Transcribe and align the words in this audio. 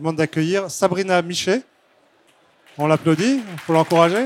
je 0.00 0.02
vous 0.02 0.06
demande 0.08 0.16
d'accueillir 0.16 0.70
Sabrina 0.70 1.20
Michet. 1.20 1.60
On 2.78 2.86
l'applaudit 2.86 3.42
pour 3.66 3.74
l'encourager. 3.74 4.24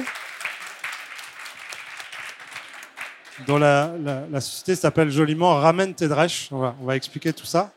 Dont 3.48 3.58
la, 3.58 3.90
la- 4.00 4.22
la 4.30 4.40
société 4.40 4.76
s'appelle 4.76 5.10
joliment. 5.10 5.56
On 5.56 6.58
va, 6.58 6.76
on 6.80 6.84
va 6.84 6.94
expliquer 6.94 7.32
tout 7.32 7.44
ça. 7.44 7.72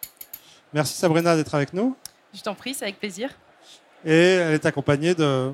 Merci 0.74 0.94
Sabrina 0.96 1.36
d'être 1.36 1.56
avec 1.56 1.74
nous. 1.74 1.98
Je 2.36 2.42
t'en 2.44 2.54
prie, 2.54 2.76
c'est 2.76 2.84
avec 2.84 3.00
plaisir. 3.00 3.32
Et 4.06 4.14
elle 4.36 4.54
est 4.54 4.66
accompagnée 4.68 5.16
de 5.16 5.52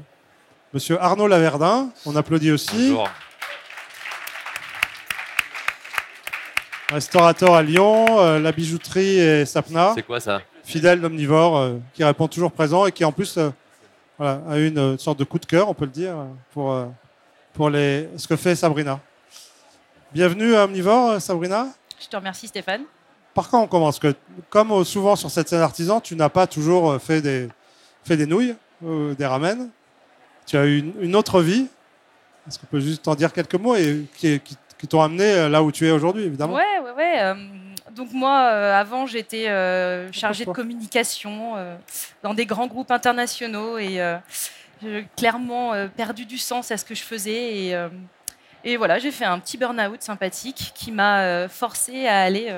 Monsieur 0.73 0.99
Arnaud 1.01 1.27
Laverdin. 1.27 1.91
On 2.05 2.13
applaudit 2.17 2.51
aussi. 2.51 2.89
Bonjour. 2.89 3.09
Restaurateur 6.91 7.53
à 7.55 7.63
Lyon, 7.63 8.19
euh, 8.19 8.37
la 8.39 8.51
bijouterie 8.51 9.17
et 9.17 9.45
Sapna. 9.45 9.93
C'est 9.95 10.03
quoi 10.03 10.19
ça? 10.19 10.41
Fidèle 10.63 11.03
omnivore 11.05 11.57
euh, 11.57 11.77
qui 11.93 12.03
répond 12.03 12.27
toujours 12.27 12.51
présent 12.51 12.85
et 12.85 12.91
qui 12.91 13.03
en 13.05 13.11
plus 13.11 13.37
euh, 13.37 13.49
voilà, 14.17 14.41
a 14.49 14.57
une 14.57 14.77
euh, 14.77 14.97
sorte 14.97 15.19
de 15.19 15.23
coup 15.23 15.39
de 15.39 15.45
cœur, 15.45 15.69
on 15.69 15.73
peut 15.73 15.85
le 15.85 15.91
dire, 15.91 16.15
pour, 16.53 16.71
euh, 16.71 16.85
pour 17.53 17.69
les, 17.69 18.09
ce 18.17 18.27
que 18.27 18.35
fait 18.35 18.55
Sabrina. 18.55 18.99
Bienvenue 20.13 20.55
à 20.55 20.65
Omnivore, 20.65 21.19
Sabrina. 21.21 21.67
Je 21.99 22.07
te 22.07 22.15
remercie 22.15 22.47
Stéphane. 22.47 22.83
Par 23.33 23.49
quoi 23.49 23.59
on 23.59 23.67
commence? 23.67 23.97
Que, 23.99 24.13
Comme 24.49 24.83
souvent 24.85 25.15
sur 25.15 25.31
cette 25.31 25.49
scène 25.49 25.61
artisan, 25.61 25.99
tu 25.99 26.15
n'as 26.15 26.29
pas 26.29 26.45
toujours 26.45 27.01
fait 27.01 27.21
des, 27.21 27.49
fait 28.03 28.15
des 28.17 28.27
nouilles, 28.27 28.55
euh, 28.85 29.15
des 29.15 29.25
ramen. 29.25 29.69
Tu 30.45 30.55
as 30.57 30.65
eu 30.65 30.79
une, 30.79 30.93
une 31.01 31.15
autre 31.15 31.41
vie. 31.41 31.67
Est-ce 32.47 32.59
qu'on 32.59 32.67
peut 32.67 32.79
juste 32.79 33.07
en 33.07 33.15
dire 33.15 33.31
quelques 33.33 33.55
mots 33.55 33.75
et 33.75 34.05
qui, 34.17 34.39
qui- 34.41 34.57
qui 34.77 34.87
t'ont 34.87 35.01
amené 35.01 35.47
là 35.47 35.63
où 35.63 35.71
tu 35.71 35.87
es 35.87 35.91
aujourd'hui, 35.91 36.23
évidemment? 36.25 36.53
Ouais, 36.55 36.79
ouais, 36.83 36.91
ouais. 36.91 37.21
euh, 37.21 37.33
donc 37.93 38.11
moi, 38.11 38.47
euh, 38.47 38.73
avant, 38.79 39.05
j'étais 39.05 39.47
euh, 39.47 40.11
chargée 40.11 40.45
de 40.45 40.51
communication 40.51 41.53
euh, 41.55 41.75
dans 42.23 42.33
des 42.33 42.45
grands 42.45 42.67
groupes 42.67 42.91
internationaux 42.91 43.77
et 43.77 44.01
j'ai 44.81 45.07
clairement 45.15 45.71
perdu 45.95 46.25
du 46.25 46.37
sens 46.37 46.71
à 46.71 46.77
ce 46.77 46.85
que 46.85 46.95
je 46.95 47.03
faisais. 47.03 47.57
Et, 47.57 47.87
et 48.65 48.77
voilà, 48.77 48.99
j'ai 48.99 49.11
fait 49.11 49.25
un 49.25 49.39
petit 49.39 49.57
burn-out 49.57 50.01
sympathique 50.01 50.71
qui 50.73 50.91
m'a 50.91 51.21
euh, 51.21 51.49
forcé 51.49 52.07
à 52.07 52.21
aller 52.21 52.53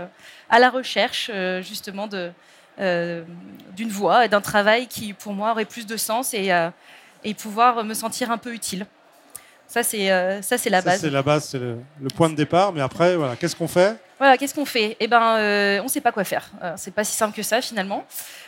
à 0.50 0.60
la 0.60 0.70
recherche 0.70 1.30
justement 1.62 2.08
de, 2.08 2.32
d'une 2.78 3.90
voie 3.90 4.26
et 4.26 4.30
d'un 4.30 4.42
travail 4.42 4.88
qui, 4.88 5.14
pour 5.14 5.34
moi, 5.34 5.52
aurait 5.52 5.66
plus 5.66 5.86
de 5.86 5.98
sens 5.98 6.34
et, 6.34 6.52
et 7.24 7.34
pouvoir 7.34 7.84
me 7.84 7.94
sentir 7.94 8.32
un 8.32 8.38
peu 8.38 8.54
utile. 8.54 8.88
Ça, 9.68 9.84
c'est 9.84 10.12
euh, 10.12 10.42
la 10.70 10.82
base. 10.82 11.02
C'est 11.02 11.10
la 11.10 11.22
base, 11.22 11.46
c'est 11.46 11.60
le, 11.60 11.78
le 12.02 12.10
point 12.10 12.30
de 12.30 12.36
départ. 12.36 12.72
Mais 12.72 12.82
après, 12.82 13.16
voilà, 13.16 13.36
qu'est-ce 13.36 13.56
qu'on 13.56 13.68
fait? 13.68 13.98
Voilà, 14.18 14.38
qu'est-ce 14.38 14.56
qu'on 14.56 14.66
fait? 14.66 14.96
Eh 15.02 15.08
ben, 15.08 15.36
euh, 15.38 15.80
on 15.82 15.84
ne 15.84 15.90
sait 15.90 16.00
pas 16.00 16.14
quoi 16.14 16.24
faire. 16.24 16.50
Euh, 16.64 16.74
c'est 16.78 16.94
pas 16.94 17.04
si 17.04 17.14
simple 17.14 17.36
que 17.36 17.44
ça 17.44 17.62
finalement. 17.62 18.06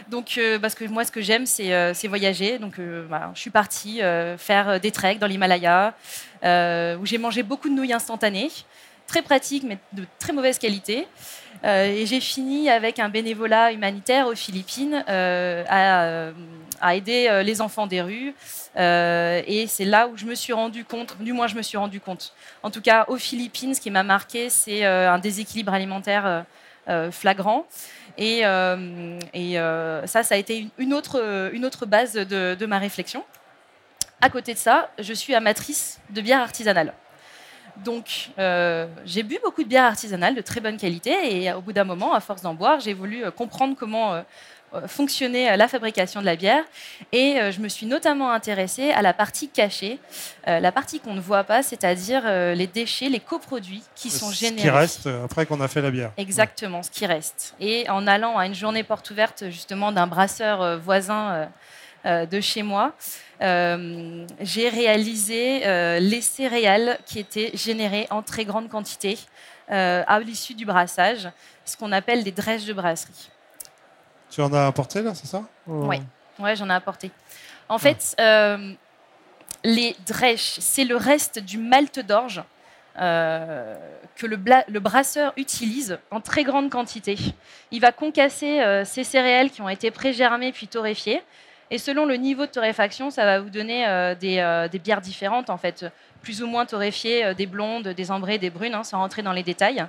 Donc, 0.09 0.37
euh, 0.37 0.57
parce 0.59 0.75
que 0.75 0.85
moi, 0.85 1.03
ce 1.03 1.11
que 1.11 1.21
j'aime, 1.21 1.45
c'est 1.45 1.93
c'est 1.93 2.07
voyager. 2.07 2.57
Donc, 2.57 2.75
je 2.77 3.39
suis 3.39 3.49
partie 3.49 3.99
faire 4.37 4.79
des 4.79 4.91
treks 4.91 5.19
dans 5.19 5.27
l'Himalaya, 5.27 5.93
où 6.43 7.05
j'ai 7.05 7.17
mangé 7.17 7.43
beaucoup 7.43 7.67
de 7.67 7.73
nouilles 7.73 7.93
instantanées, 7.93 8.49
très 9.07 9.21
pratiques 9.21 9.63
mais 9.67 9.77
de 9.91 10.05
très 10.19 10.31
mauvaise 10.31 10.57
qualité. 10.57 11.07
Euh, 11.63 11.85
et 11.85 12.05
j'ai 12.05 12.19
fini 12.19 12.69
avec 12.69 12.99
un 12.99 13.09
bénévolat 13.09 13.71
humanitaire 13.71 14.27
aux 14.27 14.35
Philippines 14.35 15.03
euh, 15.09 15.63
à, 15.67 16.03
euh, 16.03 16.31
à 16.81 16.95
aider 16.95 17.41
les 17.43 17.61
enfants 17.61 17.87
des 17.87 18.01
rues. 18.01 18.33
Et 18.75 19.65
c'est 19.67 19.85
là 19.85 20.07
où 20.07 20.17
je 20.17 20.25
me 20.25 20.35
suis 20.35 20.53
rendu 20.53 20.85
compte, 20.85 21.17
du 21.19 21.33
moins 21.33 21.47
je 21.47 21.55
me 21.55 21.61
suis 21.61 21.77
rendu 21.77 21.99
compte. 21.99 22.33
En 22.63 22.69
tout 22.69 22.81
cas, 22.81 23.05
aux 23.07 23.17
Philippines, 23.17 23.73
ce 23.73 23.81
qui 23.81 23.89
m'a 23.89 24.03
marqué, 24.03 24.49
c'est 24.49 24.85
un 24.85 25.17
déséquilibre 25.17 25.73
alimentaire 25.73 26.45
flagrant. 27.11 27.65
Et, 28.17 28.41
ça, 28.41 30.23
ça 30.23 30.35
a 30.35 30.37
été 30.37 30.67
une, 30.77 30.93
autre, 30.93 31.49
une 31.53 31.65
autre 31.65 31.87
base 31.87 32.13
de 32.13 32.65
ma 32.67 32.77
réflexion. 32.77 33.23
À 34.21 34.29
côté 34.29 34.53
de 34.53 34.59
ça, 34.59 34.89
je 34.99 35.13
suis 35.13 35.33
amatrice 35.33 35.99
de 36.11 36.21
bière 36.21 36.41
artisanale. 36.41 36.93
Donc, 37.85 38.29
euh, 38.39 38.87
j'ai 39.05 39.23
bu 39.23 39.37
beaucoup 39.43 39.63
de 39.63 39.67
bière 39.69 39.85
artisanale 39.85 40.35
de 40.35 40.41
très 40.41 40.59
bonne 40.59 40.77
qualité 40.77 41.13
et 41.43 41.53
au 41.53 41.61
bout 41.61 41.73
d'un 41.73 41.83
moment, 41.83 42.13
à 42.13 42.19
force 42.19 42.41
d'en 42.41 42.53
boire, 42.53 42.79
j'ai 42.79 42.93
voulu 42.93 43.23
euh, 43.23 43.31
comprendre 43.31 43.75
comment 43.77 44.15
euh, 44.15 44.21
fonctionnait 44.87 45.55
la 45.55 45.67
fabrication 45.67 46.19
de 46.19 46.25
la 46.25 46.35
bière 46.35 46.63
et 47.13 47.39
euh, 47.39 47.51
je 47.51 47.61
me 47.61 47.69
suis 47.69 47.85
notamment 47.85 48.31
intéressée 48.31 48.91
à 48.91 49.01
la 49.01 49.13
partie 49.13 49.47
cachée, 49.47 49.99
la 50.45 50.71
partie 50.71 50.99
qu'on 50.99 51.13
ne 51.13 51.21
voit 51.21 51.43
pas, 51.45 51.63
c'est-à-dire 51.63 52.23
les 52.53 52.67
déchets, 52.67 53.09
les 53.09 53.19
coproduits 53.21 53.83
qui 53.95 54.09
sont 54.09 54.29
Ce 54.29 54.35
générés. 54.35 54.61
qui 54.63 54.69
reste 54.69 55.07
après 55.07 55.45
qu'on 55.45 55.61
a 55.61 55.67
fait 55.69 55.81
la 55.81 55.91
bière. 55.91 56.11
Exactement, 56.17 56.83
ce 56.83 56.89
qui 56.91 57.05
reste. 57.05 57.55
Et 57.59 57.89
en 57.89 58.07
allant 58.07 58.37
à 58.37 58.45
une 58.45 58.55
journée 58.55 58.83
porte 58.83 59.09
ouverte 59.09 59.45
justement 59.49 59.91
d'un 59.93 60.07
brasseur 60.07 60.77
voisin 60.79 61.47
de 62.07 62.41
chez 62.41 62.63
moi, 62.63 62.93
euh, 63.41 64.25
j'ai 64.39 64.69
réalisé 64.69 65.65
euh, 65.65 65.99
les 65.99 66.21
céréales 66.21 66.97
qui 67.05 67.19
étaient 67.19 67.51
générées 67.53 68.07
en 68.09 68.23
très 68.23 68.45
grande 68.45 68.67
quantité 68.69 69.17
euh, 69.71 70.03
à 70.07 70.19
l'issue 70.19 70.55
du 70.55 70.65
brassage, 70.65 71.29
ce 71.65 71.77
qu'on 71.77 71.91
appelle 71.91 72.23
des 72.23 72.31
drèches 72.31 72.65
de 72.65 72.73
brasserie. 72.73 73.29
Tu 74.31 74.41
en 74.41 74.51
as 74.53 74.65
apporté 74.65 75.01
là, 75.01 75.13
c'est 75.13 75.27
ça? 75.27 75.43
Oui. 75.67 75.97
Ouais, 76.39 76.55
j'en 76.55 76.69
ai 76.69 76.73
apporté. 76.73 77.11
En 77.69 77.77
fait, 77.77 78.15
euh, 78.19 78.73
les 79.63 79.95
drèches, 80.05 80.57
c'est 80.59 80.85
le 80.85 80.95
reste 80.95 81.39
du 81.39 81.57
malt 81.57 81.99
d'orge 81.99 82.43
euh, 82.99 83.75
que 84.15 84.25
le, 84.25 84.79
brasseur 84.79 85.33
utilise 85.37 85.99
en 86.09 86.21
très 86.21 86.43
grande 86.43 86.71
quantité. 86.71 87.15
Il 87.71 87.81
va 87.81 87.91
concasser 87.91 88.61
euh, 88.61 88.85
ces 88.85 89.03
céréales 89.03 89.51
qui 89.51 89.61
ont 89.61 89.69
été 89.69 89.91
pré-germées 89.91 90.51
puis 90.51 90.67
torréfiées. 90.67 91.21
Et 91.69 91.77
selon 91.77 92.05
le 92.05 92.15
niveau 92.15 92.45
de 92.45 92.51
torréfaction, 92.51 93.09
ça 93.09 93.25
va 93.25 93.41
vous 93.41 93.49
donner 93.49 93.85
euh, 93.87 94.15
des, 94.15 94.39
euh, 94.39 94.67
des 94.69 94.79
bières 94.79 95.01
différentes, 95.01 95.49
en 95.49 95.57
fait, 95.57 95.85
plus 96.21 96.41
ou 96.41 96.47
moins 96.47 96.65
torréfiées, 96.65 97.25
euh, 97.25 97.33
des 97.33 97.45
blondes, 97.45 97.89
des 97.89 98.09
ambrées, 98.09 98.37
des 98.37 98.49
brunes, 98.49 98.73
hein, 98.73 98.83
sans 98.83 98.99
rentrer 98.99 99.21
dans 99.21 99.33
les 99.33 99.43
détails. 99.43 99.85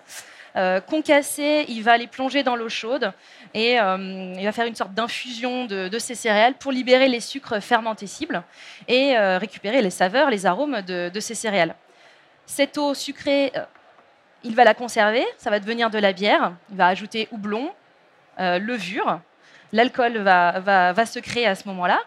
Concassé, 0.88 1.66
il 1.68 1.84
va 1.84 1.96
les 1.96 2.08
plonger 2.08 2.42
dans 2.42 2.56
l'eau 2.56 2.68
chaude 2.68 3.12
et 3.54 3.74
il 3.74 4.44
va 4.44 4.50
faire 4.50 4.66
une 4.66 4.74
sorte 4.74 4.92
d'infusion 4.92 5.66
de, 5.66 5.86
de 5.86 5.98
ces 6.00 6.16
céréales 6.16 6.54
pour 6.54 6.72
libérer 6.72 7.08
les 7.08 7.20
sucres 7.20 7.62
fermentescibles 7.62 8.42
et 8.88 9.16
euh, 9.16 9.38
récupérer 9.38 9.82
les 9.82 9.90
saveurs, 9.90 10.30
les 10.30 10.46
arômes 10.46 10.82
de, 10.82 11.10
de 11.10 11.20
ces 11.20 11.36
céréales. 11.36 11.76
Cette 12.44 12.76
eau 12.76 12.92
sucrée, 12.92 13.52
il 14.42 14.56
va 14.56 14.64
la 14.64 14.74
conserver, 14.74 15.24
ça 15.36 15.48
va 15.48 15.60
devenir 15.60 15.90
de 15.90 15.98
la 15.98 16.12
bière. 16.12 16.52
Il 16.72 16.76
va 16.76 16.88
ajouter 16.88 17.28
houblon, 17.30 17.70
levure. 18.38 19.20
L'alcool 19.72 20.18
va, 20.18 20.60
va, 20.60 20.92
va 20.92 21.06
se 21.06 21.18
créer 21.18 21.46
à 21.46 21.54
ce 21.54 21.66
moment-là. 21.68 22.00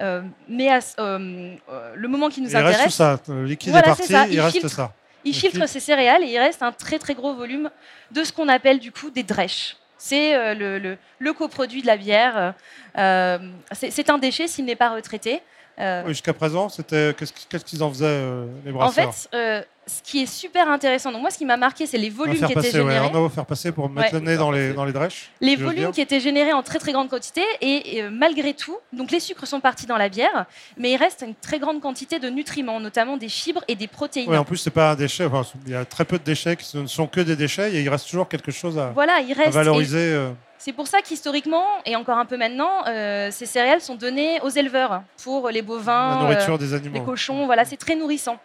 Euh, 0.00 0.22
mais 0.48 0.68
à 0.70 0.78
euh, 0.98 1.54
euh, 1.68 1.92
le 1.94 2.08
moment 2.08 2.28
qui 2.30 2.40
nous 2.40 2.48
Il 2.50 2.56
reste 2.56 2.66
tout 2.68 2.74
intéresse, 2.74 2.94
ça. 2.94 3.20
Le 3.28 3.44
liquide 3.44 3.70
Voilà, 3.72 3.88
est 3.88 3.90
parti, 3.90 4.06
ça, 4.12 4.26
il, 4.26 4.34
il 4.34 4.40
reste 4.40 4.52
filtre. 4.52 4.68
ça. 4.70 4.92
il 5.24 5.34
filtre 5.34 5.66
ces 5.68 5.80
céréales 5.80 6.22
et 6.22 6.28
il 6.28 6.38
reste 6.38 6.62
un 6.62 6.72
très 6.72 6.98
très 6.98 7.14
gros 7.14 7.34
volume 7.34 7.70
de 8.10 8.24
ce 8.24 8.32
qu'on 8.32 8.48
appelle 8.48 8.78
du 8.78 8.92
coup 8.92 9.10
des 9.10 9.22
drèches. 9.24 9.76
C'est 9.98 10.54
le, 10.54 10.78
le- 10.78 10.96
le 11.18 11.32
coproduit 11.34 11.82
de 11.82 11.86
la 11.86 11.98
bière. 11.98 12.54
Euh, 12.96 13.38
c'est 13.72 14.08
un 14.08 14.16
déchet 14.16 14.48
s'il 14.48 14.64
n'est 14.64 14.76
pas 14.76 14.88
retraité. 14.94 15.42
Oui, 15.78 16.08
Jusqu'à 16.08 16.32
présent, 16.32 16.68
c'était 16.70 17.14
qu'est-ce 17.18 17.64
qu'ils 17.64 17.82
en 17.82 17.90
faisaient 17.90 18.22
les 18.64 18.70
en 18.70 18.74
brasseurs? 18.74 19.14
fait, 19.14 19.28
euh, 19.34 19.62
ce 19.90 20.02
qui 20.02 20.22
est 20.22 20.26
super 20.26 20.68
intéressant, 20.70 21.10
donc 21.12 21.20
moi 21.22 21.30
ce 21.30 21.38
qui 21.38 21.44
m'a 21.44 21.56
marqué, 21.56 21.86
c'est 21.86 21.98
les 21.98 22.10
volumes 22.10 22.36
qui 22.36 22.44
étaient 22.44 22.54
passer, 22.54 22.68
ouais, 22.80 22.84
générés. 22.90 22.96
Arnaud 23.06 23.24
va 23.24 23.28
faire 23.28 23.46
passer 23.46 23.72
pour 23.72 23.88
mettre 23.88 24.12
Ouais. 24.14 24.20
le 24.20 24.26
nez 24.26 24.36
dans 24.36 24.50
les, 24.50 24.72
dans 24.72 24.84
les 24.84 24.92
drèches. 24.92 25.30
Les 25.40 25.56
si 25.56 25.62
volumes 25.62 25.90
qui 25.92 26.00
étaient 26.00 26.20
générés 26.20 26.52
en 26.52 26.62
très 26.62 26.78
très 26.78 26.92
grande 26.92 27.08
quantité 27.08 27.42
et, 27.60 27.96
et, 27.96 28.02
euh, 28.04 28.10
malgré 28.12 28.54
tout, 28.54 28.76
donc 28.92 29.10
les 29.10 29.20
sucres 29.20 29.46
sont 29.46 29.60
partis 29.60 29.86
dans 29.86 29.96
la 29.96 30.08
bière, 30.08 30.46
mais 30.76 30.92
il 30.92 30.96
reste 30.96 31.24
une 31.26 31.34
très 31.34 31.58
grande 31.58 31.80
quantité 31.80 32.18
de 32.18 32.28
nutriments, 32.30 32.78
notamment 32.80 33.16
des 33.16 33.28
fibres 33.28 33.64
et 33.68 33.74
des 33.74 33.88
protéines. 33.88 34.28
Ouais, 34.30 34.36
en 34.38 34.44
plus, 34.44 34.56
c'est 34.58 34.70
pas 34.70 34.92
un 34.92 34.94
déchet. 34.94 35.24
enfin, 35.26 35.42
il 35.66 35.72
y 35.72 35.74
a 35.74 35.84
très 35.84 36.04
peu 36.04 36.18
de 36.18 36.24
déchets 36.24 36.56
qui 36.56 36.76
ne 36.76 36.86
sont 36.86 37.06
que 37.06 37.20
des 37.20 37.36
déchets 37.36 37.72
et 37.74 37.80
il 37.82 37.88
reste 37.88 38.08
toujours 38.08 38.28
quelque 38.28 38.52
chose 38.52 38.78
à, 38.78 38.90
Voilà, 38.94 39.20
il 39.20 39.32
à 39.32 39.36
reste. 39.36 39.48
et 39.48 39.50
valoriser. 39.50 39.98
euh. 40.12 40.30
C'est 40.62 40.74
pour 40.74 40.86
ça 40.88 41.00
qu'historiquement, 41.00 41.64
et 41.86 41.96
encore 41.96 42.18
un 42.18 42.26
peu 42.26 42.36
maintenant, 42.36 42.68
euh, 42.86 43.30
ces 43.30 43.46
céréales 43.46 43.80
sont 43.80 43.94
données 43.94 44.38
aux 44.42 44.50
éleveurs 44.50 45.00
pour 45.24 45.48
les 45.48 45.62
bovins, 45.62 46.16
la 46.16 46.22
nourriture 46.22 46.54
euh, 46.56 46.58
des 46.58 46.74
animaux. 46.74 46.94
les 46.98 47.02
cochons. 47.02 47.46
Voilà, 47.46 47.64
c'est 47.64 47.78
très 47.78 47.96
nourrissant. 47.96 48.36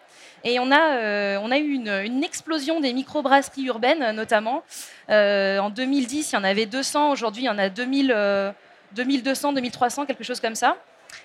Et 0.45 0.59
on 0.59 0.71
a, 0.71 0.97
euh, 0.97 1.39
on 1.41 1.49
a 1.49 1.57
eu 1.57 1.71
une, 1.71 1.89
une 1.89 2.23
explosion 2.23 2.79
des 2.79 2.93
microbrasseries 2.93 3.65
urbaines, 3.65 4.11
notamment. 4.11 4.63
Euh, 5.09 5.57
en 5.57 5.71
2010, 5.71 6.31
il 6.31 6.35
y 6.35 6.37
en 6.37 6.43
avait 6.43 6.67
200. 6.67 7.09
Aujourd'hui, 7.11 7.43
il 7.43 7.45
y 7.47 7.49
en 7.49 7.57
a 7.57 7.69
2000, 7.69 8.13
euh, 8.15 8.51
2200, 8.91 9.53
2300, 9.53 10.05
quelque 10.05 10.23
chose 10.23 10.39
comme 10.39 10.53
ça. 10.53 10.77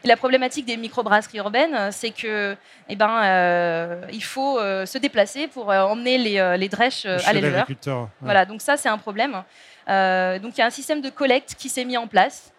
Et 0.04 0.08
la 0.08 0.16
problématique 0.16 0.64
des 0.64 0.78
microbrasseries 0.78 1.36
urbaines, 1.38 1.92
c'est 1.92 2.12
que, 2.12 2.56
eh 2.88 2.96
ben, 2.96 3.22
euh, 3.22 4.02
il 4.10 4.24
faut 4.24 4.58
se 4.58 4.96
déplacer 4.96 5.48
pour 5.48 5.68
emmener 5.68 6.16
les, 6.16 6.56
les 6.56 6.68
drèches 6.70 7.04
à 7.04 7.32
l'éleveur. 7.34 7.66
ouais. 8.02 8.06
Voilà, 8.22 8.46
donc 8.46 8.62
ça, 8.62 8.78
c'est 8.78 8.88
un 8.88 8.98
problème. 8.98 9.32
Donc 9.86 10.56
il 10.56 10.58
y 10.58 10.62
a 10.62 10.66
un 10.66 10.70
système 10.70 11.02
de 11.02 11.10
collecte 11.10 11.54
qui 11.58 11.68
s'est 11.68 11.84
mis 11.84 11.98
en 11.98 12.06
place, 12.06 12.52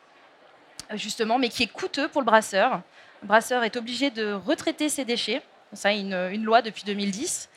justement, 0.93 1.39
mais 1.39 1.49
qui 1.49 1.63
est 1.63 1.71
coûteux 1.71 2.09
pour 2.09 2.21
le 2.21 2.25
brasseur. 2.25 2.81
Le 3.23 3.27
brasseur 3.27 3.63
est 3.63 3.77
obligé 3.77 4.11
de 4.11 4.33
retraiter 4.33 4.89
ses 4.89 5.05
déchets. 5.05 5.41
Ça, 5.73 5.91
une, 5.91 6.13
une 6.31 6.43
loi 6.43 6.61
depuis 6.61 6.83
2010. 6.85 7.49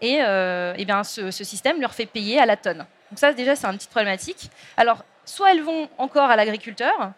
Et, 0.00 0.18
euh, 0.22 0.74
eh 0.76 0.84
bien, 0.84 1.04
ce, 1.04 1.30
ce 1.30 1.44
système 1.44 1.80
leur 1.80 1.92
fait 1.94 2.06
payer 2.06 2.38
à 2.38 2.46
la 2.46 2.56
tonne. 2.56 2.86
Donc 3.10 3.18
ça, 3.18 3.32
déjà, 3.32 3.56
c'est 3.56 3.66
une 3.66 3.76
petite 3.76 3.90
problématique. 3.90 4.50
Alors, 4.76 5.04
soit 5.24 5.52
elles 5.52 5.62
vont 5.62 5.88
encore 5.98 6.30
à 6.30 6.36
l'agriculteur, 6.36 7.12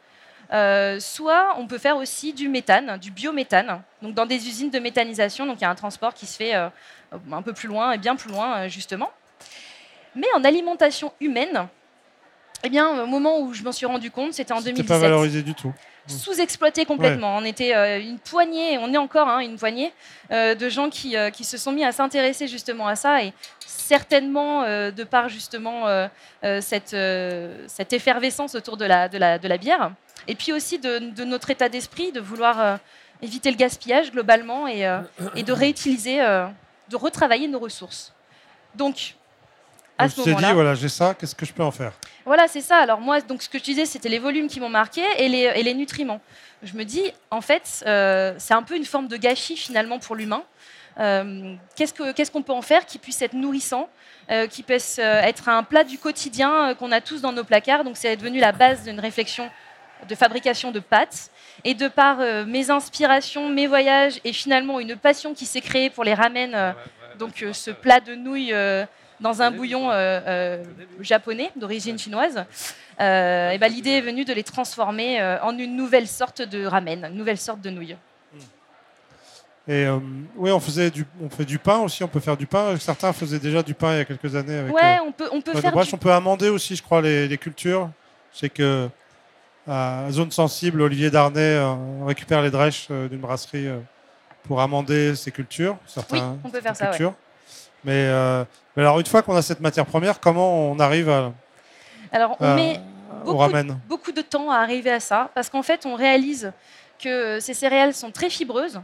soit 1.00 1.55
on 1.58 1.67
peut 1.67 1.79
faire 1.79 1.97
aussi 1.97 2.32
du 2.32 2.49
méthane, 2.49 2.99
du 2.99 3.11
biométhane, 3.11 3.82
donc 4.02 4.14
dans 4.14 4.26
des 4.26 4.49
usines 4.49 4.70
de 4.70 4.79
méthanisation. 4.79 5.47
Donc 5.47 5.58
il 5.58 5.62
y 5.62 5.64
a 5.64 5.70
un 5.70 5.75
transport 5.75 6.14
qui 6.14 6.26
se 6.26 6.37
fait 6.37 6.55
un 6.55 7.43
peu 7.43 7.53
plus 7.53 7.69
loin 7.69 7.93
et 7.93 7.99
bien 7.99 8.17
plus 8.17 8.31
loin 8.31 8.67
justement. 8.67 9.11
Mais 10.14 10.26
en 10.35 10.44
alimentation 10.44 11.12
humaine, 11.20 11.69
eh 12.62 12.69
bien, 12.69 13.03
au 13.03 13.06
moment 13.06 13.41
où 13.41 13.55
je 13.55 13.62
m'en 13.62 13.73
suis 13.73 13.87
rendu 13.87 14.11
compte, 14.11 14.35
c'était 14.35 14.53
en 14.53 14.61
2017. 14.61 14.87
pas 14.87 14.99
valorisé 14.99 15.43
du 15.43 15.55
tout. 15.55 15.73
Sous-exploité 16.10 16.84
complètement. 16.84 17.36
On 17.36 17.44
était 17.44 17.74
euh, 17.74 18.00
une 18.00 18.18
poignée, 18.18 18.78
on 18.78 18.92
est 18.92 18.98
encore 18.98 19.28
hein, 19.28 19.40
une 19.40 19.56
poignée 19.56 19.92
euh, 20.30 20.54
de 20.54 20.68
gens 20.68 20.90
qui, 20.90 21.16
euh, 21.16 21.30
qui, 21.30 21.44
se 21.44 21.56
sont 21.56 21.72
mis 21.72 21.84
à 21.84 21.92
s'intéresser 21.92 22.48
justement 22.48 22.86
à 22.86 22.96
ça 22.96 23.22
et 23.22 23.32
certainement 23.66 24.62
de 24.62 25.04
par 25.04 25.28
justement 25.28 25.86
cette, 26.60 26.96
cette, 27.66 27.92
effervescence 27.92 28.54
autour 28.54 28.76
de 28.76 28.84
la, 28.84 29.08
de, 29.08 29.18
la, 29.18 29.38
de 29.38 29.48
la, 29.48 29.56
bière 29.58 29.92
et 30.28 30.34
puis 30.34 30.52
aussi 30.52 30.78
de, 30.78 31.10
de 31.10 31.24
notre 31.24 31.50
état 31.50 31.68
d'esprit 31.68 32.12
de 32.12 32.20
vouloir 32.20 32.78
éviter 33.20 33.50
le 33.50 33.56
gaspillage 33.56 34.12
globalement 34.12 34.68
et, 34.68 34.82
et 35.34 35.42
de 35.42 35.52
réutiliser, 35.52 36.18
de 36.18 36.96
retravailler 36.96 37.48
nos 37.48 37.58
ressources. 37.58 38.12
Donc, 38.76 39.16
à 40.00 40.08
ce 40.08 40.20
moment-là. 40.20 40.49
dit, 40.49 40.55
voilà, 40.55 40.75
j'ai 40.75 40.88
ça, 40.88 41.14
qu'est-ce 41.14 41.35
que 41.35 41.47
je 41.47 41.52
peux 41.52 41.62
en 41.62 41.70
faire 41.70 41.93
Voilà, 42.25 42.49
c'est 42.49 42.61
ça. 42.61 42.79
Alors 42.79 43.00
moi, 43.00 43.20
donc 43.20 43.43
ce 43.43 43.49
que 43.49 43.58
je 43.58 43.64
disais, 43.64 43.87
c'était 43.87 44.08
les 44.08 44.19
volumes 44.19 44.49
qui 44.49 44.61
m'ont 44.61 44.69
marqué 44.69 45.02
et 45.19 45.29
les, 45.29 45.50
et 45.55 45.62
les, 45.62 45.75
nutriments. 45.75 46.20
Je 46.62 46.75
me 46.75 46.85
dis, 46.85 47.02
en 47.31 47.41
fait, 47.41 47.85
euh, 47.87 48.35
c'est 48.38 48.55
un 48.55 48.62
peu 48.62 48.76
une 48.76 48.85
forme 48.85 49.08
de 49.08 49.17
gâchis 49.17 49.56
finalement 49.56 49.99
pour 49.99 50.17
l'humain. 50.17 50.43
Euh, 50.99 51.55
qu'est-ce 51.76 52.31
qu'on 52.31 52.43
peut 52.43 52.52
en 52.52 52.62
faire 52.62 52.85
qui 52.85 52.99
puisse 52.99 53.23
être 53.23 53.32
nourrissant, 53.32 53.88
euh, 54.31 54.47
qui 54.47 54.62
puisse 54.62 54.99
être 54.99 55.49
un 55.49 55.62
plat 55.62 55.85
du 55.85 55.99
quotidien 55.99 56.75
qu'on 56.75 56.93
a 56.93 57.00
tous 57.00 57.20
dans 57.20 57.32
nos 57.32 57.44
placards. 57.44 57.85
Donc 57.85 57.96
c'est 57.96 58.17
devenu 58.17 58.41
la 58.41 58.53
base 58.53 58.85
d'une 58.85 59.00
réflexion 59.00 59.50
de 60.08 60.14
fabrication 60.14 60.70
de 60.73 60.81
pâtes. 60.81 61.31
Et 61.64 61.75
de 61.75 61.88
par 61.88 62.19
mes 62.46 62.70
inspirations, 62.70 63.50
mes 63.50 63.67
voyages 63.67 64.19
et 64.25 64.32
finalement 64.32 64.81
une 64.81 64.96
passion 64.96 65.35
qui 65.35 65.44
s'est 65.44 65.61
créée 65.61 65.91
pour 65.91 66.05
les 66.05 66.14
ramen, 66.14 66.75
donc 67.19 67.44
ce 67.53 67.70
plat 67.70 68.00
de 68.00 68.14
nouilles 68.14 68.55
dans 69.20 69.43
un 69.43 69.50
bouillon 69.50 69.90
euh, 69.90 70.20
euh, 70.26 70.64
japonais 71.00 71.50
d'origine 71.56 71.99
chinoise. 71.99 72.44
Euh, 73.00 73.50
et 73.50 73.58
ben, 73.58 73.69
l'idée 73.69 73.90
est 73.90 74.00
venue 74.00 74.25
de 74.25 74.32
les 74.32 74.43
transformer 74.43 75.22
en 75.43 75.56
une 75.56 75.76
nouvelle 75.76 76.08
sorte 76.08 76.43
de 76.43 76.64
ramen, 76.64 77.06
une 77.11 77.19
nouvelle 77.19 77.38
sorte 77.38 77.61
de 77.61 77.70
nouille. 77.70 77.96
Et 79.69 79.87
oui, 80.37 80.50
on 80.50 80.58
faisait 80.58 80.90
du, 80.90 81.06
on 81.22 81.28
fait 81.28 81.44
du 81.44 81.58
pain 81.58 81.78
aussi. 81.78 82.02
On 82.02 82.08
peut 82.08 82.19
faire 82.19 82.37
du 82.37 82.46
pain. 82.46 82.76
Certains 82.78 83.12
faisaient 83.12 83.38
déjà 83.38 83.62
du 83.62 83.75
pain 83.75 83.94
il 83.94 83.99
y 83.99 84.00
a 84.00 84.05
quelques 84.05 84.34
années. 84.34 84.58
Avec, 84.58 84.75
ouais, 84.75 84.99
on 85.06 85.12
peut, 85.12 85.28
on 85.31 85.40
peut 85.40 85.52
faire. 85.61 85.72
On 85.76 85.96
peut 85.96 86.12
amender 86.12 86.49
aussi, 86.49 86.75
je 86.75 86.82
crois, 86.82 87.00
les, 87.00 87.38
cultures. 87.38 87.90
Sais 88.32 88.49
que 88.49 88.88
à 89.69 90.06
zone 90.11 90.32
sensible, 90.32 90.81
Olivier 90.81 91.11
Darnay 91.11 91.61
récupère 92.05 92.43
les 92.43 92.50
drèches 92.50 92.88
d'une 92.88 93.20
brasserie 93.20 93.69
pour 94.44 94.61
amender 94.61 95.14
ses 95.14 95.31
cultures. 95.31 95.76
Certains, 95.87 96.32
oui, 96.32 96.38
on 96.44 96.50
peut 96.50 96.61
faire 96.61 96.75
ça. 96.75 96.90
Mais 97.85 98.11
mais 98.77 98.82
alors, 98.82 99.00
une 99.00 99.06
fois 99.06 99.23
qu'on 99.23 99.37
a 99.37 99.43
cette 99.43 99.61
matière 99.61 99.87
première, 99.87 100.21
comment 100.21 100.71
on 100.71 100.79
arrive 100.79 101.09
à. 101.09 101.32
Alors, 102.12 102.37
on 102.41 102.55
met 102.55 102.81
beaucoup, 103.25 104.12
de 104.12 104.23
temps 104.23 104.50
à 104.50 104.59
arriver 104.59 104.91
à 104.91 105.00
ça, 105.00 105.31
parce 105.35 105.50
qu'en 105.50 105.62
fait, 105.62 105.87
on 105.87 105.94
réalise 105.94 106.53
que 106.99 107.41
ces 107.41 107.55
céréales 107.55 107.94
sont 107.94 108.11
très 108.11 108.31
fibreuses. 108.31 108.81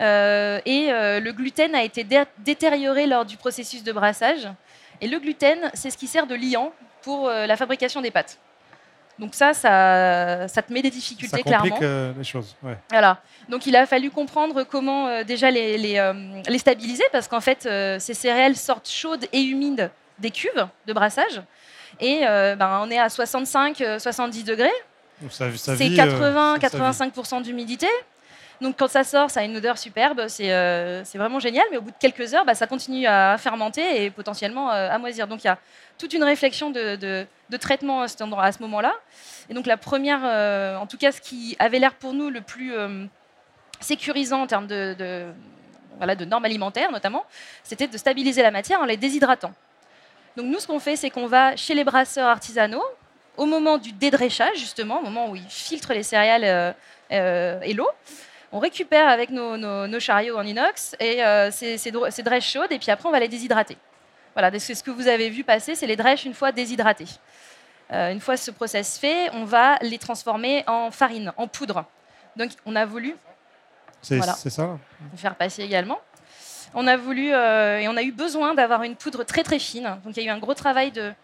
Euh, 0.00 0.60
et 0.66 0.92
euh, 0.92 1.20
le 1.20 1.32
gluten 1.32 1.74
a 1.74 1.82
été 1.82 2.06
détérioré 2.38 3.06
lors 3.06 3.24
du 3.24 3.36
processus 3.36 3.82
de 3.82 3.92
brassage. 3.92 4.48
Et 5.00 5.08
le 5.08 5.18
gluten, 5.18 5.70
c'est 5.74 5.90
ce 5.90 5.96
qui 5.96 6.06
sert 6.06 6.26
de 6.26 6.34
liant 6.34 6.72
pour 7.02 7.28
euh, 7.28 7.46
la 7.46 7.56
fabrication 7.56 8.02
des 8.02 8.10
pâtes. 8.10 8.38
Donc 9.18 9.34
ça, 9.34 9.54
ça, 9.54 10.46
ça, 10.48 10.62
te 10.62 10.72
met 10.72 10.82
des 10.82 10.90
difficultés, 10.90 11.38
ça 11.38 11.42
clairement. 11.42 11.78
Euh, 11.80 12.12
les 12.16 12.24
choses. 12.24 12.54
Voilà. 12.90 13.18
Donc 13.48 13.66
il 13.66 13.74
a 13.74 13.86
fallu 13.86 14.10
comprendre 14.10 14.64
comment 14.64 15.08
euh, 15.08 15.24
déjà 15.24 15.50
les, 15.50 15.78
les, 15.78 15.98
euh, 15.98 16.12
les, 16.46 16.58
stabiliser, 16.58 17.04
parce 17.12 17.26
qu'en 17.26 17.40
fait, 17.40 17.68
ces 17.98 18.14
céréales 18.14 18.56
sortent 18.56 18.88
chaudes 18.88 19.26
et 19.32 19.40
humides 19.40 19.90
des 20.18 20.30
cuves 20.30 20.66
de 20.86 20.92
brassage. 20.92 21.42
Et 22.00 22.20
ben, 22.20 22.80
on 22.82 22.90
est 22.90 22.98
à 22.98 23.08
65-70 23.08 24.44
degrés. 24.44 24.68
C'est 25.30 25.88
80-85% 25.88 27.42
d'humidité. 27.42 27.86
Donc 28.60 28.76
quand 28.78 28.88
ça 28.88 29.04
sort, 29.04 29.30
ça 29.30 29.40
a 29.40 29.42
une 29.44 29.56
odeur 29.56 29.76
superbe, 29.76 30.28
c'est 30.28 31.04
vraiment 31.14 31.40
génial, 31.40 31.64
mais 31.70 31.76
au 31.76 31.82
bout 31.82 31.90
de 31.90 31.96
quelques 31.98 32.34
heures, 32.34 32.44
bah, 32.44 32.54
ça 32.54 32.66
continue 32.66 33.06
à 33.06 33.36
fermenter 33.38 34.04
et 34.04 34.10
potentiellement 34.10 34.70
à 34.70 34.98
moisir. 34.98 35.26
Donc 35.26 35.44
il 35.44 35.46
y 35.46 35.50
a 35.50 35.58
toute 35.98 36.12
une 36.12 36.24
réflexion 36.24 36.70
de, 36.70 37.26
traitement 37.58 38.02
à, 38.02 38.08
ce 38.08 38.62
moment-là. 38.62 38.94
Et 39.48 39.54
donc 39.54 39.66
la 39.66 39.76
première, 39.76 40.20
euh, 40.24 40.76
en 40.76 40.86
tout 40.86 40.98
cas 40.98 41.12
ce 41.12 41.20
qui 41.20 41.56
avait 41.58 41.78
l'air 41.78 41.94
pour 41.94 42.12
nous 42.12 42.30
le 42.30 42.40
plus 42.40 42.74
euh, 42.74 43.04
sécurisant 43.80 44.42
en 44.42 44.46
termes 44.46 44.66
de, 44.66 45.26
normes 46.26 46.44
alimentaires 46.44 46.90
notamment, 46.90 47.24
c'était 47.62 47.86
de 47.86 47.96
stabiliser 47.96 48.42
la 48.42 48.50
matière 48.50 48.80
en 48.80 48.84
les 48.84 48.96
déshydratant. 48.96 49.52
Donc 50.36 50.46
nous 50.46 50.58
ce 50.58 50.66
qu'on 50.66 50.80
fait, 50.80 50.96
c'est 50.96 51.10
qu'on 51.10 51.26
va 51.26 51.56
chez 51.56 51.74
les 51.74 51.84
brasseurs 51.84 52.28
artisanaux, 52.28 52.84
au 53.36 53.46
moment 53.46 53.78
du 53.78 53.92
dédréchage 53.92 54.56
justement, 54.56 55.00
au 55.00 55.02
moment 55.02 55.30
où 55.30 55.36
ils 55.36 55.48
filtrent 55.48 55.92
les 55.92 56.02
céréales 56.02 56.74
euh, 57.12 57.60
et 57.62 57.72
l'eau, 57.74 57.88
on 58.56 58.58
récupère 58.58 59.08
avec 59.08 59.30
nos, 59.30 60.00
chariots 60.00 60.38
en 60.38 60.42
inox 60.42 60.96
et 60.98 61.20
ces, 61.52 61.78
ces, 61.78 61.92
ces 62.10 62.22
drèches 62.22 62.52
chaudes 62.52 62.72
et 62.72 62.78
puis 62.78 62.90
après 62.90 63.08
on 63.08 63.12
va 63.12 63.20
les 63.20 63.28
déshydrater. 63.28 63.76
Voilà, 64.36 64.58
ce 64.58 64.82
que 64.82 64.90
vous 64.90 65.08
avez 65.08 65.30
vu 65.30 65.44
passer, 65.44 65.74
c'est 65.74 65.86
les 65.86 65.96
drèches 65.96 66.26
une 66.26 66.34
fois 66.34 66.52
déshydratées. 66.52 67.08
Euh, 67.90 68.12
une 68.12 68.20
fois 68.20 68.36
ce 68.36 68.50
process 68.50 68.98
fait, 68.98 69.30
on 69.32 69.44
va 69.44 69.76
les 69.80 69.96
transformer 69.96 70.62
en 70.66 70.90
farine, 70.90 71.32
en 71.38 71.48
poudre. 71.48 71.86
Donc 72.36 72.50
on 72.66 72.76
a 72.76 72.84
voulu 72.84 73.16
c'est 74.02 74.20
ça. 74.20 74.78
faire 75.16 75.36
passer 75.36 75.62
également. 75.62 75.98
On 76.74 76.86
a 76.86 76.98
voulu 76.98 77.32
euh, 77.32 77.78
et 77.78 77.88
on 77.88 77.96
a 77.96 78.02
eu 78.02 78.12
besoin 78.12 78.54
d'avoir 78.54 78.82
une 78.82 78.94
poudre 78.94 79.24
très 79.24 79.42
très 79.42 79.58
fine. 79.58 79.98
Donc 80.04 80.16
il 80.16 80.22
y 80.22 80.28
a 80.28 80.30
eu 80.30 80.34
un 80.34 80.38
gros 80.38 80.52
travail 80.54 80.92
de, 80.92 81.14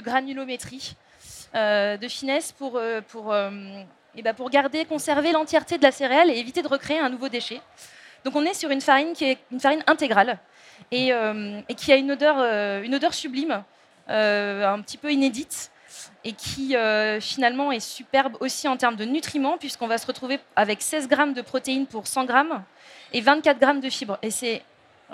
granulométrie, 0.00 0.96
euh, 1.54 1.96
de 1.96 2.08
finesse 2.08 2.50
pour, 2.50 2.80
pour, 3.08 3.32
et 4.16 4.22
ben 4.22 4.34
pour 4.34 4.50
garder, 4.50 4.84
conserver 4.84 5.32
l'entièreté 5.32 5.78
de 5.78 5.82
la 5.82 5.92
céréale 5.92 6.30
et 6.30 6.38
éviter 6.38 6.62
de 6.62 6.68
recréer 6.68 6.98
un 6.98 7.08
nouveau 7.08 7.28
déchet. 7.28 7.60
Donc 8.24 8.36
on 8.36 8.44
est 8.44 8.54
sur 8.54 8.70
une 8.70 8.80
farine 8.80 9.12
qui 9.12 9.24
est 9.24 9.38
une 9.50 9.60
farine 9.60 9.82
intégrale 9.86 10.38
euh, 10.92 11.60
et, 11.68 11.74
qui 11.74 11.92
a 11.92 11.96
une 11.96 12.10
odeur, 12.10 12.36
euh, 12.38 12.82
une 12.82 12.94
odeur 12.94 13.14
sublime, 13.14 13.62
euh, 14.08 14.66
un 14.66 14.80
petit 14.80 14.96
peu 14.96 15.12
inédite 15.12 15.70
et 16.24 16.32
qui 16.32 16.74
finalement 17.20 17.72
est 17.72 17.80
superbe 17.80 18.36
aussi 18.40 18.68
en 18.68 18.76
termes 18.76 18.96
de 18.96 19.04
nutriments, 19.04 19.56
puisqu'on 19.58 19.86
va 19.86 19.96
se 19.96 20.06
retrouver 20.06 20.38
avec 20.54 20.82
16 20.82 21.08
grammes 21.08 21.32
de 21.32 21.40
protéines 21.40 21.86
pour 21.86 22.06
100 22.06 22.26
grammes 22.26 22.62
et 23.12 23.20
24 23.20 23.58
grammes 23.58 23.80
de 23.80 23.88
fibres. 23.88 24.18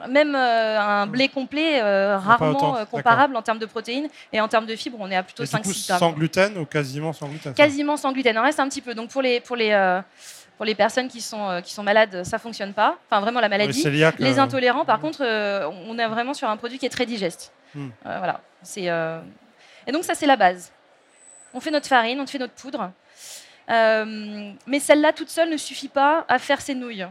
Même 0.08 0.34
un 0.34 1.06
blé 1.06 1.28
complet 1.28 1.80
rarement 2.16 2.84
comparable 2.90 3.36
en 3.36 3.42
termes 3.42 3.58
de 3.58 3.66
protéines 3.66 4.08
et 4.32 4.40
en 4.40 4.48
termes 4.48 4.66
de 4.66 4.76
fibres, 4.76 4.98
on 5.00 5.10
est 5.10 5.16
à 5.16 5.22
plutôt 5.22 5.44
5-6 5.44 5.88
grammes. 5.88 5.98
Sans 5.98 6.12
gluten 6.12 6.58
ou 6.58 6.66
quasiment 6.66 7.12
sans 7.12 7.28
gluten 7.28 7.54
Quasiment 7.54 7.96
sans 7.96 8.12
gluten. 8.12 8.34
Il 8.34 8.38
en 8.38 8.42
reste 8.42 8.60
un 8.60 8.68
petit 8.68 8.82
peu. 8.82 8.94
Donc 8.94 9.10
pour 9.10 9.22
les, 9.22 9.40
pour 9.40 9.56
les, 9.56 10.02
pour 10.56 10.64
les 10.64 10.74
personnes 10.74 11.08
qui 11.08 11.20
sont, 11.20 11.50
euh, 11.50 11.60
qui 11.60 11.72
sont 11.72 11.82
malades, 11.82 12.24
ça 12.24 12.38
fonctionne 12.38 12.72
pas. 12.72 12.98
Enfin, 13.08 13.20
vraiment 13.20 13.40
la 13.40 13.48
maladie. 13.48 13.84
les 14.18 14.38
intolérants, 14.38 14.84
par 14.84 15.00
contre, 15.00 15.22
euh, 15.22 15.68
on 15.86 15.98
est 15.98 16.06
vraiment 16.06 16.34
sur 16.34 16.48
un 16.48 16.56
produit 16.56 16.78
qui 16.78 16.86
est 16.86 16.90
très 16.90 17.06
digeste. 17.06 17.52
Hmm. 17.74 17.88
Euh, 18.06 18.18
voilà. 18.18 18.40
C'est, 18.62 18.84
Et 19.86 19.92
donc, 19.92 20.04
ça, 20.04 20.14
c'est 20.14 20.26
la 20.26 20.36
base. 20.36 20.72
On 21.54 21.60
fait 21.60 21.70
notre 21.70 21.86
farine, 21.86 22.20
on 22.20 22.26
fait 22.26 22.38
notre 22.38 22.54
poudre. 22.54 22.90
mais 23.68 24.80
celle-là, 24.80 25.12
toute 25.12 25.28
seule, 25.28 25.50
ne 25.50 25.56
suffit 25.56 25.88
pas 25.88 26.24
à 26.28 26.38
faire 26.38 26.60
ces 26.60 26.74
nouilles. 26.74 27.06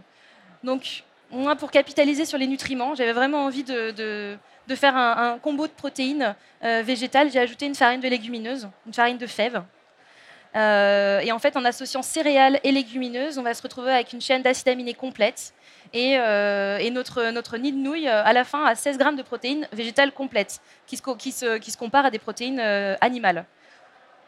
Donc, 0.64 1.04
moi, 1.36 1.56
pour 1.56 1.72
capitaliser 1.72 2.26
sur 2.26 2.38
les 2.38 2.48
nutriments, 2.48 2.96
j'avais 2.96 3.14
vraiment 3.14 3.46
envie 3.46 3.64
de, 3.64 3.92
de, 3.92 4.76
faire 4.76 4.96
un, 4.96 5.34
un, 5.34 5.38
combo 5.40 5.68
de 5.68 5.72
protéines 5.72 6.36
végétales. 6.62 7.32
J'ai 7.32 7.40
ajouté 7.40 7.66
une 7.66 7.76
farine 7.76 8.00
de 8.00 8.08
légumineuse, 8.08 8.68
une 8.88 8.94
farine 8.94 9.18
de 9.18 9.28
fèves. 9.28 9.62
Euh, 10.56 11.20
et 11.20 11.32
en 11.32 11.40
fait, 11.40 11.58
en 11.58 11.66
associant 11.66 12.02
céréales 12.02 12.60
et 12.64 12.72
légumineuses, 12.72 13.38
on 13.38 13.44
va 13.44 13.54
se 13.54 13.62
retrouver 13.62 13.92
avec 13.92 14.14
une 14.14 14.22
chaîne 14.22 14.42
d'acides 14.42 14.70
aminés 14.70 14.94
complète. 14.94 15.54
Et, 15.94 16.18
euh, 16.18 16.90
notre, 16.92 17.32
notre 17.32 17.58
nid 17.58 17.74
de 17.74 17.78
nouilles, 17.78 18.08
à 18.08 18.32
la 18.32 18.44
fin, 18.44 18.66
a 18.66 18.76
16 18.76 18.98
grammes 18.98 19.18
de 19.18 19.22
protéines 19.22 19.68
végétales 19.74 20.14
complètes, 20.14 20.62
qui 20.88 20.98
se, 20.98 21.16
qui 21.18 21.32
se, 21.32 21.58
qui 21.58 21.72
se 21.72 21.78
comparent 21.78 22.06
à 22.06 22.12
des 22.12 22.20
protéines 22.20 22.60
euh, 22.60 22.96
animales. 23.02 23.46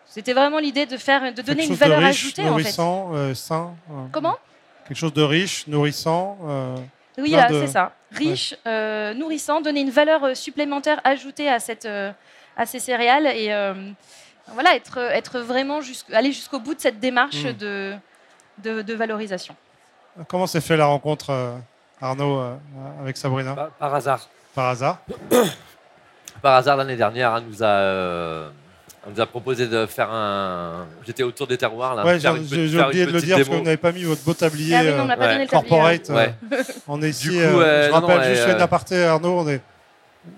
C'était 0.06 0.34
vraiment 0.34 0.60
l'idée 0.60 0.86
de, 0.86 0.98
faire, 0.98 1.34
de 1.34 1.42
donner 1.42 1.66
une 1.66 1.74
valeur 1.76 2.04
ajoutée. 2.04 2.44
Nourrissant, 2.44 3.12
en 3.12 3.28
fait. 3.28 3.36
sain. 3.36 3.76
Comment? 4.12 4.36
Quelque 4.88 4.98
chose 4.98 5.14
de 5.14 5.24
riche, 5.24 5.68
nourrissant. 5.68 6.38
Oui, 7.18 7.36
c'est 7.50 7.68
ça. 7.68 7.94
Riche, 8.12 8.56
nourrissant, 9.16 9.62
donner 9.62 9.82
une 9.82 9.90
valeur 9.90 10.36
supplémentaire 10.36 11.02
ajoutée 11.04 11.50
à, 11.50 11.60
cette, 11.60 11.88
à 12.56 12.66
ces 12.66 12.80
céréales. 12.80 13.28
Et 13.28 13.52
voilà, 14.54 14.76
être, 14.76 14.98
être 14.98 15.40
vraiment 15.40 15.80
aller 16.14 16.32
jusqu'au 16.32 16.60
bout 16.60 16.76
de 16.76 16.80
cette 16.80 17.00
démarche 17.00 17.44
hmm. 17.44 17.54
de, 17.54 17.98
de, 18.64 18.94
valorisation. 18.94 19.56
Comment 20.28 20.48
s'est 20.48 20.62
fait 20.62 20.78
la 20.78 20.86
rencontre, 20.86 21.30
euh, 21.30 21.58
Arnaud, 22.02 22.40
euh, 22.40 22.56
avec 23.02 23.18
Sabrina? 23.18 23.70
Par, 23.78 23.94
hasard. 23.94 24.28
Par 24.56 24.70
hasard 24.70 25.00
Par 26.42 26.56
hasard, 26.56 26.78
l'année 26.78 26.96
dernière, 26.96 27.36
elle 27.36 27.44
nous 27.44 27.64
a, 27.64 27.68
euh, 27.68 28.50
On 29.08 29.12
nous 29.12 29.22
a 29.22 29.26
proposé 29.26 29.68
de 29.68 29.86
faire 29.86 30.12
un. 30.12 30.86
J'étais 31.06 31.24
autour 31.24 31.48
des 31.48 31.58
terroirs 31.58 31.96
là. 31.96 32.06
Ouais, 32.06 32.20
j'ai 32.20 32.28
oublié 32.30 33.06
de 33.06 33.12
le 33.12 33.22
dire 33.22 33.38
parce 33.38 33.48
que 33.50 33.56
vous 33.56 33.62
n'avez 33.64 33.78
pas 33.78 33.94
mis 33.94 34.04
votre 34.04 34.22
beau 34.24 34.34
tablier 34.34 34.76
Ah 34.76 34.82
oui, 34.84 34.90
non, 34.90 34.96
on 34.98 35.00
euh, 35.00 35.06
n'a 35.06 35.16
pas 35.18 35.22
ouais. 35.28 35.32
donné 35.34 35.44
le 35.46 35.50
tablier. 35.50 35.70
corporate. 35.70 36.10
Ouais. 36.10 36.34
euh, 36.52 36.64
On 36.90 37.02
est 37.02 37.10
ici. 37.10 37.30
coup, 37.30 37.36
euh, 37.36 37.62
euh, 37.64 37.86
je 37.86 37.92
non, 37.92 38.00
rappelle 38.02 38.18
non, 38.18 38.24
juste 38.26 38.46
ouais, 38.48 38.52
une 38.54 38.60
euh, 38.60 38.64
aparté, 38.64 39.04
Arnaud. 39.06 39.40
On 39.40 39.48
est 39.48 39.62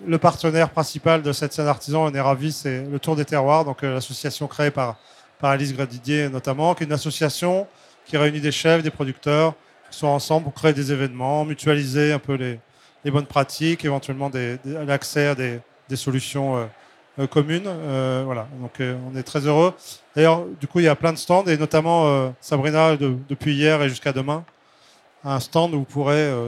le 0.05 0.17
partenaire 0.19 0.69
principal 0.69 1.23
de 1.23 1.31
cette 1.31 1.51
scène 1.51 1.65
artisan. 1.67 2.05
On 2.05 2.13
est 2.13 2.21
ravis. 2.21 2.51
C'est 2.51 2.83
le 2.83 2.99
Tour 2.99 3.15
des 3.15 3.25
Terroirs, 3.25 3.65
donc 3.65 3.83
euh, 3.83 3.95
l'association 3.95 4.45
créée 4.45 4.69
par, 4.69 4.97
par 5.39 5.49
Alice 5.49 5.73
Gradidier 5.73 6.29
notamment, 6.29 6.75
qui 6.75 6.83
est 6.83 6.85
une 6.85 6.93
association 6.93 7.65
qui 8.05 8.17
réunit 8.17 8.39
des 8.41 8.51
chefs, 8.51 8.83
des 8.83 8.91
producteurs, 8.91 9.53
qui 9.89 9.97
sont 9.97 10.07
ensemble 10.07 10.43
pour 10.43 10.53
créer 10.53 10.73
des 10.73 10.91
événements, 10.91 11.43
mutualiser 11.43 12.13
un 12.13 12.19
peu 12.19 12.35
les, 12.35 12.59
les 13.03 13.09
bonnes 13.09 13.25
pratiques, 13.25 13.83
éventuellement 13.83 14.29
l'accès 14.65 15.27
à 15.27 15.33
des, 15.35 15.59
des 15.89 15.95
solutions 15.95 16.69
euh, 17.19 17.27
communes. 17.27 17.67
Euh, 17.67 18.23
voilà. 18.25 18.47
Donc 18.61 18.79
euh, 18.79 18.95
on 19.11 19.17
est 19.17 19.23
très 19.23 19.39
heureux. 19.41 19.73
D'ailleurs, 20.15 20.43
du 20.59 20.67
coup, 20.67 20.79
il 20.79 20.85
y 20.85 20.88
a 20.89 20.95
plein 20.95 21.13
de 21.13 21.17
stands 21.17 21.45
et 21.45 21.57
notamment 21.57 22.07
euh, 22.07 22.29
Sabrina 22.41 22.95
de- 22.95 23.15
depuis 23.29 23.53
hier 23.53 23.81
et 23.83 23.89
jusqu'à 23.89 24.11
demain 24.13 24.43
un 25.23 25.39
stand 25.39 25.73
où 25.73 25.79
vous 25.79 25.83
pourrez 25.85 26.15
euh, 26.15 26.47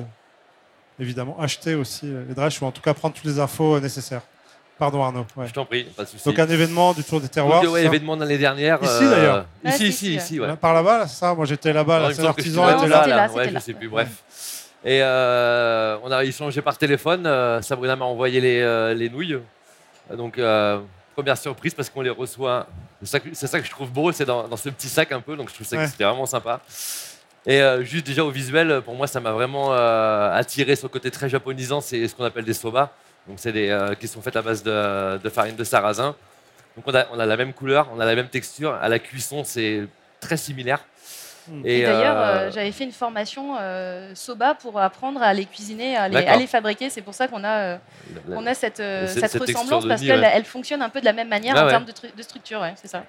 évidemment 0.99 1.37
acheter 1.39 1.75
aussi 1.75 2.05
les 2.27 2.33
drèches 2.33 2.61
ou 2.61 2.65
en 2.65 2.71
tout 2.71 2.81
cas 2.81 2.93
prendre 2.93 3.13
toutes 3.15 3.25
les 3.25 3.39
infos 3.39 3.79
nécessaires. 3.79 4.21
Pardon 4.77 5.03
Arnaud. 5.03 5.25
ouais. 5.37 5.47
Je 5.47 5.53
t'en 5.53 5.65
prie, 5.65 5.83
pas 5.83 6.05
de 6.05 6.07
souci. 6.09 6.23
Donc 6.27 6.39
un 6.39 6.47
événement 6.47 6.93
du 6.93 7.03
Tour 7.03 7.21
des 7.21 7.27
Terroirs. 7.27 7.63
Ça 7.63 7.79
événement 7.81 8.15
de 8.15 8.21
l'année 8.21 8.39
dernière. 8.39 8.79
Ici, 8.81 9.03
d'ailleurs. 9.07 9.45
Ici, 9.63 9.87
ici, 9.89 10.15
ici, 10.15 10.39
ouais. 10.39 10.47
Là, 10.47 10.55
Par 10.55 10.73
là-bas, 10.73 10.97
là, 10.99 11.07
c'est 11.07 11.19
ça 11.19 11.35
Moi 11.35 11.45
j'étais 11.45 11.71
là-bas, 11.71 11.99
la 11.99 12.13
que 12.13 12.21
artisan 12.23 12.65
c'était 12.65 12.77
était 12.79 12.87
là. 12.87 12.97
c'était 13.03 13.09
là, 13.15 13.31
ouais, 13.31 13.49
je 13.49 13.53
là. 13.53 13.59
sais 13.59 13.73
plus, 13.73 13.89
bref. 13.89 14.09
Et 14.83 14.99
euh, 15.03 15.97
on 16.03 16.11
a 16.11 16.23
échangé 16.23 16.61
par 16.63 16.75
téléphone. 16.77 17.29
Sabrina 17.61 17.95
m'a 17.95 18.05
envoyé 18.05 18.41
les, 18.41 18.61
euh, 18.61 18.95
les 18.95 19.09
nouilles. 19.09 19.37
Donc, 20.15 20.37
euh, 20.37 20.79
première 21.15 21.37
surprise 21.37 21.73
parce 21.73 21.89
qu'on 21.89 22.01
les 22.01 22.09
reçoit. 22.09 22.67
C'est 23.03 23.19
ça, 23.47 23.59
que- 23.59 23.65
je 23.65 23.71
trouve 23.71 23.89
beau, 23.91 24.11
c'est 24.11 24.25
dans, 24.25 24.47
dans 24.47 24.57
ce 24.57 24.69
petit 24.69 24.87
sac 24.89 25.11
un 25.11 25.21
peu. 25.21 25.35
Donc, 25.35 25.49
je 25.49 25.55
trouve 25.55 25.67
ça 25.67 25.77
que 25.77 25.81
c'était 25.91 26.03
vraiment 26.03 26.25
sympa. 26.25 26.61
Et 27.45 27.61
euh, 27.61 27.83
juste 27.83 28.05
déjà 28.05 28.23
au 28.23 28.29
visuel, 28.29 28.81
pour 28.85 28.93
moi, 28.95 29.07
ça 29.07 29.19
m'a 29.19 29.31
vraiment 29.31 29.73
euh, 29.73 30.31
attiré 30.33 30.75
sur 30.75 30.87
le 30.87 30.91
côté 30.93 31.09
très 31.09 31.27
japonisant. 31.29 31.81
C'est 31.81 32.07
ce 32.07 32.13
qu'on 32.15 32.23
appelle 32.25 32.45
des 32.45 32.53
soba. 32.53 32.91
Donc, 33.27 33.37
c'est 33.39 33.51
des 33.51 33.95
qui 33.99 34.07
sont 34.07 34.21
faites 34.21 34.35
à 34.35 34.41
base 34.41 34.61
de, 34.63 35.17
de 35.17 35.29
farine 35.29 35.55
de 35.55 35.63
sarrasin. 35.63 36.15
Donc, 36.75 36.85
on 36.87 36.93
a, 36.95 37.05
on 37.11 37.19
a 37.19 37.25
la 37.25 37.37
même 37.37 37.53
couleur, 37.53 37.87
on 37.95 37.99
a 37.99 38.05
la 38.05 38.15
même 38.15 38.29
texture. 38.29 38.73
À 38.73 38.87
la 38.89 38.99
cuisson, 38.99 39.43
c'est 39.43 39.87
très 40.19 40.37
similaire. 40.37 40.79
Mm. 41.48 41.62
Et 41.65 41.81
d'ailleurs, 41.83 42.17
euh, 42.17 42.21
euh, 42.48 42.51
j'avais 42.51 42.71
fait 42.71 42.83
une 42.83 42.91
formation 42.91 43.55
euh, 43.60 44.12
soba 44.15 44.53
pour 44.55 44.79
apprendre 44.79 45.21
à 45.21 45.33
les 45.33 45.45
cuisiner, 45.45 45.98
à 45.98 46.07
les, 46.07 46.15
D'accord. 46.15 46.33
à 46.33 46.38
les 46.38 46.48
fabriquer. 46.48 46.89
C'est 46.89 47.01
pour 47.01 47.13
ça 47.13 47.27
qu'on 47.27 47.43
a, 47.43 47.57
euh, 47.57 47.77
a 48.45 48.53
cette, 48.53 48.79
euh, 48.79 49.07
cette- 49.07 49.19
cette 49.21 49.31
cette 49.31 49.41
texture 49.41 49.60
ressemblance 49.60 49.88
parce 49.88 50.01
qu'elle 50.01 50.19
ouais. 50.21 50.31
elle 50.33 50.45
fonctionne 50.45 50.81
un 50.81 50.89
peu 50.89 51.00
de 51.00 51.05
la 51.05 51.13
même 51.13 51.29
manière 51.29 51.55
Ah 51.57 51.62
en 51.62 51.65
ouais. 51.65 51.71
termes 51.71 51.86
de, 51.86 51.91
tru- 51.91 52.15
de 52.15 52.21
structure. 52.24 52.62
Ouais, 52.62 52.74
c'est 52.75 52.88
ça. 52.88 53.03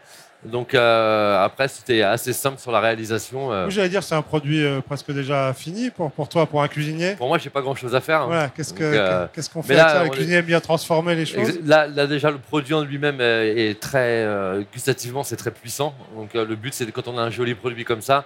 Donc 0.45 0.75
euh, 0.75 1.45
après, 1.45 1.69
c'était 1.69 2.03
assez 2.03 2.33
simple 2.33 2.59
sur 2.59 2.73
la 2.73 2.81
réalisation. 2.81 3.53
euh. 3.53 3.71
J'allais 3.71 3.89
dire 3.89 4.03
c'est 4.03 4.17
un 4.17 4.23
produit 4.23 4.65
euh, 4.65 4.81
presque 4.81 5.13
déjà 5.13 5.53
fini 5.55 5.91
pour, 5.91 6.11
pour 6.11 6.29
toi, 6.29 6.47
pour 6.47 6.63
un 6.63 6.67
cuisinier. 6.69 7.15
Pour 7.15 7.29
moi, 7.29 7.39
j'ai 7.39 7.49
pas 7.51 7.61
grand-chose 7.63 7.95
à 7.95 8.01
faire. 8.01 8.23
hein. 8.23 8.27
Voilà, 8.27 8.49
qu'est-ce 8.49 8.75
que- 8.75 8.83
Donc, 8.83 8.95
euh, 9.01 9.27
qu'est-ce 9.33 9.49
qu'on 9.49 9.63
fait 9.63 9.75
là, 9.77 9.87
avec 10.01 10.13
ça? 10.13 10.17
Cuisiniers 10.17 10.39
aiment 10.39 10.45
bien 10.47 10.61
transformer 10.61 11.15
les 11.15 11.27
choses. 11.27 11.61
Là, 11.65 11.87
là, 11.87 12.09
déjà, 12.09 12.31
le 12.33 12.39
produit 12.39 12.75
en 12.75 12.83
lui-même 12.83 13.21
est 13.21 13.79
très 13.81 14.27
gustativement, 14.73 15.23
c'est 15.23 15.37
très 15.37 15.53
puissant. 15.53 15.95
Donc 16.17 16.35
le 16.35 16.57
but, 16.57 16.75
c'est 16.75 16.91
quand 16.91 17.07
on 17.07 17.17
a 17.19 17.23
un 17.23 17.31
joli 17.31 17.55
produit 17.55 17.85
comme 17.85 18.03
ça, 18.03 18.25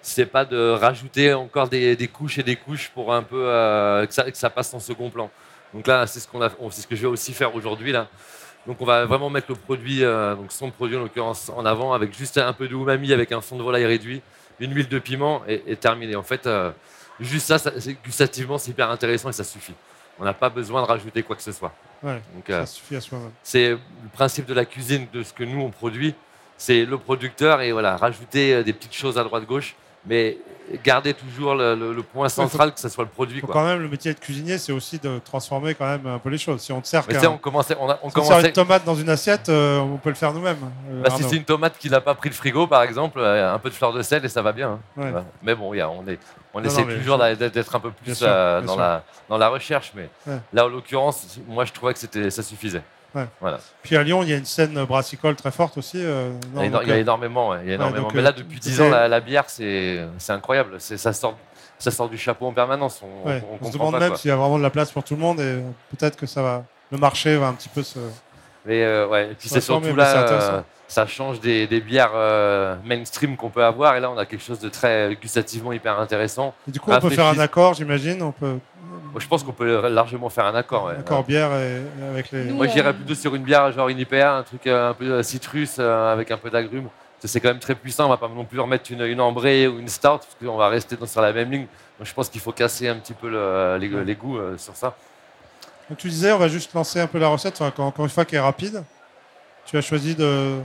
c'est 0.00 0.26
pas 0.26 0.46
de 0.46 0.70
rajouter 0.70 1.34
encore 1.34 1.68
des, 1.68 1.96
des 1.96 2.08
couches 2.08 2.38
et 2.38 2.42
des 2.42 2.56
couches 2.56 2.90
pour 2.94 3.12
un 3.12 3.22
peu 3.22 3.42
que, 4.08 4.14
ça, 4.14 4.24
que 4.30 4.36
ça 4.38 4.48
passe 4.48 4.72
en 4.72 4.80
second 4.80 5.10
plan. 5.10 5.28
Donc 5.74 5.86
là, 5.86 6.06
c'est 6.06 6.18
ce 6.20 6.26
qu'on 6.26 6.40
c'est 6.70 6.80
ce 6.80 6.86
que 6.86 6.96
je 6.96 7.02
vais 7.02 7.08
aussi 7.08 7.34
faire 7.34 7.54
aujourd'hui 7.54 7.92
là. 7.92 8.06
Donc 8.68 8.76
on 8.80 8.84
va 8.84 9.04
vraiment 9.06 9.30
mettre 9.30 9.46
le 9.48 9.56
produit, 9.56 10.04
euh, 10.04 10.36
donc 10.36 10.52
son 10.52 10.70
produit 10.70 10.96
en 10.96 11.00
l'occurrence 11.00 11.50
en 11.56 11.64
avant 11.66 11.92
avec 11.94 12.16
juste 12.16 12.38
un 12.38 12.52
peu 12.52 12.68
de 12.68 12.74
umami 12.74 13.12
avec 13.12 13.32
un 13.32 13.40
fond 13.40 13.56
de 13.56 13.62
volaille 13.62 13.86
réduit, 13.86 14.20
une 14.60 14.72
huile 14.74 14.88
de 14.88 14.98
piment 15.00 15.42
et, 15.48 15.62
et 15.66 15.74
terminé. 15.76 16.14
En 16.16 16.22
fait, 16.22 16.46
euh, 16.46 16.70
juste 17.18 17.46
ça, 17.48 17.58
ça 17.58 17.72
c'est- 17.80 17.94
gustativement, 18.04 18.58
c'est 18.58 18.70
hyper 18.70 18.90
intéressant 18.90 19.30
et 19.30 19.32
ça 19.32 19.42
suffit. 19.44 19.74
On 20.20 20.24
n'a 20.24 20.34
pas 20.34 20.50
besoin 20.50 20.82
de 20.82 20.86
rajouter 20.86 21.22
quoi 21.22 21.34
que 21.34 21.42
ce 21.42 21.52
soit. 21.52 21.72
Ouais, 22.02 22.20
Donc, 22.34 22.48
euh, 22.50 22.60
ça 22.60 22.66
suffit 22.66 22.96
à 22.96 23.00
soi-même. 23.00 23.30
c'est 23.42 23.70
le 23.70 23.78
principe 24.12 24.46
de 24.46 24.54
la 24.54 24.64
cuisine, 24.64 25.06
de 25.12 25.22
ce 25.22 25.32
que 25.32 25.44
nous 25.44 25.60
on 25.62 25.70
produit. 25.70 26.14
C'est 26.58 26.84
le 26.84 26.98
producteur 26.98 27.60
et 27.62 27.72
voilà, 27.72 27.96
rajouter 27.96 28.62
des 28.64 28.72
petites 28.72 28.94
choses 28.94 29.16
à 29.16 29.24
droite 29.24 29.46
gauche, 29.46 29.76
mais 30.06 30.38
garder 30.84 31.14
toujours 31.14 31.54
le, 31.54 31.74
le- 31.74 31.94
le 31.94 32.02
point 32.02 32.28
central 32.28 32.74
que 32.74 32.78
ce 32.80 32.90
soit 32.90 33.04
le 33.04 33.08
produit. 33.10 33.40
Quoi. 33.40 33.54
quand 33.54 33.64
même, 33.64 33.80
le 33.80 33.88
métier 33.88 34.12
de 34.12 34.18
cuisinier, 34.18 34.58
c'est 34.58 34.70
aussi 34.72 34.98
de 34.98 35.18
transformer 35.18 35.74
quand 35.74 35.86
même 35.86 36.06
un 36.06 36.18
peu 36.18 36.28
les 36.28 36.36
choses. 36.36 36.60
Si 36.60 36.72
on 36.72 36.80
te 36.82 36.86
sert, 36.86 37.04
sais, 37.10 37.26
on 37.26 37.38
commençait, 37.38 37.74
on, 37.80 37.88
a- 37.88 37.98
on 38.02 38.10
si 38.10 38.18
on 38.18 38.24
sert 38.24 38.40
une 38.40 38.52
tomate 38.52 38.84
dans 38.84 38.94
une 38.94 39.08
assiette, 39.08 39.48
euh, 39.48 39.78
on 39.78 39.96
peut 39.96 40.10
le 40.10 40.14
faire 40.14 40.32
nous-mêmes. 40.34 40.58
euh, 40.90 41.02
bah, 41.02 41.08
si 41.16 41.22
c'est 41.22 41.36
une 41.36 41.44
tomate 41.44 41.78
qui 41.78 41.88
n'a 41.88 42.02
pas 42.02 42.14
pris 42.14 42.28
le 42.28 42.34
frigo, 42.34 42.66
par 42.66 42.82
exemple, 42.82 43.18
euh, 43.18 43.54
un 43.54 43.58
peu 43.58 43.70
de 43.70 43.74
fleur 43.74 43.94
de 43.94 44.02
sel 44.02 44.22
et 44.24 44.28
ça 44.28 44.42
va 44.42 44.52
bien. 44.52 44.78
hein. 44.98 45.02
Ouais. 45.02 45.12
Mais 45.42 45.54
bon, 45.54 45.72
y 45.72 45.80
a- 45.80 45.88
on, 45.88 46.06
est, 46.06 46.18
on 46.52 46.60
Non, 46.60 46.66
essaie 46.66 46.84
non, 46.84 46.94
toujours 46.98 47.18
d'être 47.18 47.74
un 47.74 47.80
peu 47.80 47.90
plus 47.90 48.14
sûr, 48.14 48.26
dans, 48.26 48.76
la, 48.76 49.04
dans 49.30 49.38
la 49.38 49.48
recherche. 49.48 49.92
Mais 49.94 50.10
Ouais. 50.26 50.38
là, 50.52 50.66
en 50.66 50.68
l'occurrence, 50.68 51.38
moi, 51.48 51.64
je 51.64 51.72
trouvais 51.72 51.94
que 51.94 52.28
ça 52.30 52.42
suffisait. 52.42 52.82
Puis 53.82 53.96
à 53.96 54.02
Lyon, 54.02 54.22
il 54.22 54.28
y 54.28 54.32
a 54.32 54.36
une 54.36 54.44
scène 54.44 54.74
brassicole 54.84 55.34
très 55.36 55.50
forte 55.50 55.78
aussi. 55.78 55.98
euh, 56.02 56.30
Il 56.42 56.48
y 56.50 56.54
non, 56.54 56.60
a, 56.60 56.64
éno- 56.66 56.72
donc, 56.72 56.82
il 56.84 56.88
y 56.88 56.92
a 56.92 56.94
euh, 56.96 57.00
énormément. 57.00 57.48
ouais, 57.50 57.58
il 57.62 57.68
y 57.68 57.72
a 57.72 57.74
énormément. 57.76 58.02
donc, 58.02 58.14
Mais 58.14 58.20
euh, 58.20 58.24
là, 58.24 58.32
depuis 58.32 58.60
10 58.60 58.70
c'était- 58.70 58.82
ans, 58.86 58.90
la, 58.90 59.08
la 59.08 59.20
bière, 59.20 59.44
c'est 59.48 60.00
c'est 60.18 60.32
incroyable. 60.32 60.76
C'est- 60.78 60.96
Ça 60.98 61.12
sort, 61.12 61.36
ça 61.78 61.90
sort 61.90 62.08
du 62.08 62.18
chapeau 62.18 62.46
en 62.46 62.52
permanence. 62.52 63.00
On, 63.02 63.28
ouais, 63.28 63.42
on, 63.50 63.64
on 63.64 63.68
se 63.68 63.72
demande 63.72 63.92
pas, 63.92 64.00
même 64.00 64.16
s'il 64.16 64.28
y 64.28 64.32
a 64.32 64.36
vraiment 64.36 64.58
de 64.58 64.62
la 64.62 64.70
place 64.70 64.90
pour 64.92 65.04
tout 65.04 65.14
le 65.14 65.20
monde 65.20 65.40
et 65.40 65.44
euh, 65.44 65.60
peut-être 65.96 66.16
que 66.16 66.26
ça 66.26 66.42
va, 66.42 66.64
le 66.90 66.98
marché 66.98 67.36
va 67.36 67.48
un 67.48 67.54
petit 67.54 67.68
peu 67.68 67.82
se. 67.82 67.98
Mais 68.68 68.84
euh, 68.84 69.06
ouais, 69.08 69.24
et 69.30 69.34
puis 69.34 69.48
c'est 69.48 69.60
surtout 69.62 69.96
là, 69.96 70.04
euh, 70.30 70.60
ça 70.88 71.06
change 71.06 71.40
des, 71.40 71.66
des 71.66 71.80
bières 71.80 72.12
euh, 72.14 72.76
mainstream 72.84 73.36
qu'on 73.36 73.48
peut 73.48 73.64
avoir. 73.64 73.96
Et 73.96 74.00
là, 74.00 74.10
on 74.10 74.18
a 74.18 74.26
quelque 74.26 74.44
chose 74.44 74.60
de 74.60 74.68
très 74.68 75.16
gustativement 75.20 75.72
hyper 75.72 75.98
intéressant. 75.98 76.54
Et 76.68 76.70
du 76.70 76.78
coup, 76.78 76.90
on 76.92 77.00
peut 77.00 77.08
faire 77.10 77.26
un 77.26 77.38
accord, 77.38 77.72
j'imagine. 77.74 78.22
On 78.22 78.30
peut 78.32 78.58
Moi, 79.12 79.20
je 79.20 79.26
pense 79.26 79.42
qu'on 79.42 79.52
peut 79.52 79.88
largement 79.88 80.28
faire 80.28 80.44
un 80.44 80.54
accord. 80.54 80.84
ouais. 80.84 80.96
accord 80.98 81.24
bière 81.24 81.50
et, 81.54 81.80
avec 82.10 82.30
les. 82.30 82.44
Nous, 82.44 82.54
Moi, 82.56 82.66
j'irais 82.66 82.90
on- 82.90 82.94
plutôt 82.94 83.14
sur 83.14 83.34
une 83.34 83.42
bière 83.42 83.72
genre 83.72 83.88
une 83.88 83.98
IPA, 83.98 84.36
un 84.36 84.42
truc 84.42 84.66
euh, 84.66 84.90
un 84.90 84.94
peu 84.94 85.06
euh, 85.10 85.22
citrus 85.22 85.76
euh, 85.78 86.12
avec 86.12 86.30
un 86.30 86.36
peu 86.36 86.50
d'agrumes. 86.50 86.88
C'est 87.24 87.40
quand 87.40 87.48
même 87.48 87.58
très 87.58 87.74
puissant. 87.74 88.04
On 88.06 88.10
va 88.10 88.16
pas 88.18 88.28
non 88.28 88.44
plus 88.44 88.60
remettre 88.60 88.92
une, 88.92 89.02
une 89.02 89.20
ambrée 89.20 89.66
ou 89.66 89.78
une 89.80 89.88
stout 89.88 90.08
parce 90.18 90.36
qu'on 90.40 90.56
va 90.58 90.68
rester 90.68 90.94
dans- 90.96 91.06
sur 91.06 91.22
la 91.22 91.32
même 91.32 91.50
ligne. 91.50 91.66
Donc, 91.98 92.06
je 92.06 92.14
pense 92.14 92.28
qu'il 92.28 92.40
faut 92.42 92.52
casser 92.52 92.86
un 92.86 92.94
petit 92.96 93.14
peu 93.14 93.28
le- 93.30 93.76
les, 93.80 93.88
les 94.04 94.14
goûts 94.14 94.38
euh, 94.38 94.56
sur 94.58 94.76
ça. 94.76 94.94
Donc, 95.88 95.98
tu 95.98 96.08
disais, 96.08 96.32
on 96.32 96.38
va 96.38 96.48
juste 96.48 96.72
lancer 96.74 97.00
un 97.00 97.06
peu 97.06 97.18
la 97.18 97.28
recette, 97.28 97.60
enfin, 97.60 97.72
encore 97.84 98.04
une 98.04 98.10
fois, 98.10 98.24
qui 98.24 98.36
est 98.36 98.40
rapide. 98.40 98.82
Tu 99.64 99.76
as 99.76 99.80
choisi 99.80 100.14
de, 100.14 100.56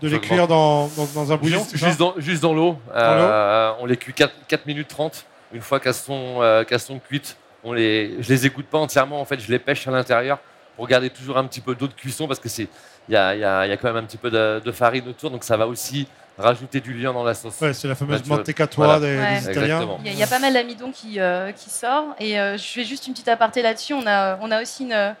de 0.00 0.08
les 0.08 0.16
cuire 0.20 0.48
dans, 0.48 0.88
dans, 0.96 1.04
dans 1.14 1.32
un 1.32 1.36
bouillon. 1.36 1.58
Juste, 1.88 1.98
dans, 1.98 2.14
juste 2.18 2.42
dans 2.42 2.52
l'eau. 2.54 2.78
Euh, 2.94 3.72
on 3.80 3.86
les 3.86 3.96
cuit 3.96 4.12
4, 4.12 4.32
4 4.48 4.66
minutes 4.66 4.88
30. 4.88 5.24
Une 5.52 5.60
fois 5.60 5.78
qu'elles 5.80 5.94
sont, 5.94 6.38
euh, 6.40 6.64
qu'elles 6.64 6.80
sont 6.80 6.98
cuites, 6.98 7.36
on 7.64 7.72
les, 7.72 8.16
je 8.20 8.28
les 8.28 8.46
égoutte 8.46 8.66
pas 8.66 8.78
entièrement. 8.78 9.20
En 9.20 9.24
fait, 9.24 9.38
je 9.40 9.50
les 9.50 9.58
pêche 9.58 9.86
à 9.86 9.90
l'intérieur 9.90 10.38
pour 10.76 10.86
garder 10.88 11.10
toujours 11.10 11.38
un 11.38 11.44
petit 11.44 11.60
peu 11.60 11.74
d'eau 11.74 11.86
de 11.86 11.92
cuisson 11.94 12.26
parce 12.28 12.40
que 12.40 12.48
c'est, 12.48 12.68
il 13.08 13.12
y 13.12 13.16
a, 13.16 13.34
il 13.34 13.40
y 13.40 13.44
a- 13.44 13.64
il 13.66 13.70
y 13.70 13.72
a 13.72 13.76
quand 13.76 13.88
même 13.88 13.96
un 13.96 14.06
petit 14.06 14.18
peu 14.18 14.30
de, 14.30 14.60
de 14.64 14.72
farine 14.72 15.08
autour, 15.08 15.30
donc 15.30 15.42
ça 15.44 15.56
va 15.56 15.66
aussi 15.66 16.06
rajouter 16.38 16.80
du 16.80 16.92
liant 16.94 17.12
dans 17.12 17.24
la 17.24 17.34
sauce. 17.34 17.60
Ouais, 17.60 17.72
c'est 17.72 17.88
la 17.88 17.94
fameuse 17.94 18.26
mantecatoire 18.26 18.98
Voilà. 18.98 19.14
des, 19.14 19.18
Ouais. 19.18 19.40
des 19.40 19.50
Italiens. 19.50 19.88
Il 20.00 20.06
y, 20.06 20.08
a- 20.10 20.12
il 20.12 20.18
y 20.18 20.22
a 20.22 20.26
pas 20.26 20.38
mal 20.38 20.52
d'amidon 20.52 20.90
qui, 20.92 21.18
euh, 21.20 21.52
qui 21.52 21.70
sort. 21.70 22.14
Et 22.20 22.38
euh, 22.38 22.56
je 22.58 22.64
fais 22.64 22.84
juste 22.84 23.06
une 23.06 23.12
petite 23.14 23.28
aparté 23.28 23.62
là-dessus. 23.62 23.94
On 23.94 24.06
a, 24.06 24.38
on 24.42 24.50
a 24.50 24.60
aussi 24.62 24.84
une, 24.84 24.92
euh, 24.92 25.12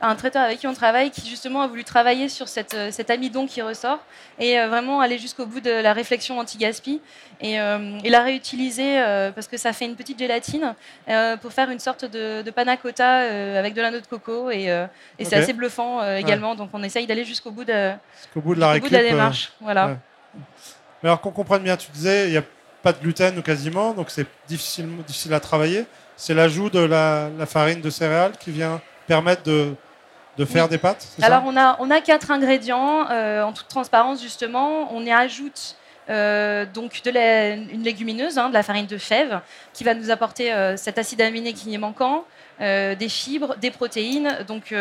un 0.00 0.16
traiteur 0.16 0.42
avec 0.42 0.58
qui 0.58 0.66
on 0.66 0.74
travaille 0.74 1.10
qui 1.10 1.26
justement 1.28 1.62
a 1.62 1.66
voulu 1.66 1.82
travailler 1.84 2.28
sur 2.28 2.48
cette, 2.48 2.74
euh, 2.74 2.90
cet 2.90 3.08
amidon 3.10 3.46
qui 3.46 3.62
ressort 3.62 4.00
et 4.38 4.58
euh, 4.58 4.68
vraiment 4.68 5.00
aller 5.00 5.16
jusqu'au 5.18 5.46
bout 5.46 5.60
de 5.60 5.70
la 5.70 5.92
réflexion 5.94 6.38
anti-gaspi 6.38 7.00
et, 7.40 7.58
euh, 7.58 7.98
et 8.04 8.10
la 8.10 8.22
réutiliser 8.22 8.98
euh, 9.00 9.30
parce 9.32 9.48
que 9.48 9.56
ça 9.56 9.72
fait 9.72 9.86
une 9.86 9.94
petite 9.96 10.18
gélatine 10.18 10.74
euh, 11.08 11.36
pour 11.38 11.52
faire 11.52 11.70
une 11.70 11.78
sorte 11.78 12.04
de, 12.04 12.42
de 12.42 12.50
panna 12.50 12.76
cotta 12.76 13.20
euh, 13.22 13.58
avec 13.58 13.72
de 13.72 13.80
la 13.80 13.90
noix 13.90 14.00
de 14.00 14.06
coco 14.06 14.50
et, 14.50 14.70
euh, 14.70 14.86
et 15.18 15.24
c'est 15.24 15.36
assez 15.36 15.52
bluffant 15.54 16.02
euh, 16.02 16.16
également. 16.18 16.54
Donc 16.54 16.70
on 16.74 16.82
essaye 16.82 17.06
d'aller 17.06 17.24
jusqu'au 17.24 17.50
bout 17.52 17.64
de, 17.64 17.92
Jusqu'au 18.18 18.40
bout 18.42 18.54
de 18.56 18.60
la 18.60 18.72
jusqu'au 18.74 18.84
bout 18.84 18.88
de 18.90 18.94
la 18.94 18.98
récup, 18.98 19.08
euh, 19.08 19.16
démarche. 19.16 19.52
Voilà. 19.60 19.96
Mais 21.02 21.08
alors 21.08 21.20
qu'on 21.20 21.30
comprenne 21.32 21.62
bien, 21.62 21.76
tu 21.76 21.90
disais, 21.90 22.26
il 22.28 22.30
n'y 22.32 22.36
a 22.38 22.42
pas 22.82 22.92
de 22.92 22.98
gluten 22.98 23.36
ou 23.38 23.42
quasiment, 23.42 23.92
donc 23.92 24.10
c'est 24.10 24.26
difficile, 24.48 24.88
difficile 25.06 25.34
à 25.34 25.40
travailler. 25.40 25.86
C'est 26.16 26.34
l'ajout 26.34 26.70
de 26.70 26.78
la, 26.80 27.28
la 27.38 27.46
farine 27.46 27.80
de 27.80 27.90
céréales 27.90 28.32
qui 28.38 28.50
vient 28.50 28.80
permettre 29.06 29.42
de, 29.42 29.74
de 30.38 30.44
faire 30.44 30.64
Oui. 30.64 30.70
des 30.70 30.78
pâtes 30.78 31.06
Alors 31.22 31.42
on 31.46 31.56
a, 31.56 31.76
on 31.80 31.90
a 31.90 32.00
quatre 32.00 32.30
ingrédients 32.30 33.10
euh, 33.10 33.42
en 33.42 33.52
toute 33.52 33.68
transparence 33.68 34.22
justement. 34.22 34.94
On 34.94 35.04
y 35.04 35.10
ajoute 35.10 35.76
euh, 36.10 36.66
donc 36.66 37.02
de 37.02 37.10
la- 37.10 37.50
une 37.54 37.82
légumineuse, 37.82 38.36
hein, 38.38 38.48
de 38.50 38.54
la 38.54 38.62
farine 38.62 38.86
de 38.86 38.98
fève, 38.98 39.40
qui 39.72 39.82
va 39.84 39.94
nous 39.94 40.10
apporter 40.10 40.52
euh, 40.52 40.76
cet 40.76 40.98
acide 40.98 41.20
aminé 41.22 41.52
qui 41.54 41.72
est 41.74 41.78
manquant, 41.78 42.24
euh, 42.60 42.94
des 42.94 43.08
fibres, 43.08 43.56
des 43.56 43.70
protéines. 43.70 44.38
Donc 44.46 44.74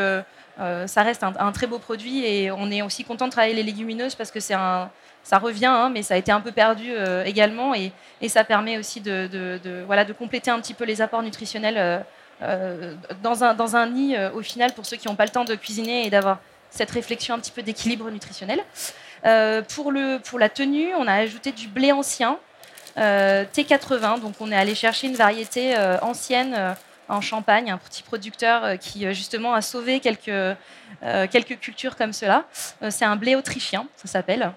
ça 0.86 1.02
reste 1.04 1.24
un, 1.24 1.34
un 1.40 1.52
très 1.52 1.66
beau 1.68 1.80
produit 1.80 2.24
et 2.26 2.52
on 2.52 2.70
est 2.70 2.82
aussi 2.84 3.04
content 3.04 3.26
de 3.26 3.32
travailler 3.32 3.56
les 3.56 3.64
légumineuses 3.64 4.14
parce 4.16 4.30
que 4.30 4.40
c'est 4.40 4.54
un 4.54 4.92
ça 5.24 5.40
revient, 5.40 5.66
hein, 5.66 5.90
mais 5.90 6.04
ça 6.04 6.16
a 6.16 6.18
été 6.18 6.32
un 6.32 6.42
peu 6.42 6.52
perdu 6.52 6.92
euh, 6.92 7.24
également 7.24 7.74
et, 7.74 7.92
ça 8.28 8.44
permet 8.44 8.78
aussi 8.78 9.02
de, 9.02 10.14
compléter 10.18 10.52
un 10.52 10.60
petit 10.60 10.74
peu 10.74 10.86
les 10.86 11.02
apports 11.02 11.24
nutritionnels 11.24 11.78
euh, 11.78 12.00
euh, 12.42 12.96
dans, 13.22 13.76
un, 13.76 13.88
nid 13.88 14.18
au 14.34 14.42
final 14.42 14.74
pour 14.74 14.86
ceux 14.86 14.98
qui 14.98 15.08
n'ont 15.08 15.16
pas 15.16 15.26
le 15.26 15.32
temps 15.32 15.44
de 15.44 15.56
cuisiner 15.56 16.06
et 16.06 16.10
d'avoir 16.10 16.40
cette 16.70 16.92
réflexion 16.92 17.36
un 17.36 17.40
petit 17.40 17.52
peu 17.52 17.64
d'équilibre 17.64 18.10
nutritionnel. 18.10 18.60
pour, 19.74 19.92
la 20.40 20.50
tenue, 20.50 20.94
on 20.98 21.08
a 21.08 21.14
ajouté 21.14 21.52
du 21.52 21.68
blé 21.68 21.92
ancien, 21.92 22.38
T80, 22.98 24.22
donc 24.22 24.36
on 24.40 24.52
est 24.52 24.56
allé 24.56 24.76
chercher 24.76 25.08
une 25.08 25.16
variété 25.16 25.76
ancienne 26.02 26.76
en 27.10 27.22
Champagne, 27.22 27.72
un 27.72 27.78
petit 27.78 28.04
producteur 28.04 28.80
qui 28.80 29.14
justement 29.14 29.54
a 29.54 29.62
sauvé 29.62 30.00
quelques 30.00 31.60
cultures 31.60 31.96
comme 31.96 32.14
cela. 32.14 32.46
C'est 32.90 33.06
un 33.06 33.16
blé 33.16 33.36
autrichien, 33.36 33.86
ça 33.98 34.08
s'appelle. 34.08 34.54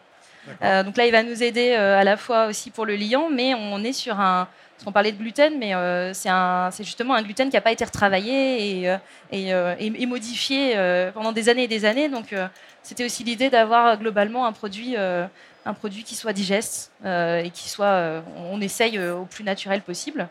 Donc 0.85 0.97
là, 0.97 1.07
il 1.07 1.13
va 1.13 1.23
nous 1.23 1.43
aider 1.43 1.75
à 1.75 2.05
la 2.05 2.17
fois 2.17 2.47
aussi 2.47 2.71
pour 2.71 2.87
le 2.87 2.97
liant, 2.97 3.29
mais 3.31 3.55
on 3.55 3.83
est 3.85 3.93
sur 3.93 4.19
un, 4.21 4.49
parce 4.77 4.85
qu'on 4.85 4.93
parlait 4.93 5.13
de 5.13 5.17
gluten, 5.17 5.59
mais 5.59 5.75
euh, 5.75 6.13
c'est 6.13 6.85
justement 6.85 7.15
un 7.15 7.23
gluten 7.23 7.49
qui 7.49 7.55
n'a 7.55 7.63
pas 7.63 7.73
été 7.73 7.83
retravaillé 7.83 8.83
et, 8.83 8.91
euh, 8.91 8.99
euh, 9.33 10.07
modifié 10.07 10.77
pendant 11.15 11.33
des 11.33 11.49
années 11.49 11.65
et 11.65 11.69
des 11.69 11.87
années. 11.87 12.11
Donc, 12.11 12.35
c'était 12.83 13.05
aussi 13.05 13.25
l'idée 13.25 13.49
d'avoir 13.49 13.99
globalement 13.99 14.45
un 14.45 14.53
produit, 14.53 14.97
un 14.97 15.75
produit 15.75 16.05
qui 16.05 16.15
soit 16.15 16.35
digeste 16.35 16.93
et 17.05 17.51
qui 17.55 17.71
soit, 17.71 18.23
on 18.37 18.61
essaye 18.61 18.99
au 18.99 19.25
plus 19.25 19.45
naturel 19.45 19.81
possible. 19.81 20.29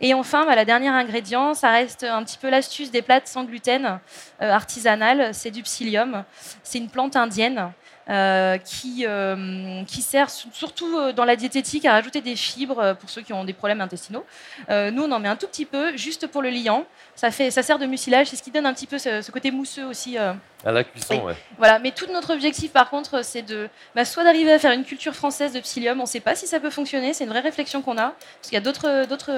Et 0.00 0.14
enfin, 0.14 0.44
bah, 0.46 0.56
la 0.56 0.64
dernière 0.64 0.94
ingrédient, 0.94 1.54
ça 1.54 1.70
reste 1.70 2.02
un 2.02 2.24
petit 2.24 2.38
peu 2.38 2.50
l'astuce 2.50 2.90
des 2.90 3.02
plats 3.02 3.20
sans 3.24 3.44
gluten 3.44 4.00
artisanales, 4.40 5.32
c'est 5.32 5.52
du 5.52 5.62
psyllium. 5.62 6.24
C'est 6.64 6.78
une 6.78 6.90
plante 6.90 7.14
indienne 7.14 7.70
euh, 8.08 8.56
qui, 8.58 9.04
euh, 9.04 9.82
qui 9.82 10.00
sert 10.00 10.30
surtout 10.30 10.96
euh, 10.96 11.12
dans 11.12 11.24
la 11.24 11.34
diététique 11.34 11.84
à 11.86 11.90
rajouter 11.90 12.20
des 12.20 12.36
fibres 12.36 12.94
pour 13.00 13.10
ceux 13.10 13.20
qui 13.20 13.32
ont 13.32 13.42
des 13.42 13.52
problèmes 13.52 13.80
intestinaux. 13.80 14.24
nous, 14.68 15.02
on 15.02 15.10
en 15.10 15.18
met 15.18 15.28
un 15.28 15.34
tout 15.34 15.48
petit 15.48 15.64
peu, 15.64 15.96
juste 15.96 16.28
pour 16.28 16.40
le 16.40 16.50
liant. 16.50 16.84
Ça, 17.16 17.32
fait, 17.32 17.50
ça 17.50 17.64
sert 17.64 17.80
de 17.80 17.86
mucilage, 17.86 18.28
c'est 18.28 18.36
ce 18.36 18.44
qui 18.44 18.52
donne 18.52 18.64
un 18.66 18.74
petit 18.74 18.86
peu 18.86 18.98
ce, 18.98 19.28
côté 19.32 19.50
mousseux 19.50 19.84
aussi. 19.86 20.16
à 20.18 20.36
la 20.64 20.84
cuisson, 20.84 21.20
oui. 21.26 21.32
Voilà, 21.58 21.80
mais 21.80 21.90
tout 21.90 22.06
notre 22.12 22.32
objectif, 22.32 22.70
par 22.70 22.90
contre, 22.90 23.24
c'est 23.24 23.42
de 23.42 23.68
bah, 23.96 24.04
soit 24.04 24.22
d'arriver 24.22 24.52
à 24.52 24.60
faire 24.60 24.72
une 24.72 24.84
culture 24.84 25.14
française 25.14 25.52
de 25.52 25.58
psyllium. 25.58 25.98
On 25.98 26.04
ne 26.04 26.08
sait 26.08 26.20
pas 26.20 26.36
si 26.36 26.46
ça 26.46 26.60
peut 26.60 26.70
fonctionner, 26.70 27.12
c'est 27.12 27.24
une 27.24 27.30
vraie 27.30 27.40
réflexion 27.40 27.82
qu'on 27.82 27.98
a, 27.98 28.12
parce 28.12 28.44
qu'il 28.44 28.54
y 28.54 28.56
a 28.56 28.60
d'autres 28.60 29.06
d'autres 29.08 29.32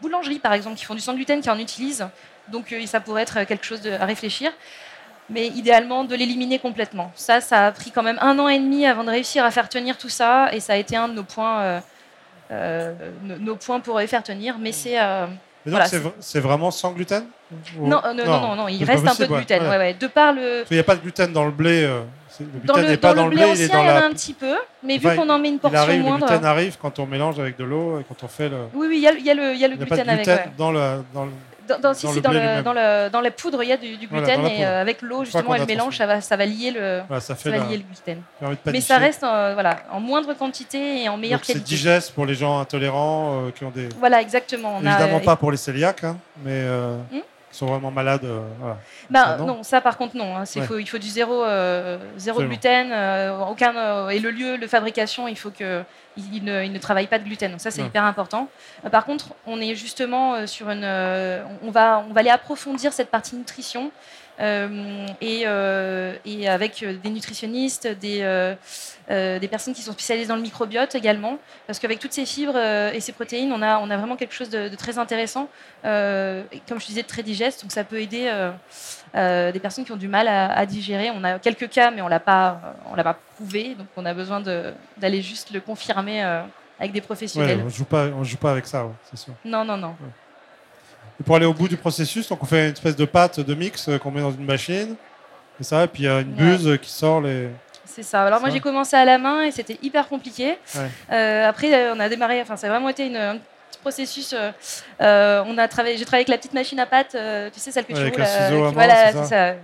boulangeries, 0.00 0.40
par 0.40 0.54
exemple, 0.54 0.76
qui 0.76 0.84
font 0.84 0.96
du 0.96 1.00
sans 1.00 1.14
gluten, 1.14 1.40
qui 1.40 1.50
en 1.50 1.60
utilisent. 1.60 2.08
Donc, 2.48 2.74
ça 2.86 2.98
pourrait 2.98 3.22
être 3.22 3.44
quelque 3.44 3.64
chose 3.64 3.86
à 3.86 4.04
réfléchir 4.04 4.50
mais 5.32 5.48
idéalement 5.48 6.04
de 6.04 6.14
l'éliminer 6.14 6.58
complètement. 6.58 7.10
Ça, 7.14 7.40
ça 7.40 7.66
a 7.66 7.72
pris 7.72 7.90
quand 7.90 8.02
même 8.02 8.18
un 8.20 8.38
an 8.38 8.48
et 8.48 8.58
demi 8.58 8.86
avant 8.86 9.04
de 9.04 9.10
réussir 9.10 9.44
à 9.44 9.50
faire 9.50 9.68
tenir 9.68 9.98
tout 9.98 10.08
ça, 10.08 10.52
et 10.52 10.60
ça 10.60 10.74
a 10.74 10.76
été 10.76 10.96
un 10.96 11.08
de 11.08 11.14
nos 11.14 11.22
points, 11.22 11.60
euh, 11.60 11.80
euh, 12.50 12.92
nos 13.40 13.56
points 13.56 13.80
pour 13.80 13.98
les 13.98 14.06
faire 14.06 14.22
tenir. 14.22 14.58
Mais 14.58 14.72
c'est 14.72 15.00
euh, 15.00 15.26
c'est 16.20 16.40
vraiment 16.40 16.70
sans 16.70 16.92
gluten 16.92 17.24
non, 17.78 18.00
non, 18.14 18.24
non, 18.24 18.56
non, 18.56 18.68
il 18.68 18.82
reste 18.82 19.06
un 19.06 19.14
peu 19.14 19.26
de 19.26 19.34
gluten. 19.34 19.68
Ouais. 19.68 19.94
De 19.94 20.06
par 20.06 20.32
le... 20.32 20.64
Il 20.70 20.74
n'y 20.74 20.80
a 20.80 20.84
pas 20.84 20.96
de 20.96 21.02
gluten 21.02 21.32
dans 21.32 21.44
le 21.44 21.50
blé. 21.50 21.86
Le 22.40 22.46
gluten 22.46 22.86
n'est 22.86 22.96
pas 22.96 23.12
dans, 23.12 23.26
le 23.26 23.36
blé, 23.36 23.44
ancien, 23.44 23.54
il, 23.54 23.62
est 23.62 23.68
dans 23.68 23.82
il 23.82 23.86
y 23.86 23.90
en 23.90 23.96
a 23.96 24.04
un 24.04 24.10
petit 24.10 24.32
peu, 24.32 24.56
mais 24.82 24.96
vu 24.96 25.14
qu'on 25.14 25.28
en 25.28 25.38
met 25.38 25.50
une 25.50 25.58
portion 25.58 25.78
il 25.78 25.82
arrive, 25.82 26.02
moindre. 26.02 26.24
Le 26.24 26.30
gluten 26.30 26.46
arrive 26.46 26.78
quand 26.80 26.98
on 26.98 27.06
mélange 27.06 27.38
avec 27.38 27.58
de 27.58 27.64
l'eau 27.64 28.00
et 28.00 28.04
quand 28.04 28.24
on 28.24 28.28
fait 28.28 28.48
le. 28.48 28.56
Oui, 28.72 28.86
oui, 28.88 28.96
il 28.96 29.02
y 29.02 29.06
a, 29.06 29.12
y 29.12 29.30
a 29.30 29.34
le, 29.34 29.54
y 29.54 29.64
a 29.64 29.68
le 29.68 29.76
gluten, 29.76 29.88
pas 29.88 29.96
de 29.96 30.02
gluten 30.02 30.30
avec. 30.30 30.56
Dans, 30.56 30.72
le, 30.72 31.04
dans, 31.12 31.28
dans, 31.76 31.80
dans, 31.80 31.94
si, 31.94 32.20
dans, 32.20 32.30
le, 32.30 32.62
dans, 32.62 32.72
le, 32.72 33.10
dans, 33.10 33.20
la 33.20 33.30
poudre, 33.30 33.62
il 33.62 33.68
y 33.68 33.72
a 33.72 33.76
du, 33.76 33.96
gluten 34.06 34.46
et 34.46 34.64
euh, 34.64 34.80
avec 34.80 35.02
l'eau, 35.02 35.24
justement, 35.24 35.54
et 35.54 35.60
le 35.60 35.66
mélange, 35.66 35.96
ça 35.96 36.06
va, 36.06 36.20
ça 36.20 36.36
va 36.36 36.46
lier 36.46 36.70
le, 36.70 37.02
ça, 37.20 37.34
va 37.44 37.58
lier 37.58 37.78
le 37.78 37.82
gluten. 37.82 38.22
Mais 38.66 38.80
ça 38.80 38.98
reste 38.98 39.22
euh, 39.22 39.52
voilà, 39.54 39.78
en 39.90 40.00
moindre 40.00 40.34
quantité 40.34 41.02
et 41.02 41.08
en 41.08 41.16
meilleure 41.16 41.40
qualité. 41.40 41.66
C'est 41.66 41.74
digeste 41.74 42.12
pour 42.12 42.26
les 42.26 42.34
gens 42.34 42.60
intolérants 42.60 43.46
euh, 43.46 43.50
qui 43.50 43.64
ont 43.64 43.70
des. 43.70 43.88
Voilà, 43.98 44.20
exactement. 44.20 44.76
On 44.76 44.86
Évidemment 44.86 45.20
pas 45.20 45.36
pour 45.36 45.50
les 45.52 45.58
cœliaques, 45.58 46.04
hein, 46.04 46.16
mais. 46.44 46.62
Hmm 47.10 47.20
sont 47.52 47.66
vraiment 47.66 47.90
malades. 47.90 48.26
Voilà. 48.58 48.78
Bah, 49.10 49.36
non. 49.38 49.62
ça 49.62 49.80
par 49.80 49.96
contre 49.96 50.16
non. 50.16 50.36
Hein. 50.36 50.44
Faut, 50.66 50.78
il 50.78 50.86
faut 50.86 50.98
du 50.98 51.08
zéro, 51.08 51.44
zéro 52.16 52.42
gluten, 52.42 52.92
aucun 53.48 54.08
et 54.08 54.18
le 54.18 54.30
lieu 54.30 54.58
de 54.58 54.66
fabrication, 54.66 55.28
il 55.28 55.36
faut 55.36 55.50
que 55.50 55.84
il 56.16 56.44
ne, 56.44 56.64
il 56.64 56.72
ne, 56.72 56.78
travaille 56.78 57.06
pas 57.06 57.18
de 57.18 57.24
gluten. 57.24 57.50
Donc 57.50 57.60
ça, 57.60 57.70
c'est 57.70 57.82
hyper 57.82 58.04
important. 58.04 58.48
Euh, 58.84 58.90
par 58.90 59.04
contre, 59.04 59.34
on 59.46 59.60
est 59.60 59.74
justement 59.74 60.34
euh, 60.34 60.46
sur 60.46 60.68
une... 60.70 60.84
Euh, 60.84 61.42
on, 61.62 61.70
va, 61.70 62.04
on 62.08 62.12
va 62.12 62.20
aller 62.20 62.30
approfondir 62.30 62.92
cette 62.92 63.10
partie 63.10 63.36
nutrition 63.36 63.90
et, 64.40 65.44
et, 66.24 66.48
avec 66.48 66.84
des 67.02 67.10
nutritionnistes, 67.10 67.86
des, 67.86 68.54
des 69.08 69.48
personnes 69.48 69.74
qui 69.74 69.82
sont 69.82 69.92
spécialisées 69.92 70.28
dans 70.28 70.36
le 70.36 70.42
microbiote 70.42 70.94
également. 70.94 71.38
Parce 71.66 71.78
qu'avec 71.78 71.98
toutes 71.98 72.12
ces 72.12 72.26
fibres 72.26 72.56
et 72.56 73.00
ces 73.00 73.12
protéines, 73.12 73.52
on 73.52 73.62
a, 73.62 73.78
on 73.78 73.90
a 73.90 73.96
vraiment 73.96 74.16
quelque 74.16 74.34
chose 74.34 74.50
de, 74.50 74.68
très 74.74 74.98
intéressant. 74.98 75.48
comme 75.82 76.80
je 76.80 76.86
disais, 76.86 77.02
de 77.02 77.06
très 77.06 77.22
digeste. 77.22 77.62
Donc 77.62 77.72
ça 77.72 77.84
peut 77.84 78.00
aider 78.00 78.30
des 79.14 79.60
personnes 79.60 79.84
qui 79.84 79.92
ont 79.92 79.96
du 79.96 80.08
mal 80.08 80.28
à, 80.28 80.52
à, 80.52 80.66
digérer. 80.66 81.10
On 81.10 81.22
a 81.24 81.38
quelques 81.38 81.68
cas, 81.68 81.90
mais 81.90 82.02
on 82.02 82.06
ne 82.06 82.10
l'a 82.10 82.20
pas, 82.20 82.74
prouvé. 83.36 83.74
Donc 83.74 83.86
on 83.96 84.04
a 84.04 84.14
besoin 84.14 84.40
d'aller 84.40 85.22
juste 85.22 85.50
le 85.50 85.60
confirmer 85.60 86.24
euh, 86.24 86.42
avec 86.78 86.92
des 86.92 87.00
professionnels. 87.00 87.64
on 87.64 87.84
pas, 87.84 88.06
on 88.06 88.24
joue 88.24 88.36
pas 88.36 88.52
avec 88.52 88.66
ça, 88.66 88.86
c'est 89.10 89.18
sûr. 89.18 89.34
Non, 89.44 89.64
non, 89.64 89.76
non. 89.76 89.94
Et 91.22 91.24
pour 91.24 91.36
aller 91.36 91.46
au 91.46 91.54
bout 91.54 91.68
du 91.68 91.76
processus, 91.76 92.28
donc 92.28 92.42
on 92.42 92.46
fait 92.46 92.66
une 92.66 92.72
espèce 92.72 92.96
de 92.96 93.04
pâte 93.04 93.38
de 93.38 93.54
mix 93.54 93.88
euh, 93.88 93.96
qu'on 93.96 94.10
met 94.10 94.20
dans 94.20 94.32
une 94.32 94.44
machine, 94.44 94.96
et 95.60 95.62
ça, 95.62 95.84
et 95.84 95.86
puis 95.86 96.02
il 96.02 96.06
y 96.06 96.08
a 96.08 96.18
une 96.18 96.32
buse 96.32 96.76
qui 96.82 96.90
sort 96.90 97.20
les. 97.20 97.48
C'est 97.84 98.02
ça. 98.02 98.24
Alors 98.24 98.40
moi 98.40 98.50
j'ai 98.50 98.58
commencé 98.58 98.96
à 98.96 99.04
la 99.04 99.18
main 99.18 99.44
et 99.44 99.52
c'était 99.52 99.78
hyper 99.82 100.08
compliqué. 100.08 100.58
Euh, 101.12 101.48
après 101.48 101.90
on 101.92 102.00
a 102.00 102.08
démarré, 102.08 102.40
enfin 102.40 102.56
ça 102.56 102.66
a 102.66 102.70
vraiment 102.70 102.88
été 102.88 103.06
une, 103.06 103.16
un 103.16 103.36
petit 103.36 103.78
processus. 103.80 104.34
on 104.98 105.58
a 105.58 105.68
travaillé, 105.68 105.96
j'ai 105.96 106.04
travaillé 106.04 106.22
avec 106.22 106.28
la 106.28 106.38
petite 106.38 106.54
machine 106.54 106.80
à 106.80 106.86
pâte, 106.86 107.16
tu 107.52 107.60
sais 107.60 107.70
celle 107.70 107.84
que 107.84 107.92
tu 107.92 108.02
roules. 108.02 108.72
voilà, 108.72 109.12
ça. 109.12 109.24
ça. 109.24 109.54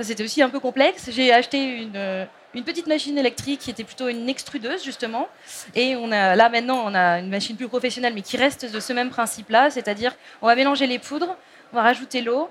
C'était 0.00 0.24
aussi 0.24 0.40
un 0.40 0.48
peu 0.48 0.60
complexe. 0.60 1.10
J'ai 1.10 1.32
acheté 1.34 1.82
une 1.82 2.26
une 2.54 2.64
petite 2.64 2.86
machine 2.86 3.18
électrique 3.18 3.60
qui 3.60 3.70
était 3.70 3.84
plutôt 3.84 4.08
une 4.08 4.28
extrudeuse 4.28 4.84
justement. 4.84 5.28
Et 5.74 5.96
on 5.96 6.10
a 6.12 6.36
là 6.36 6.48
maintenant 6.48 6.82
on 6.84 6.94
a 6.94 7.18
une 7.18 7.28
machine 7.28 7.56
plus 7.56 7.68
professionnelle 7.68 8.14
mais 8.14 8.22
qui 8.22 8.36
reste 8.36 8.70
de 8.70 8.80
ce 8.80 8.92
même 8.92 9.10
principe-là, 9.10 9.70
c'est-à-dire 9.70 10.14
on 10.42 10.46
va 10.46 10.54
mélanger 10.54 10.86
les 10.86 10.98
poudres, 10.98 11.36
on 11.72 11.76
va 11.76 11.82
rajouter 11.82 12.22
l'eau. 12.22 12.50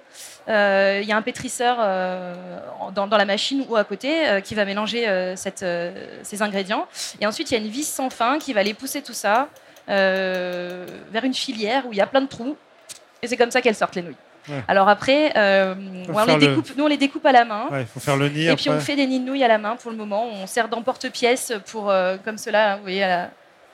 Euh, 0.49 0.99
il 1.01 1.07
y 1.07 1.11
a 1.11 1.17
un 1.17 1.21
pétrisseur 1.21 1.77
euh, 1.79 2.59
dans, 2.93 3.07
la 3.07 3.25
machine 3.25 3.65
ou 3.69 3.75
à 3.75 3.83
côté 3.83 4.27
euh, 4.27 4.41
qui 4.41 4.55
va 4.55 4.65
mélanger 4.65 5.33
ces 5.35 6.41
ingrédients. 6.41 6.87
Et 7.21 7.25
ensuite 7.25 7.51
il 7.51 7.53
y 7.53 7.57
a 7.57 7.61
une 7.61 7.69
vis 7.71 7.87
sans 7.87 8.09
fin 8.09 8.39
qui 8.39 8.53
va 8.53 8.59
aller 8.59 8.73
pousser 8.73 9.01
tout 9.01 9.13
ça 9.13 9.49
vers 9.87 11.23
une 11.23 11.33
filière 11.33 11.85
où 11.87 11.93
il 11.93 11.97
y 11.97 12.01
a 12.01 12.07
plein 12.07 12.21
de 12.21 12.27
trous. 12.27 12.57
Et 13.21 13.27
c'est 13.27 13.37
comme 13.37 13.51
ça 13.51 13.61
qu'elles 13.61 13.75
sortent 13.75 13.95
les 13.95 14.01
nouilles. 14.01 14.17
Alors 14.67 14.89
après, 14.89 15.33
euh, 15.37 15.75
on 16.13 16.25
les 16.25 16.37
découpe, 16.37 16.69
nous 16.77 16.83
on 16.83 16.87
les 16.87 16.97
découpe 16.97 17.25
à 17.25 17.31
la 17.31 17.45
main. 17.45 17.67
Il 17.79 17.85
faut 17.85 17.99
faire 17.99 18.17
le 18.17 18.29
nid. 18.29 18.47
Et 18.47 18.55
puis 18.55 18.69
on 18.69 18.79
fait 18.79 18.95
des 18.95 19.07
nids 19.07 19.19
de 19.19 19.25
nouilles 19.25 19.43
à 19.43 19.47
la 19.47 19.57
main 19.57 19.75
pour 19.75 19.91
le 19.91 19.97
moment. 19.97 20.27
On 20.27 20.47
sert 20.47 20.67
d'emporte-pièce 20.67 21.53
pour, 21.67 21.89
euh, 21.89 22.17
comme 22.23 22.37
cela, 22.37 22.77
vous 22.77 22.83
voyez 22.83 23.25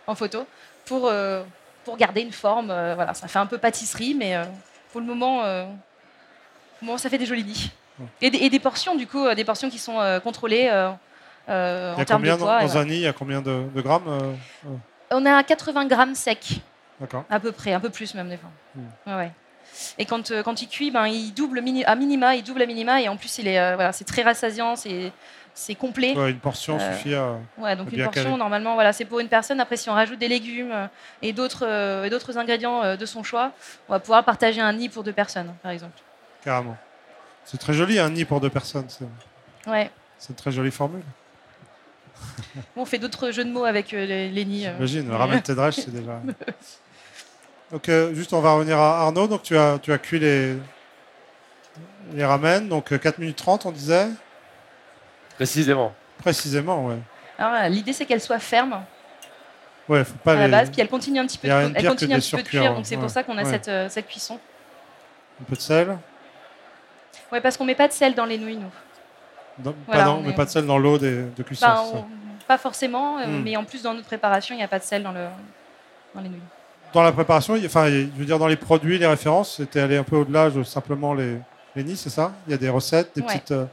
en 0.08 0.16
photo, 0.16 0.46
pour, 0.86 1.08
euh, 1.08 1.44
pour 1.86 1.98
garder 1.98 2.22
une 2.22 2.32
forme. 2.32 2.68
voilà, 2.68 3.14
ça 3.14 3.28
fait 3.28 3.40
un 3.40 3.46
peu 3.46 3.58
pâtisserie, 3.58 4.16
mais 4.18 4.36
pour 4.92 5.02
le 5.02 5.08
moment, 5.08 5.44
bon, 6.82 6.98
ça 6.98 7.10
fait 7.10 7.18
des 7.18 7.26
jolis 7.26 7.44
nids. 7.44 7.72
Et, 8.22 8.50
des 8.50 8.60
portions, 8.60 8.96
du 8.96 9.08
coup, 9.08 9.28
des 9.34 9.44
portions 9.44 9.70
qui 9.70 9.80
sont 9.80 10.00
contrôlées 10.24 10.70
en 11.48 12.04
termes 12.06 12.24
de 12.24 12.36
poids. 12.36 12.62
Dans 12.62 12.78
un 12.78 12.86
nid, 12.86 12.96
il 12.96 13.02
y 13.02 13.08
a 13.08 13.14
combien 13.14 13.42
de, 13.42 13.64
grammes 13.82 14.38
On 15.12 15.26
a 15.26 15.44
80 15.44 15.86
grammes 15.88 16.16
secs. 16.16 16.62
À 17.30 17.40
peu 17.40 17.52
près, 17.52 17.74
un 17.74 17.80
peu 17.80 17.90
plus 17.90 18.14
même 18.14 18.30
des 18.30 18.38
fois. 18.38 18.50
Hmm. 18.76 19.18
ouais. 19.18 19.32
Et 19.98 20.06
quand, 20.06 20.32
euh, 20.32 20.44
quand 20.44 20.62
il 20.62 20.68
cuit, 20.68 20.92
ben, 20.92 21.08
il 21.08 21.34
double 21.34 21.60
à 21.60 21.96
minima, 21.96 22.36
il 22.36 22.44
double 22.44 22.62
à 22.62 22.66
minima, 22.66 23.02
et 23.02 23.10
en 23.10 23.18
plus, 23.18 23.38
il 23.38 23.48
est, 23.48 23.60
euh, 23.60 23.76
voilà, 23.76 23.92
c'est 23.92 24.06
très 24.06 24.22
rassasiant, 24.22 24.76
c'est, 24.76 25.12
c'est 25.54 25.76
complet. 25.76 26.14
une 26.14 26.40
portion 26.40 26.78
euh, 26.80 26.94
suffit 26.94 27.16
à. 27.16 27.36
Ouais, 27.58 27.76
donc 27.76 27.92
une 27.92 28.04
portion, 28.04 28.38
normalement, 28.38 28.76
voilà, 28.76 28.94
c'est 28.94 29.06
pour 29.06 29.20
une 29.20 29.28
personne. 29.28 29.60
Après, 29.60 29.78
si 29.78 29.90
on 29.90 29.94
rajoute 29.94 30.20
des 30.20 30.28
légumes 30.28 30.90
et 31.22 31.34
d'autres, 31.34 31.68
et 32.06 32.10
d'autres 32.10 32.38
ingrédients 32.38 32.96
de 32.96 33.06
son 33.06 33.24
choix, 33.24 33.52
on 33.88 33.94
va 33.94 34.00
pouvoir 34.00 34.24
partager 34.24 34.62
un 34.62 34.74
nid 34.74 34.90
pour 34.90 35.04
deux 35.04 35.14
personnes, 35.14 35.54
par 35.62 35.72
exemple. 35.72 36.00
Carrément. 36.44 36.78
C'est 37.46 37.58
très 37.58 37.74
joli, 37.74 38.00
un 38.00 38.10
nid 38.10 38.26
pour 38.26 38.40
deux 38.40 38.50
personnes. 38.50 38.86
C'est... 38.88 39.70
Ouais. 39.70 39.90
C'est 40.18 40.30
une 40.30 40.36
très 40.36 40.52
jolie 40.52 40.72
formule. 40.72 41.02
on 42.76 42.86
fait 42.86 43.00
d'autres 43.00 43.32
jeux 43.32 43.46
de 43.46 43.52
mots 43.52 43.66
avec 43.66 43.92
les, 43.92 44.46
nids. 44.46 44.68
J'imagine, 44.76 45.12
ramen 45.12 45.42
Tedrash, 45.44 45.76
c'est 45.76 45.92
déjà. 45.94 46.22
Donc, 47.72 47.88
euh, 47.88 48.14
juste, 48.14 48.34
on 48.34 48.42
va 48.42 48.54
revenir 48.54 48.80
à 48.80 49.02
Arnaud. 49.02 49.28
Donc, 49.28 49.44
tu 49.44 49.58
as, 49.58 49.78
tu 49.80 49.94
as 49.94 49.98
cuit 49.98 50.20
les, 50.20 50.56
les 52.14 52.26
ramen. 52.26 52.68
Donc, 52.68 52.90
4 52.90 53.06
euh, 53.06 53.12
minutes 53.22 53.38
30, 53.38 53.66
on 53.66 53.72
disait 53.72 54.08
Précisément. 55.36 55.94
Précisément, 56.18 56.88
ouais. 56.88 56.98
Alors, 57.38 57.70
l'idée, 57.70 57.94
c'est 57.94 58.06
qu'elle 58.06 58.22
soit 58.22 58.40
ferme. 58.40 58.82
Ouais, 59.88 60.04
faut 60.04 60.18
pas 60.24 60.34
à 60.34 60.36
la 60.36 60.48
base, 60.48 60.70
puis 60.70 60.82
elle 60.82 60.88
continue 60.88 61.20
un 61.20 61.26
petit 61.26 61.40
peu, 61.40 61.48
de, 61.48 61.72
elle 61.74 61.88
continue 61.88 62.14
un 62.14 62.20
petit 62.20 62.36
peu 62.36 62.44
de 62.44 62.48
cuire, 62.48 62.76
donc 62.76 62.86
c'est 62.86 62.98
pour 62.98 63.10
ça 63.10 63.24
qu'on 63.24 63.36
a 63.40 63.46
cette, 63.46 63.68
euh, 63.70 63.90
cette, 63.90 64.06
cuisson. 64.06 64.40
Un 65.42 65.46
peu 65.46 65.56
de 65.56 65.62
sel 65.62 65.98
Ouais, 67.32 67.42
parce 67.42 67.58
qu'on 67.58 67.66
met 67.66 67.74
pas 67.74 67.88
de 67.88 67.94
sel 67.94 68.14
dans 68.14 68.26
les 68.26 68.38
nouilles, 68.38 68.58
nous. 68.58 69.74
voilà, 69.88 70.12
on, 70.12 70.22
met 70.22 70.34
pas 70.34 70.46
de 70.46 70.52
sel 70.52 70.68
dans 70.68 70.78
l'eau 70.78 71.00
de 71.00 71.44
cuisson. 71.44 71.66
Bah, 71.66 72.06
pas 72.48 72.60
forcément, 72.60 73.18
hmm. 73.18 73.42
mais 73.42 73.58
en 73.58 73.64
plus, 73.64 73.82
dans 73.82 73.96
notre 73.96 74.06
préparation, 74.06 74.54
il 74.54 74.60
n'y 74.60 74.64
a 74.64 74.68
pas 74.68 74.78
de 74.78 74.84
sel 74.84 75.02
dans, 75.02 75.12
le, 75.12 75.26
dans 76.14 76.22
les 76.22 76.30
nouilles 76.30 76.40
dans 76.94 77.04
la 77.04 77.12
préparation, 77.12 77.56
enfin, 77.66 77.88
je 77.88 78.08
veux 78.18 78.26
dire, 78.26 78.40
dans 78.40 78.48
les 78.48 78.56
produits, 78.56 78.98
les 78.98 79.06
références, 79.08 79.58
c'était 79.58 79.80
aller 79.80 79.98
un 79.98 80.04
peu 80.04 80.16
au-delà 80.18 80.50
de 80.50 80.64
simplement 80.64 81.14
les, 81.14 81.38
Lénie, 81.76 81.96
c'est 81.96 82.10
ça? 82.10 82.32
Il 82.48 82.52
y 82.52 82.54
a 82.54 82.58
des 82.58 82.70
recettes, 82.70 83.12
des 83.16 83.22
Ouais. 83.22 83.28
petites, 83.28 83.52
euh, 83.52 83.66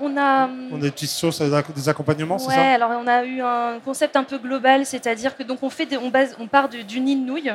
On 0.00 0.16
a. 0.16 0.48
on 0.72 0.76
a 0.76 0.80
des 0.80 0.90
petites 0.90 1.10
sauces, 1.10 1.40
des 1.42 1.50
ac- 1.52 1.72
des 1.74 1.88
accompagnements, 1.88 2.38
c'est 2.38 2.52
ça? 2.54 2.62
Alors 2.72 2.90
on 3.02 3.06
a 3.06 3.24
eu 3.24 3.40
un 3.42 3.78
concept 3.84 4.16
un 4.16 4.24
peu 4.24 4.38
global, 4.38 4.86
c'est-à-dire 4.86 5.36
que 5.36 5.42
donc 5.42 5.62
on 5.62 5.70
fait, 5.70 5.86
des- 5.86 5.98
on 5.98 6.08
base, 6.08 6.36
on 6.38 6.46
part 6.46 6.68
du 6.68 7.00
nid 7.00 7.16
de 7.16 7.20
nouilles 7.26 7.52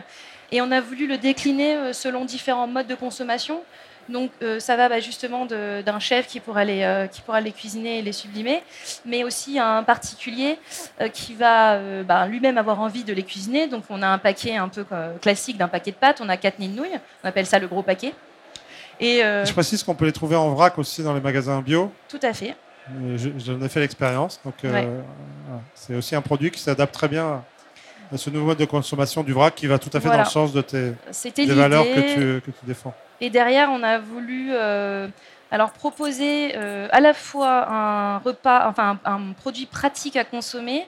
et 0.52 0.62
on 0.62 0.70
a 0.72 0.80
voulu 0.82 1.08
le 1.08 1.18
décliner 1.18 1.76
euh, 1.76 1.94
selon 1.94 2.26
différents 2.26 2.68
modes 2.68 2.88
de 2.88 2.96
consommation. 2.96 3.62
Donc 4.10 4.32
euh, 4.42 4.60
ça 4.60 4.76
va 4.76 4.90
bah, 4.90 5.00
justement 5.00 5.46
d'un 5.46 6.00
chef 6.00 6.28
qui 6.28 6.40
pourra 6.40 6.66
les 6.66 6.84
euh, 6.84 7.08
qui 7.08 7.22
pourra 7.22 7.40
les 7.42 7.52
cuisiner 7.52 8.00
et 8.00 8.02
les 8.02 8.12
sublimer, 8.12 8.62
mais 9.06 9.24
aussi 9.24 9.58
un 9.60 9.84
particulier 9.84 10.60
euh, 11.02 11.08
qui 11.10 11.34
va 11.34 11.80
bah, 12.04 12.28
lui-même 12.28 12.58
avoir 12.58 12.80
envie 12.82 13.04
de 13.04 13.14
les 13.14 13.24
cuisiner. 13.24 13.68
Donc 13.68 13.84
on 13.90 14.02
a 14.02 14.08
un 14.08 14.18
paquet 14.18 14.56
un 14.58 14.68
peu 14.70 14.86
classique 15.22 15.58
d'un 15.58 15.68
paquet 15.68 15.92
de 15.92 15.96
pâtes, 15.98 16.20
on 16.22 16.30
a 16.30 16.38
quatre 16.38 16.60
nids 16.60 16.70
de 16.70 16.76
nouilles, 16.76 17.00
on 17.24 17.28
appelle 17.30 17.46
ça 17.46 17.60
le 17.60 17.68
gros 17.68 17.82
paquet. 17.84 18.14
Et 19.00 19.20
Je 19.22 19.52
précise 19.54 19.84
qu'on 19.84 19.96
peut 19.96 20.06
les 20.06 20.12
trouver 20.12 20.36
en 20.36 20.50
vrac 20.54 20.78
aussi 20.78 21.04
dans 21.04 21.14
les 21.14 21.22
magasins 21.22 21.62
bio. 21.62 21.92
tout 22.10 22.20
à 22.22 22.34
fait. 22.34 22.56
Je- 23.16 23.30
J'en 23.38 23.62
ai 23.62 23.70
fait 23.70 23.80
l'expérience. 23.80 24.42
Donc, 24.44 24.56
Ouais. 24.64 24.88
c'est 25.74 25.96
aussi 25.96 26.16
un 26.16 26.22
produit 26.22 26.52
qui 26.52 26.60
s'adapte 26.60 26.94
très 26.94 27.08
bien 27.08 27.44
à 28.12 28.18
ce 28.18 28.30
nouveau 28.30 28.48
mode 28.48 28.58
de 28.58 28.66
consommation 28.66 29.24
du 29.24 29.34
vrac 29.34 29.56
qui 29.56 29.68
va 29.68 29.80
tout 29.80 29.90
à 29.94 30.00
fait 30.00 30.08
Voilà. 30.08 30.24
dans 30.24 30.30
le 30.30 30.32
sens 30.32 30.54
de 30.54 30.62
tes 30.62 30.94
des 31.36 31.54
valeurs 31.54 31.84
que 31.86 32.00
tu, 32.14 32.42
que 32.42 32.52
tu 32.52 32.66
défends. 32.66 32.94
Et 33.22 33.30
derrière, 33.30 33.70
on 33.72 33.82
a 33.84 34.00
voulu 34.00 34.50
euh, 34.52 35.08
alors 35.52 35.72
proposer 35.72 36.54
euh, 36.56 36.88
à 36.92 37.00
la 37.00 37.14
fois 37.14 37.68
un 37.72 38.18
repas, 38.20 38.68
enfin 38.68 39.00
un, 39.06 39.14
un 39.14 39.34
produit 39.34 39.66
pratique 39.66 40.16
à 40.18 40.26
consommer, 40.26 40.88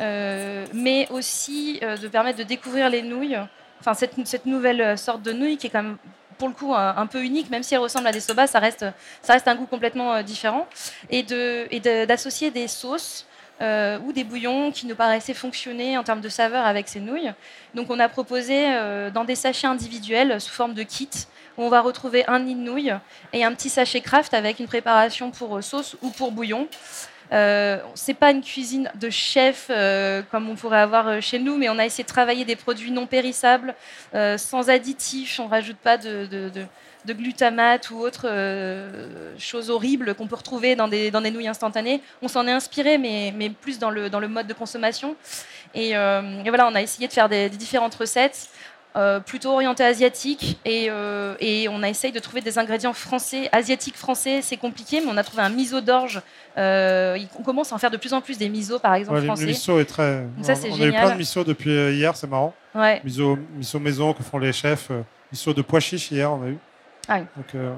euh, 0.00 0.64
mais 0.74 1.06
aussi 1.10 1.80
de 1.80 2.08
permettre 2.08 2.38
de 2.38 2.44
découvrir 2.44 2.90
les 2.90 3.02
nouilles. 3.02 3.38
Enfin, 3.80 3.94
cette, 3.94 4.14
cette 4.26 4.46
nouvelle 4.46 4.98
sorte 4.98 5.22
de 5.22 5.32
nouille 5.32 5.56
qui 5.58 5.66
est 5.68 5.70
quand 5.70 5.82
même 5.82 5.96
pour 6.38 6.48
le 6.48 6.54
coup 6.54 6.74
un, 6.74 7.06
peu 7.06 7.22
unique, 7.22 7.48
même 7.50 7.62
si 7.62 7.72
elle 7.74 7.80
ressemble 7.80 8.06
à 8.08 8.12
des 8.12 8.20
soba, 8.20 8.46
ça 8.46 8.58
reste, 8.58 8.84
ça 9.22 9.32
reste 9.32 9.48
un 9.48 9.54
goût 9.54 9.64
complètement 9.66 10.22
différent. 10.22 10.66
Et 11.08 11.22
de- 11.22 11.66
et 11.70 11.80
de- 11.80 12.04
d'associer 12.04 12.50
des 12.50 12.68
sauces 12.68 13.26
euh, 13.62 13.98
ou 14.00 14.12
des 14.12 14.24
bouillons 14.24 14.70
qui 14.70 14.86
nous 14.86 14.94
paraissaient 14.94 15.34
fonctionner 15.34 15.96
en 15.96 16.02
termes 16.04 16.20
de 16.20 16.28
saveur 16.28 16.66
avec 16.66 16.88
ces 16.88 17.00
nouilles. 17.00 17.32
Donc 17.74 17.90
on 17.90 17.98
a 17.98 18.08
proposé 18.08 18.66
euh, 18.66 19.10
dans 19.10 19.24
des 19.24 19.34
sachets 19.34 19.66
individuels 19.66 20.40
sous 20.40 20.52
forme 20.52 20.74
de 20.74 20.82
kit 20.82 21.08
où 21.56 21.62
on 21.62 21.68
va 21.70 21.80
retrouver 21.80 22.24
un 22.28 22.40
nid 22.40 22.54
de 22.54 22.60
nouilles 22.60 22.94
et 23.32 23.44
un 23.44 23.52
petit 23.54 23.70
sachet 23.70 24.00
craft 24.02 24.34
avec 24.34 24.60
une 24.60 24.66
préparation 24.66 25.30
pour 25.30 25.56
euh, 25.56 25.62
sauce 25.62 25.96
ou 26.02 26.10
pour 26.10 26.32
bouillon. 26.32 26.68
Euh, 27.32 27.78
c'est 27.94 28.14
pas 28.14 28.30
une 28.30 28.42
cuisine 28.42 28.88
de 28.94 29.10
chef 29.10 29.66
euh, 29.70 30.22
comme 30.30 30.48
on 30.48 30.54
pourrait 30.54 30.78
avoir 30.80 31.20
chez 31.20 31.38
nous, 31.38 31.56
mais 31.56 31.68
on 31.68 31.78
a 31.78 31.84
essayé 31.86 32.04
de 32.04 32.08
travailler 32.08 32.44
des 32.44 32.56
produits 32.56 32.90
non 32.92 33.06
périssables, 33.06 33.74
sans 34.36 34.68
additifs. 34.70 35.40
On 35.40 35.48
rajoute 35.48 35.78
pas 35.78 35.96
de- 35.96 36.50
de 37.06 37.12
glutamate 37.12 37.90
ou 37.90 37.98
autre 38.00 38.26
euh, 38.28 39.32
chose 39.38 39.70
horrible 39.70 40.14
qu'on 40.14 40.26
peut 40.26 40.36
retrouver 40.36 40.76
dans 40.76 40.88
des, 40.88 41.10
dans 41.10 41.20
des 41.20 41.30
nouilles 41.30 41.48
instantanées. 41.48 42.00
On 42.22 42.28
s'en 42.28 42.46
est 42.46 42.52
inspiré, 42.52 42.98
mais, 42.98 43.32
mais 43.36 43.48
plus 43.50 43.78
dans 43.78 43.90
le, 43.90 44.10
dans 44.10 44.20
le 44.20 44.28
mode 44.28 44.46
de 44.46 44.54
consommation. 44.54 45.16
Et, 45.74 45.96
euh, 45.96 46.42
et 46.44 46.48
voilà, 46.48 46.66
on 46.68 46.74
a 46.74 46.82
essayé 46.82 47.06
de 47.08 47.12
faire 47.12 47.28
des, 47.28 47.48
des 47.48 47.56
différentes 47.56 47.94
recettes. 47.94 48.48
euh, 48.96 49.20
plutôt 49.20 49.50
orientées 49.52 49.84
asiatiques 49.84 50.58
et, 50.64 50.86
euh, 50.88 51.34
et 51.38 51.68
on 51.68 51.82
a 51.82 51.88
essayé 51.90 52.14
de 52.14 52.18
trouver 52.18 52.40
des 52.40 52.56
ingrédients 52.58 52.94
français, 52.94 53.46
asiatiques 53.52 53.96
français, 53.98 54.40
c'est 54.40 54.56
compliqué, 54.56 55.02
mais 55.02 55.08
on 55.12 55.18
a 55.18 55.22
trouvé 55.22 55.42
un 55.42 55.50
miso 55.50 55.82
d'orge. 55.82 56.22
On 56.56 57.42
commence 57.44 57.72
à 57.72 57.74
en 57.74 57.78
faire 57.78 57.90
de 57.90 57.98
plus 57.98 58.14
en 58.14 58.22
plus 58.22 58.38
des 58.38 58.48
misos, 58.48 58.78
par 58.80 58.94
exemple, 58.94 59.16
Ouais, 59.16 59.20
le- 59.20 59.26
le 59.26 59.32
français. 59.34 59.44
miso 59.46 59.78
est 59.78 59.84
très. 59.84 60.24
ça, 60.40 60.54
c'est 60.54 60.70
on 60.70 60.74
a 60.74 60.76
eu 60.76 60.80
génial. 60.84 61.02
plein 61.04 61.12
de 61.12 61.18
miso 61.18 61.44
depuis 61.44 61.70
hier, 61.92 62.16
c'est 62.16 62.26
marrant. 62.26 62.54
Ouais. 62.74 63.02
Miso, 63.04 63.38
miso 63.54 63.78
maison 63.78 64.14
que 64.14 64.22
font 64.22 64.38
les 64.38 64.54
chefs. 64.54 64.88
miso 65.30 65.52
de 65.52 65.60
pois 65.60 65.80
chiche 65.80 66.10
hier, 66.10 66.32
on 66.32 66.42
a 66.42 66.46
eu. 66.48 66.58
Ah 67.08 67.18
oui. 67.20 67.26
Donc, 67.36 67.54
euh, 67.54 67.74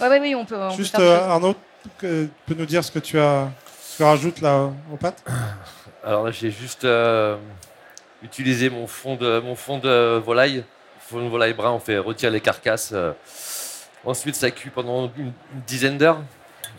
Ouais, 0.00 0.08
ouais, 0.08 0.20
oui, 0.20 0.34
on 0.34 0.44
peut. 0.44 0.56
on 0.56 0.70
peut 0.70 0.76
juste 0.76 0.96
faire 0.96 1.00
euh. 1.24 1.28
Arnaud, 1.28 1.54
tu 1.98 2.28
peux 2.46 2.54
nous 2.54 2.66
dire 2.66 2.84
ce 2.84 2.90
que 2.92 2.98
tu 3.00 3.18
as, 3.18 3.48
ce 3.82 3.92
que 3.92 3.96
tu 3.98 4.02
rajoutes 4.04 4.40
là 4.40 4.70
aux 4.92 4.96
pâtes 4.96 5.22
Alors 6.04 6.24
là, 6.24 6.30
j'ai 6.30 6.50
juste 6.50 6.84
euh, 6.84 7.36
utilisé 8.22 8.70
mon 8.70 8.86
fond 8.86 9.16
de, 9.16 9.40
mon 9.40 9.54
fond 9.54 9.78
de 9.78 10.16
volaille. 10.18 10.64
Fond 11.00 11.22
de 11.24 11.28
volaille 11.28 11.54
brun, 11.54 11.72
on 11.72 11.80
fait 11.80 11.98
retirer 11.98 12.30
les 12.32 12.40
carcasses. 12.40 12.90
euh. 12.94 13.12
Ensuite, 14.04 14.34
ça 14.36 14.50
cuit 14.50 14.70
pendant 14.70 15.10
une, 15.16 15.26
une 15.26 15.60
dizaine 15.66 15.98
d'heures 15.98 16.20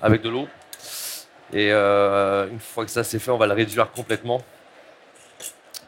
avec 0.02 0.22
de 0.24 0.30
l'eau. 0.30 0.48
Et 1.54 1.70
euh, 1.72 2.48
une 2.50 2.60
fois 2.60 2.86
que 2.86 2.92
ça 2.92 3.04
c'est 3.04 3.20
fait, 3.20 3.30
on 3.30 3.38
va 3.38 3.46
le 3.46 3.54
réduire 3.54 3.92
complètement. 3.92 4.42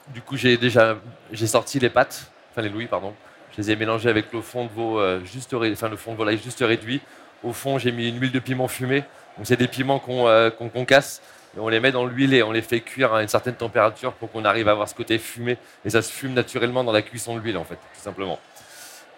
Du 0.10 0.22
coup, 0.22 0.36
j'ai 0.36 0.58
déjà 0.58 0.98
j'ai 1.32 1.48
sorti 1.48 1.80
les 1.80 1.90
pâtes, 1.90 2.30
enfin 2.52 2.62
les 2.62 2.70
louis, 2.70 2.86
pardon. 2.88 3.14
Je 3.56 3.62
les 3.62 3.72
ai 3.72 3.76
mélangées 3.76 4.10
avec 4.10 4.32
le 4.34 4.42
fond 4.42 4.66
de 4.66 4.70
veau 4.72 5.00
euh, 5.00 5.20
juste 5.26 5.54
enfin 5.54 5.90
le 5.90 5.96
fond 5.96 6.14
de 6.14 6.18
volaille 6.18 6.40
juste 6.44 6.64
réduit. 6.66 7.02
Au 7.44 7.54
fond, 7.54 7.78
j'ai 7.78 7.92
mis 7.92 8.10
une 8.10 8.20
huile 8.20 8.32
de 8.32 8.40
piment 8.40 8.68
fumé. 8.68 9.04
Donc 9.38 9.46
c'est 9.46 9.58
des 9.58 9.68
piments 9.68 10.00
qu'on 10.00 10.28
euh, 10.28 10.50
concasse 10.50 11.22
et 11.56 11.60
on 11.60 11.68
les 11.68 11.80
met 11.80 11.92
dans 11.92 12.06
l'huile 12.06 12.34
et 12.34 12.44
on 12.44 12.52
les 12.52 12.62
fait 12.62 12.80
cuire 12.80 13.14
à 13.14 13.22
une 13.22 13.28
certaine 13.28 13.56
température 13.56 14.14
pour 14.14 14.32
qu'on 14.32 14.46
arrive 14.46 14.68
à 14.68 14.72
avoir 14.72 14.88
ce 14.88 14.96
côté 14.96 15.18
fumé 15.18 15.58
et 15.86 15.90
ça 15.90 16.02
se 16.02 16.12
fume 16.12 16.34
naturellement 16.34 16.84
dans 16.84 16.92
la 16.92 17.02
cuisson 17.02 17.36
de 17.36 17.42
l'huile 17.42 17.58
en 17.58 17.64
fait, 17.64 17.76
tout 17.76 18.02
simplement. 18.02 18.40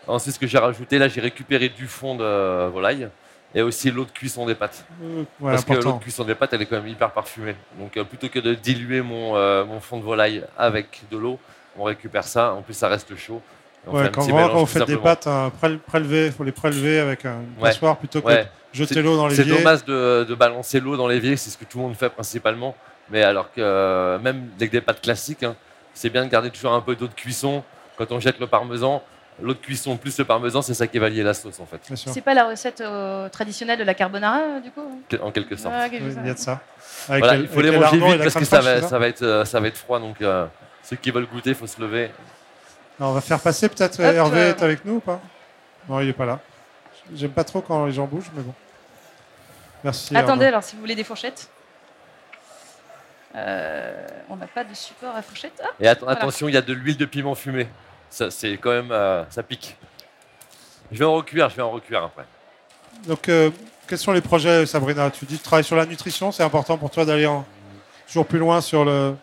Ensuite, 0.08 0.36
ce 0.36 0.39
que 0.39 0.48
j'ai 0.48 0.58
rajouté 0.58 1.00
là, 1.00 1.08
j'ai 1.08 1.21
récupéré 1.21 1.69
du 1.69 1.88
fond 1.88 2.15
de 2.15 2.67
volaille 2.67 3.10
et 3.56 3.62
aussi 3.62 3.89
l'eau 3.89 4.04
de 4.04 4.12
cuisson 4.12 4.45
des 4.45 4.54
pâtes. 4.54 4.86
Euh, 5.02 5.24
ouais, 5.39 5.52
Parce 5.52 5.63
que 5.63 5.74
l'eau 5.74 5.93
de 5.93 6.00
cuisson 6.00 6.26
des 6.26 6.36
pâtes, 6.36 6.54
elle 6.54 6.62
est 6.62 6.65
quand 6.65 6.76
même 6.76 6.88
hyper 6.88 7.12
parfumée. 7.12 7.56
Donc 7.80 7.95
euh, 7.95 8.04
plutôt 8.04 8.28
que 8.28 8.39
de 8.39 8.54
diluer 8.54 9.02
mon, 9.02 9.36
euh, 9.38 9.63
mon 9.63 9.80
fond 9.80 9.98
de 9.98 10.04
volaille 10.04 10.43
avec 10.58 11.04
de 11.10 11.17
l'eau, 11.17 11.39
on 11.78 11.84
récupère 11.84 12.26
ça. 12.26 12.54
En 12.54 12.62
plus, 12.62 12.74
ça 12.74 12.89
reste 12.89 13.15
chaud. 13.15 13.41
On 13.88 13.91
Ouais, 13.93 14.02
fait 14.04 14.08
un 14.08 14.12
quand, 14.12 14.26
mélange, 14.26 14.52
quand 14.52 14.54
vous 14.56 14.60
tout 14.62 14.65
faites 14.80 14.88
des 14.88 14.98
pâtes 14.98 15.28
euh, 15.28 15.50
préle- 15.62 15.80
prélevées, 15.80 16.26
il 16.28 16.32
faut 16.32 16.43
les 16.43 16.52
prélever 16.52 17.00
avec 17.00 17.26
un 17.26 17.34
une 17.34 17.63
Ouais. 17.63 17.69
passoire 17.69 17.98
plutôt 17.98 18.21
que 18.21 18.28
Ouais. 18.28 18.43
de 18.43 18.48
jeter 18.74 19.02
l'eau 19.02 19.15
dans 19.17 19.30
C'est 19.30 19.43
l'évier. 19.43 19.58
dommage 19.58 19.86
de, 19.86 20.26
de 20.28 20.36
balancer 20.36 20.80
l'eau 20.80 20.98
dans 20.98 21.08
l'évier, 21.08 21.36
c'est 21.38 21.50
ce 21.50 21.58
que 21.58 21.65
tout 21.65 21.78
le 21.78 21.84
monde 21.84 21.95
fait 21.95 22.10
principalement. 22.10 22.76
Mais 23.12 23.21
alors 23.24 23.52
que 23.52 23.62
euh, 23.62 24.17
même 24.19 24.50
avec 24.58 24.71
des 24.71 24.82
pâtes 24.82 25.02
classiques, 25.02 25.43
hein, 25.43 25.56
c'est 25.93 26.10
bien 26.10 26.26
de 26.26 26.30
garder 26.32 26.50
toujours 26.50 26.74
un 26.74 26.82
peu 26.82 26.95
d'eau 26.95 27.08
de 27.08 27.13
cuisson. 27.13 27.63
Quand 27.98 28.12
on 28.12 28.19
jette 28.19 28.39
le 28.39 28.48
parmesan, 28.48 29.04
l'eau 29.41 29.54
de 29.54 29.60
cuisson 29.60 29.95
plus 29.98 30.17
le 30.17 30.26
parmesan, 30.26 30.62
c'est 30.63 30.74
ça 30.74 30.88
qui 30.88 30.98
va 30.98 31.08
lier 31.10 31.21
la 31.21 31.36
sauce 31.36 31.60
en 31.60 31.65
fait. 31.67 31.80
C'est 31.95 32.21
pas 32.21 32.34
la 32.34 32.48
recette 32.50 32.82
euh, 32.82 33.30
traditionnelle 33.30 33.78
de 33.78 33.84
la 33.84 33.93
carbonara, 33.93 34.39
euh, 34.39 34.60
du 34.62 34.71
coup 34.71 34.82
en 35.21 35.30
quelque 35.32 35.56
sorte. 35.56 35.76
Ouais, 35.76 35.89
quelque 35.91 36.04
Oui, 36.06 36.10
chose 36.10 36.19
il 36.24 36.28
y 36.28 36.32
a 36.32 36.34
de 36.34 36.39
ça. 36.39 36.60
Avec 37.10 37.24
Voilà, 37.24 37.38
les- 37.38 37.43
il 37.43 37.48
faut 37.50 37.62
les 37.62 37.71
manger 37.71 37.98
vite 37.98 38.17
parce 38.24 38.34
que 38.34 38.45
ça 38.45 38.62
va, 38.62 38.76
c'est 38.78 38.82
ça? 38.82 38.88
ça 38.88 39.00
va 39.00 39.08
être, 39.08 39.21
euh, 39.21 39.45
ça 39.45 39.60
va 39.60 39.67
être 39.67 39.78
froid. 39.78 40.00
Donc 40.00 40.19
euh, 40.24 40.45
ceux 40.82 40.95
qui 40.95 41.12
veulent 41.12 41.28
goûter, 41.28 41.52
il 41.52 41.56
faut 41.56 41.67
se 41.67 41.80
lever. 41.80 42.10
Alors, 42.99 43.12
on 43.12 43.13
va 43.15 43.21
faire 43.21 43.39
passer 43.39 43.67
peut-être 43.69 43.99
Hop, 43.99 44.05
Hervé 44.15 44.39
euh, 44.39 44.49
est 44.49 44.63
avec 44.63 44.86
nous 44.86 44.95
ou 44.95 44.99
pas? 44.99 45.19
Non, 45.89 45.99
il 45.99 46.10
est 46.10 46.13
pas 46.13 46.25
là. 46.25 46.39
J'aime 47.13 47.31
pas 47.31 47.43
trop 47.43 47.62
quand 47.62 47.86
les 47.86 47.91
gens 47.91 48.05
bougent, 48.05 48.31
mais 48.34 48.41
bon. 48.41 48.53
Merci. 49.84 50.15
Attendez, 50.15 50.31
Hervé. 50.31 50.45
alors 50.47 50.63
si 50.63 50.75
vous 50.75 50.81
voulez 50.81 50.95
des 50.95 51.03
fourchettes. 51.03 51.49
Euh, 53.36 54.08
on 54.29 54.38
n'a 54.38 54.47
pas 54.47 54.63
de 54.63 54.73
support 54.73 55.13
à 55.15 55.21
fourchette. 55.21 55.62
Ah, 55.63 55.67
Et 55.79 55.88
att- 55.88 55.99
Voilà. 55.99 56.17
attention, 56.17 56.47
il 56.47 56.53
y 56.53 56.58
a 56.58 56.62
de 56.62 56.73
l'huile 56.73 56.97
de 56.97 57.05
piment 57.05 57.36
fumé. 57.36 57.67
Ça, 58.10 58.31
c'est 58.31 58.58
quand 58.58 58.69
même, 58.71 58.91
euh, 58.91 59.23
ça 59.29 59.43
pique. 59.43 59.77
Je 60.91 60.97
vais 60.99 61.05
en 61.05 61.13
recuire, 61.15 61.49
je 61.49 61.55
vais 61.58 61.62
en 61.62 61.71
recuire 61.71 62.03
après. 62.03 62.23
Donc, 63.08 63.27
euh, 63.27 63.51
quels 63.88 63.97
sont 63.97 64.13
les 64.13 64.21
projets, 64.21 64.65
Sabrina? 64.65 65.12
Tu 65.12 65.25
dis 65.25 65.34
que 65.36 65.39
tu 65.41 65.43
travailles 65.45 65.65
sur 65.65 65.75
la 65.75 65.86
nutrition, 65.86 66.31
c'est 66.31 66.43
important 66.43 66.77
pour 66.77 66.89
toi 66.89 67.03
d'aller 67.03 67.25
en- 67.25 67.45
toujours 68.08 68.25
plus 68.25 68.39
loin 68.39 68.62
sur 68.62 68.86
le, 68.86 69.15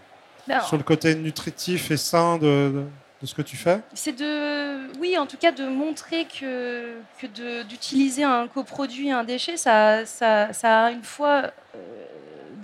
sur 0.67 0.77
le 0.77 0.83
côté 0.83 1.15
nutritif 1.15 1.91
et 1.91 1.97
sain 1.97 2.37
de, 2.37 2.43
de- 2.45 2.87
de 3.23 3.27
ce 3.27 3.35
que 3.35 3.43
tu 3.43 3.57
fais 3.57 3.81
C'est 3.95 4.13
de, 4.13 4.93
oui, 4.99 5.17
en 5.17 5.27
tout 5.27 5.37
cas, 5.37 5.53
de 5.53 5.65
montrer 5.65 6.27
que, 6.27 6.97
que 7.21 7.63
d'utiliser 7.63 8.25
un 8.25 8.49
coproduit, 8.49 9.13
un 9.13 9.23
déchet, 9.25 9.57
ça, 9.57 10.05
ça, 10.05 10.53
ça 10.53 10.87
a 10.87 10.91
une 10.91 11.05
fois 11.05 11.53
euh, 11.75 11.79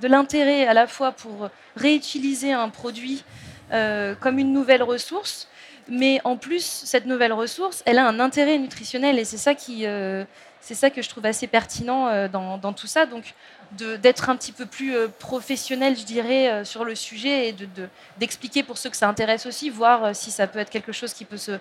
de 0.02 0.08
l'intérêt 0.08 0.66
à 0.66 0.74
la 0.74 0.88
fois 0.88 1.12
pour 1.12 1.48
réutiliser 1.76 2.52
un 2.52 2.68
produit 2.68 3.24
euh, 3.72 4.14
comme 4.16 4.38
une 4.38 4.52
nouvelle 4.52 4.82
ressource, 4.82 5.48
mais 5.88 6.20
en 6.24 6.36
plus, 6.36 6.64
cette 6.64 7.06
nouvelle 7.06 7.32
ressource, 7.32 7.82
elle 7.86 7.98
a 7.98 8.06
un 8.06 8.18
intérêt 8.18 8.58
nutritionnel 8.58 9.18
et 9.18 9.24
c'est 9.24 9.38
ça 9.38 9.54
qui, 9.54 9.86
euh, 9.86 10.24
c'est 10.60 10.74
ça 10.74 10.90
que 10.90 11.02
je 11.02 11.08
trouve 11.08 11.24
assez 11.24 11.46
pertinent 11.46 12.28
dans, 12.28 12.58
dans 12.58 12.72
tout 12.72 12.88
ça. 12.88 13.06
Donc, 13.06 13.32
d'être 13.72 14.30
un 14.30 14.36
petit 14.36 14.52
peu 14.52 14.66
plus 14.66 14.96
euh, 14.96 15.08
professionnel, 15.18 15.96
je 15.96 16.04
dirais, 16.04 16.48
euh, 16.50 16.64
sur 16.64 16.84
le 16.84 16.94
sujet 16.94 17.48
et 17.48 17.52
de, 17.52 17.66
de- 17.66 17.88
d'expliquer 18.18 18.62
pour 18.62 18.78
ceux 18.78 18.88
que 18.90 18.96
ça 18.96 19.08
intéresse 19.08 19.46
aussi, 19.46 19.68
voir 19.70 20.04
euh, 20.04 20.10
si 20.14 20.30
ça 20.30 20.46
peut 20.46 20.58
être 20.58 20.70
quelque 20.70 20.92
chose 20.92 21.12
qui 21.12 21.24
peut 21.24 21.36
se, 21.36 21.52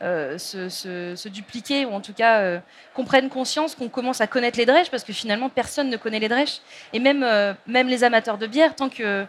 se, 0.00 0.68
se- 0.68 1.28
dupliquer 1.28 1.84
ou 1.86 1.92
en 1.92 2.00
tout 2.00 2.12
cas 2.12 2.60
qu'on 2.94 3.04
prenne 3.04 3.28
conscience 3.28 3.76
qu'on 3.76 3.88
commence 3.88 4.20
à 4.20 4.26
connaître 4.26 4.58
les 4.58 4.66
drèches 4.66 4.90
parce 4.90 5.04
que 5.04 5.12
finalement 5.12 5.48
personne 5.48 5.88
ne 5.90 5.96
connaît 5.96 6.18
les 6.18 6.28
drèches. 6.28 6.58
Et 6.92 6.98
même, 6.98 7.24
même 7.68 7.86
les 7.86 8.02
amateurs 8.02 8.36
de 8.36 8.48
bière 8.48 8.74
tant 8.74 8.88
que 8.88 9.24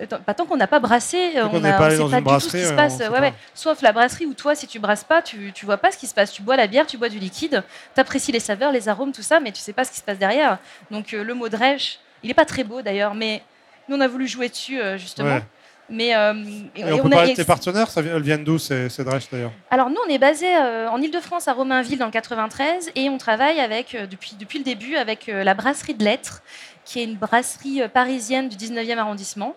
euh, 0.00 0.06
tant- 0.06 0.18
pas 0.20 0.34
tant 0.34 0.46
qu'on 0.46 0.56
n'a 0.56 0.66
pas 0.66 0.80
brassé, 0.80 1.36
euh, 1.36 1.46
on 1.52 1.60
n'est 1.60 1.70
a- 1.70 1.78
pas 1.78 1.94
on 1.94 2.08
dans 2.08 2.10
pas 2.10 2.18
une 2.18 2.24
du 2.24 2.32
tout 2.34 2.40
ce 2.40 2.56
qui 2.56 2.62
se 2.64 2.70
ouais, 2.70 2.76
passe. 2.76 2.98
on 3.00 3.12
Ouais, 3.12 3.20
ouais. 3.20 3.32
Sauf 3.54 3.82
la 3.82 3.92
brasserie 3.92 4.26
où 4.26 4.34
toi, 4.34 4.54
si 4.54 4.66
tu 4.66 4.78
brasses 4.78 5.04
pas, 5.04 5.22
tu, 5.22 5.52
tu 5.54 5.66
vois 5.66 5.76
pas 5.78 5.90
ce 5.90 5.98
qui 5.98 6.06
se 6.06 6.14
passe. 6.14 6.32
Tu 6.32 6.42
bois 6.42 6.56
la 6.56 6.66
bière, 6.66 6.86
tu 6.86 6.96
bois 6.98 7.08
du 7.08 7.18
liquide, 7.18 7.62
tu 7.94 8.00
apprécies 8.00 8.32
les 8.32 8.40
saveurs, 8.40 8.72
les 8.72 8.88
arômes, 8.88 9.12
tout 9.12 9.22
ça, 9.22 9.40
mais 9.40 9.52
tu 9.52 9.60
sais 9.60 9.72
pas 9.72 9.84
ce 9.84 9.90
qui 9.90 9.98
se 9.98 10.04
passe 10.04 10.18
derrière. 10.18 10.58
Donc 10.90 11.14
euh, 11.14 11.22
le 11.24 11.34
mot 11.34 11.48
drèche, 11.48 11.98
il 12.22 12.30
est 12.30 12.34
pas 12.34 12.44
très 12.44 12.64
beau 12.64 12.82
d'ailleurs, 12.82 13.14
mais 13.14 13.42
nous 13.88 13.96
on 13.96 14.00
a 14.00 14.08
voulu 14.08 14.26
jouer 14.26 14.48
dessus 14.48 14.80
euh, 14.80 14.96
justement. 14.98 15.40
Mais 15.88 16.16
euh, 16.16 16.34
et 16.74 16.82
on, 16.82 16.98
peut 17.04 17.10
parler 17.10 17.30
de 17.30 17.36
tes 17.36 17.44
partenaires, 17.44 17.88
ça, 17.88 18.00
elles 18.00 18.20
viennent 18.20 18.42
d'où 18.42 18.58
ces, 18.58 18.88
ces 18.88 19.04
drèches 19.04 19.28
d'ailleurs? 19.30 19.52
Alors 19.70 19.88
nous, 19.88 19.98
on 20.04 20.10
est 20.10 20.18
basé 20.18 20.46
euh, 20.56 20.90
en 20.90 21.00
Ile-de-France, 21.00 21.46
à 21.46 21.52
Romainville, 21.52 21.98
dans 21.98 22.06
le 22.06 22.10
93, 22.10 22.90
et 22.96 23.08
on 23.08 23.18
travaille 23.18 23.60
avec, 23.60 23.94
euh, 23.94 24.06
depuis, 24.08 24.34
depuis 24.36 24.58
le 24.58 24.64
début 24.64 24.96
avec 24.96 25.28
la 25.28 25.54
brasserie 25.54 25.94
de 25.94 26.02
Lettres, 26.02 26.42
qui 26.86 27.00
est 27.00 27.04
une 27.04 27.16
brasserie 27.16 27.82
parisienne 27.92 28.48
du 28.48 28.56
19e 28.56 28.96
arrondissement. 28.96 29.54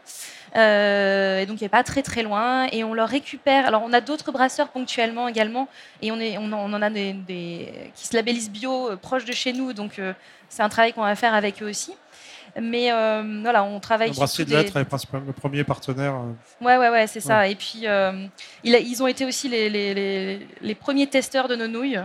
et 0.56 1.46
donc, 1.48 1.62
il 1.62 1.64
n'est 1.64 1.70
pas 1.70 1.84
très 1.84 2.02
très 2.02 2.24
loin. 2.24 2.68
Et 2.74 2.84
on 2.84 2.94
leur 2.94 3.08
récupère. 3.08 3.66
Alors, 3.66 3.84
on 3.86 3.94
a 3.94 4.02
d'autres 4.02 4.34
brasseurs 4.34 4.68
ponctuellement 4.70 5.30
également. 5.30 5.70
Et 6.02 6.12
on, 6.12 6.20
est, 6.20 6.38
on, 6.38 6.52
en 6.52 6.82
a 6.82 6.90
des, 6.90 7.14
des, 7.14 7.92
qui 7.96 8.08
se 8.08 8.16
labellisent 8.16 8.52
bio 8.52 8.98
proches 8.98 9.26
de 9.26 9.32
chez 9.32 9.54
nous. 9.54 9.72
Donc, 9.72 10.02
c'est 10.50 10.64
un 10.64 10.70
travail 10.70 10.92
qu'on 10.92 11.04
va 11.04 11.16
faire 11.16 11.34
avec 11.34 11.62
eux 11.64 11.70
aussi. 11.70 11.94
Mais 12.60 12.92
euh, 12.92 13.42
voilà, 13.42 13.64
on 13.64 13.80
travaille. 13.80 14.14
sur 14.14 14.46
de 14.46 14.52
lettres 14.52 14.78
est 14.78 15.14
le 15.14 15.34
premier 15.34 15.64
partenaire. 15.64 16.16
Euh. 16.16 16.66
Ouais, 16.66 16.78
ouais, 16.78 16.90
ouais, 16.90 17.08
c'est 17.08 17.20
ça. 17.20 17.48
Et 17.48 17.56
puis, 17.56 17.82
euh, 17.86 18.28
ils 18.64 19.04
ont 19.04 19.08
été 19.08 19.26
aussi 19.26 19.48
les, 19.48 19.70
les, 19.70 20.48
les, 20.62 20.76
premiers 20.76 21.08
testeurs 21.08 21.48
de 21.48 21.56
nos 21.56 21.68
nouilles. 21.68 22.00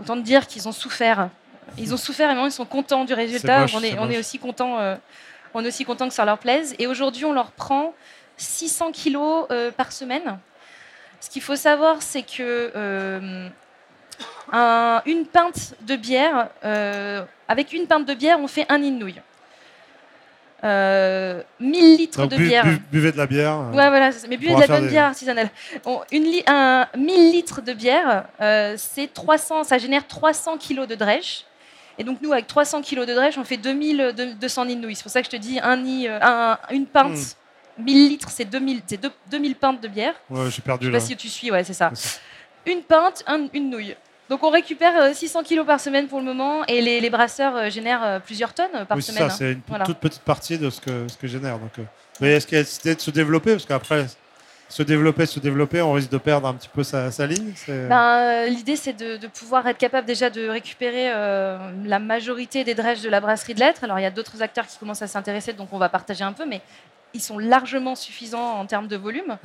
Autant 0.00 0.16
dire 0.16 0.46
qu'ils 0.46 0.68
ont 0.68 0.72
souffert. 0.72 1.30
Ils 1.76 1.92
ont 1.92 1.96
souffert 1.96 2.30
et 2.30 2.44
ils 2.46 2.52
sont 2.52 2.64
contents 2.64 3.04
du 3.04 3.14
résultat. 3.14 3.66
on, 3.74 3.82
est, 3.82 3.98
on 3.98 4.10
est, 4.10 4.18
aussi 4.18 4.38
contents. 4.38 4.78
on 5.54 5.64
est 5.64 5.68
aussi 5.68 5.84
content 5.84 6.08
que 6.08 6.14
ça 6.14 6.24
leur 6.24 6.38
plaise. 6.38 6.74
Et 6.78 6.86
aujourd'hui, 6.86 7.24
on 7.24 7.32
leur 7.32 7.50
prend 7.52 7.94
600 8.36 8.92
kilos 8.92 9.46
par 9.76 9.92
semaine. 9.92 10.38
Ce 11.20 11.28
qu'il 11.28 11.42
faut 11.42 11.56
savoir, 11.56 12.00
c'est 12.00 12.22
que 12.22 13.50
un, 14.52 15.02
une 15.04 15.26
pinte 15.26 15.74
de 15.82 15.96
bière, 15.96 16.48
avec 17.48 17.72
une 17.72 17.86
pinte 17.86 18.06
de 18.06 18.14
bière, 18.14 18.38
on 18.40 18.48
fait 18.48 18.66
un 18.68 18.78
nid 18.78 18.92
de 18.92 18.96
nouilles. 18.96 19.20
1000 20.62 20.68
euh, 20.70 21.42
litres 21.60 22.26
de 22.26 22.36
bière. 22.36 22.64
buvez 22.90 23.12
de 23.12 23.16
la 23.16 23.26
bière. 23.26 23.52
Euh, 23.52 23.70
ouais, 23.70 23.88
voilà, 23.88 24.10
mais 24.28 24.36
buvez 24.36 24.56
de 24.56 24.60
la 24.60 24.66
bonne 24.66 24.88
bière 24.88 25.06
artisanale. 25.06 25.50
une 26.10 26.26
un, 26.48 26.88
1000 26.96 27.32
litres 27.32 27.62
de 27.62 27.72
bière, 27.72 28.24
euh, 28.40 28.74
c'est 28.76 29.12
300, 29.12 29.62
ça 29.64 29.78
génère 29.78 30.06
300 30.06 30.58
kilos 30.58 30.88
de 30.88 30.96
drèche. 30.96 31.44
Et 31.98 32.04
donc, 32.04 32.18
nous, 32.22 32.32
avec 32.32 32.46
300 32.46 32.82
kilos 32.82 33.06
de 33.06 33.14
drèche, 33.14 33.36
on 33.38 33.44
fait 33.44 33.56
2200 33.56 34.66
nids 34.66 34.76
de 34.76 34.80
nouilles. 34.80 34.94
C'est 34.94 35.02
pour 35.02 35.12
ça 35.12 35.20
que 35.20 35.26
je 35.26 35.30
te 35.30 35.36
dis, 35.36 35.58
un 35.60 35.76
nid, 35.76 36.08
un, 36.08 36.58
une 36.70 36.86
pinte, 36.86 37.36
1000 37.78 38.06
hmm. 38.06 38.08
litres, 38.08 38.28
c'est 38.30 38.44
2000, 38.44 38.82
2000 39.30 39.56
pintes 39.56 39.80
de 39.80 39.88
bière. 39.88 40.14
Ouais, 40.30 40.50
j'ai 40.50 40.62
perdu 40.62 40.86
je 40.86 40.90
sais 40.90 40.98
pas 40.98 41.04
si 41.04 41.16
tu 41.16 41.28
suis, 41.28 41.50
ouais, 41.50 41.64
c'est 41.64 41.74
ça. 41.74 41.90
Une 42.66 42.82
pinte, 42.82 43.24
une 43.52 43.70
nouille. 43.70 43.96
Donc 44.28 44.44
on 44.44 44.50
récupère 44.50 45.14
600 45.14 45.40
euh, 45.40 45.42
kilos 45.42 45.66
par 45.66 45.80
semaine 45.80 46.06
pour 46.06 46.18
le 46.18 46.26
moment 46.26 46.64
et 46.66 46.82
les, 46.82 47.10
brasseurs 47.10 47.56
euh, 47.56 47.70
génèrent 47.70 48.04
euh, 48.04 48.18
plusieurs 48.18 48.52
tonnes 48.52 48.84
par 48.86 48.96
oui, 48.96 49.02
semaine. 49.02 49.30
Ça, 49.30 49.36
c'est 49.36 49.52
une 49.52 49.62
toute 49.86 49.98
petite 49.98 50.22
partie 50.22 50.58
de 50.58 50.68
ce 50.68 50.80
que, 50.80 51.08
ce 51.08 51.16
que 51.16 51.26
génère. 51.26 51.58
Donc, 51.58 51.72
mais 52.20 52.32
est-ce 52.32 52.46
qu'il 52.46 52.58
y 52.58 52.90
a 52.90 52.94
de 52.94 53.00
se 53.00 53.10
développer? 53.10 53.52
Parce 53.52 53.64
qu'après, 53.64 54.06
se 54.68 54.82
développer, 54.82 55.26
se 55.26 55.40
développer, 55.40 55.80
on 55.82 55.92
risque 55.92 56.10
de 56.10 56.18
perdre 56.18 56.48
un 56.48 56.54
petit 56.54 56.68
peu 56.68 56.82
sa, 56.82 57.08
ligne 57.26 57.52
ben, 57.68 58.46
L'idée, 58.46 58.76
c'est 58.76 58.92
de, 58.92 59.26
pouvoir 59.26 59.66
être 59.66 59.78
capable 59.78 60.06
déjà 60.06 60.30
de 60.30 60.48
récupérer 60.48 61.10
la 61.84 61.98
majorité 61.98 62.64
des 62.64 62.74
drèches 62.74 63.02
de 63.02 63.08
la 63.08 63.20
brasserie 63.20 63.54
de 63.54 63.60
lettres. 63.60 63.84
Alors, 63.84 63.98
il 63.98 64.02
y 64.02 64.06
a 64.06 64.10
d'autres 64.10 64.42
acteurs 64.42 64.66
qui 64.66 64.78
commencent 64.78 65.02
à 65.02 65.06
s'intéresser, 65.06 65.52
donc 65.52 65.68
on 65.72 65.78
va 65.78 65.88
partager 65.88 66.24
un 66.24 66.32
peu, 66.32 66.44
mais 66.46 66.60
ils 67.14 67.20
sont 67.20 67.38
largement 67.38 67.94
suffisants 67.94 68.58
en 68.58 68.66
termes 68.66 68.88
de 68.88 68.96
volume. 68.96 69.38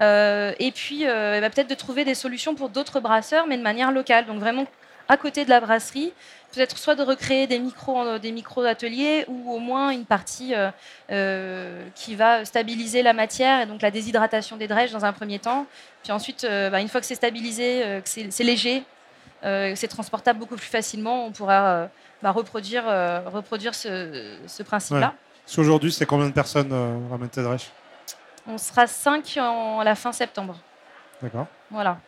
Euh, 0.00 0.52
et 0.58 0.72
puis, 0.72 1.06
euh, 1.06 1.40
ben, 1.40 1.50
peut-être 1.50 1.70
de 1.70 1.74
trouver 1.74 2.04
des 2.04 2.14
solutions 2.14 2.54
pour 2.54 2.68
d'autres 2.68 3.00
brasseurs, 3.00 3.46
mais 3.46 3.56
de 3.56 3.62
manière 3.62 3.92
locale. 3.92 4.26
Donc 4.26 4.40
vraiment 4.40 4.66
à 5.10 5.16
côté 5.16 5.44
de 5.44 5.50
la 5.50 5.60
brasserie, 5.60 6.12
peut-être 6.52 6.78
soit 6.78 6.94
de 6.94 7.02
recréer 7.02 7.46
des 7.46 7.58
micros, 7.58 8.00
euh, 8.00 8.18
des 8.18 8.32
micros 8.32 8.62
ateliers 8.62 9.24
ou 9.28 9.52
au 9.52 9.58
moins 9.58 9.90
une 9.90 10.04
partie 10.04 10.54
qui 11.94 12.14
va 12.14 12.44
stabiliser 12.44 13.02
la 13.02 13.12
matière 13.12 13.62
et 13.62 13.66
donc 13.66 13.82
la 13.82 13.90
déshydratation 13.90 14.56
des 14.56 14.68
drèches 14.68 14.92
dans 14.92 15.04
un 15.04 15.12
premier 15.12 15.38
temps. 15.38 15.66
Puis 16.02 16.12
ensuite, 16.12 16.46
bah, 16.46 16.80
une 16.80 16.88
fois 16.88 17.00
que 17.00 17.06
c'est 17.06 17.14
stabilisé, 17.14 18.00
que 18.04 18.08
c'est 18.08 18.44
léger, 18.44 18.84
que 19.42 19.74
c'est 19.74 19.88
transportable 19.88 20.38
beaucoup 20.38 20.56
plus 20.56 20.66
facilement, 20.66 21.26
on 21.26 21.32
pourra 21.32 21.88
bah, 22.22 22.30
reproduire, 22.30 22.84
reproduire 23.26 23.74
ce, 23.74 24.62
principe-là. 24.62 25.14
Aujourd'hui, 25.58 25.90
c'est 25.90 26.06
combien 26.06 26.26
de 26.26 26.32
personnes 26.32 26.72
euh, 26.72 26.96
ramènent 27.10 27.28
Tedrech 27.28 27.70
On 28.46 28.56
sera 28.56 28.86
5 28.86 29.38
en, 29.40 29.80
à 29.80 29.84
la 29.84 29.94
fin 29.94 30.12
septembre. 30.12 30.56
D'accord. 31.20 31.46
Voilà. 31.70 31.98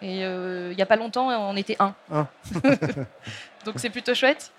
Et 0.00 0.24
euh, 0.24 0.68
il 0.70 0.76
n'y 0.76 0.82
a 0.82 0.86
pas 0.86 0.96
longtemps, 0.96 1.28
on 1.28 1.56
était 1.56 1.76
un. 1.80 1.94
Donc 3.64 3.74
c'est 3.76 3.90
plutôt 3.90 4.14
chouette. 4.14 4.52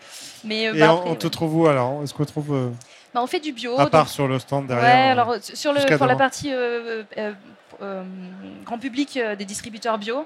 Mais, 0.43 0.67
euh, 0.67 0.73
Et 0.73 0.79
bah, 0.79 1.01
on, 1.05 1.15
te 1.15 1.27
trouve 1.27 1.55
où 1.55 1.67
alors? 1.67 2.03
Est-ce 2.03 2.13
qu'on 2.13 2.25
trouve 2.25 2.53
euh, 2.53 2.69
bah, 3.13 3.21
On 3.23 3.27
fait 3.27 3.39
du 3.39 3.53
bio. 3.53 3.79
À 3.79 3.89
part 3.89 4.09
sur 4.09 4.27
le 4.27 4.37
stand 4.39 4.67
derrière. 4.67 4.83
Ouais, 4.83 5.11
alors 5.11 5.35
sur 5.41 5.73
le, 5.73 5.97
pour 5.97 6.07
la 6.07 6.15
partie 6.15 6.51
grand 8.65 8.79
public 8.79 9.17
des 9.37 9.45
distributeurs 9.45 9.97
bio, 9.97 10.25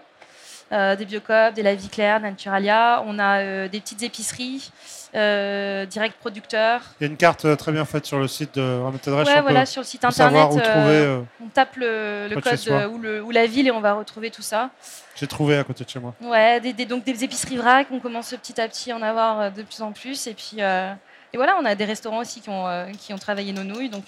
des 0.73 1.05
Biocop, 1.05 1.53
des 1.53 1.63
La 1.63 1.75
Vie 1.75 1.89
Claire, 1.89 2.19
Naturalia, 2.19 3.03
on 3.05 3.19
a 3.19 3.67
des 3.67 3.79
petites 3.79 4.03
épiceries. 4.03 4.71
Euh, 5.15 5.85
direct 5.85 6.15
producteur. 6.17 6.81
Il 6.99 7.03
y 7.03 7.07
a 7.07 7.11
une 7.11 7.17
carte 7.17 7.45
euh, 7.45 7.55
très 7.55 7.71
bien 7.71 7.85
faite 7.85 8.03
sur 8.03 8.17
le 8.17 8.27
site 8.27 8.55
de 8.55 8.81
Rameté 8.81 9.11
Ouais, 9.11 9.41
voilà, 9.41 9.63
sur 9.67 9.81
le 9.81 9.85
site 9.85 10.03
internet. 10.03 10.47
Euh, 10.57 11.21
on 11.39 11.49
tape 11.49 11.75
le, 11.75 12.29
code 12.41 12.89
ou, 12.91 12.97
le, 12.97 13.21
ou, 13.21 13.29
la 13.29 13.45
ville 13.45 13.67
et 13.67 13.71
on 13.71 13.79
va 13.79 13.93
retrouver 13.93 14.31
tout 14.31 14.41
ça. 14.41 14.71
J'ai 15.15 15.27
trouvé 15.27 15.59
à 15.59 15.63
côté 15.63 15.83
de 15.83 15.89
chez 15.89 15.99
moi. 15.99 16.15
Ouais, 16.19 16.59
des, 16.59 16.73
donc 16.85 17.03
des 17.03 17.23
épiceries 17.23 17.57
vrac, 17.57 17.87
on 17.91 17.99
commence 17.99 18.31
petit 18.31 18.59
à 18.59 18.67
petit 18.67 18.91
à 18.91 18.95
en 18.95 19.03
avoir 19.03 19.51
de 19.51 19.61
plus 19.61 19.83
en 19.83 19.91
plus. 19.91 20.25
Et 20.25 20.33
puis, 20.33 20.61
et 20.61 21.37
voilà, 21.37 21.57
on 21.61 21.65
a 21.65 21.75
des 21.75 21.85
restaurants 21.85 22.19
aussi 22.21 22.41
qui 22.41 22.49
ont, 22.49 22.87
qui 22.97 23.13
ont 23.13 23.19
travaillé 23.19 23.53
nos 23.53 23.63
nouilles. 23.63 23.89
Donc, 23.89 24.05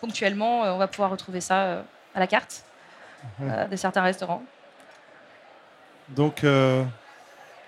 ponctuellement, 0.00 0.62
on 0.62 0.78
va 0.78 0.86
pouvoir 0.86 1.10
retrouver 1.10 1.42
ça 1.42 1.84
à 2.14 2.18
la 2.18 2.26
carte 2.26 2.64
de 3.40 3.76
certains 3.76 4.02
restaurants. 4.02 4.42
Donc, 6.10 6.44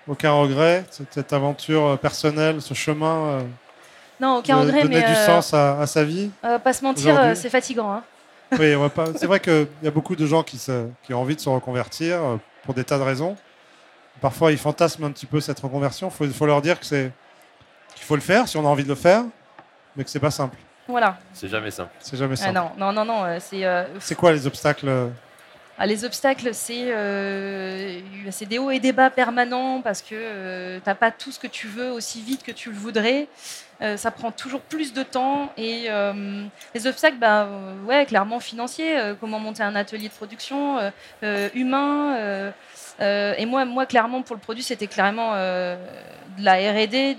aucun 0.09 0.31
regret, 0.31 0.85
cette 0.89 1.33
aventure 1.33 1.85
euh, 1.85 1.95
personnelle, 1.95 2.61
ce 2.61 2.73
chemin 2.73 3.15
euh, 3.15 3.41
Non, 4.19 4.37
aucun 4.37 4.57
regret, 4.57 4.81
donner 4.81 5.01
du 5.01 5.05
euh, 5.05 5.25
sens 5.25 5.53
à, 5.53 5.85
sa 5.85 6.03
vie 6.03 6.31
Pas 6.41 6.73
se 6.73 6.83
mentir, 6.83 7.35
c'est 7.35 7.49
fatigant. 7.49 7.93
Hein. 7.93 8.03
Oui, 8.53 8.73
c'est 9.15 9.27
vrai 9.27 9.39
qu'il 9.39 9.67
y 9.83 9.87
a 9.87 9.91
beaucoup 9.91 10.15
de 10.15 10.25
gens 10.25 10.41
qui, 10.41 10.59
qui, 11.03 11.13
ont 11.13 11.21
envie 11.21 11.35
de 11.35 11.41
se 11.41 11.49
reconvertir 11.49 12.19
pour 12.63 12.73
des 12.73 12.83
tas 12.83 12.97
de 12.97 13.03
raisons. 13.03 13.37
Parfois, 14.19 14.51
ils 14.51 14.57
fantasment 14.57 15.05
un 15.05 15.11
petit 15.11 15.27
peu 15.27 15.39
cette 15.39 15.59
reconversion. 15.59 16.11
Il 16.21 16.33
faut, 16.33 16.45
leur 16.47 16.61
dire 16.61 16.79
que 16.79 16.85
c'est 16.85 17.11
qu'il 17.95 18.03
faut 18.03 18.15
le 18.15 18.21
faire 18.21 18.47
si 18.47 18.57
on 18.57 18.65
a 18.65 18.67
envie 18.67 18.83
de 18.83 18.89
le 18.89 18.95
faire, 18.95 19.23
mais 19.95 20.03
que 20.03 20.09
c'est 20.09 20.19
pas 20.19 20.31
simple. 20.31 20.57
Voilà. 20.87 21.19
C'est 21.33 21.47
jamais 21.47 21.69
simple. 21.69 21.91
C'est 21.99 22.17
jamais 22.17 22.35
simple. 22.35 22.53
non, 22.53 22.71
non, 22.77 22.91
non, 22.91 23.05
non. 23.05 23.37
C'est. 23.39 23.63
C'est 23.99 24.15
quoi 24.15 24.31
les 24.31 24.47
obstacles 24.47 24.89
ah, 25.81 25.87
les 25.87 26.03
obstacles, 26.03 26.51
euh, 26.71 28.01
c'est 28.31 28.45
des 28.45 28.59
hauts 28.59 28.69
et 28.69 28.81
des 28.81 28.91
bas 28.91 29.09
permanents 29.09 29.79
parce 29.81 30.01
que 30.01 30.09
euh, 30.11 30.77
tu 30.83 30.89
n'as 30.89 30.93
pas 30.93 31.09
tout 31.09 31.31
ce 31.31 31.39
que 31.39 31.47
tu 31.47 31.67
veux 31.67 31.89
aussi 31.89 32.21
vite 32.21 32.43
que 32.43 32.51
tu 32.51 32.69
le 32.69 32.75
voudrais. 32.75 33.29
Euh, 33.81 33.95
ça 33.95 34.11
prend 34.11 34.29
toujours 34.33 34.59
plus 34.59 34.91
de 34.91 35.03
temps. 35.03 35.53
Et 35.55 35.87
les 36.75 36.85
obstacles, 36.85 37.15
bah, 37.17 37.47
ouais, 37.87 38.05
clairement 38.05 38.41
financiers. 38.41 38.93
comment 39.21 39.39
monter 39.39 39.63
un 39.63 39.73
atelier 39.73 40.09
de 40.09 40.13
production 40.13 40.79
humain 41.53 42.51
et 42.99 43.45
moi, 43.45 43.63
moi, 43.63 43.85
clairement, 43.85 44.21
pour 44.21 44.35
le 44.35 44.41
produit, 44.41 44.63
c'était 44.63 44.87
clairement 44.87 45.31
de 45.33 46.43
la 46.43 46.55
R&D, 46.55 47.15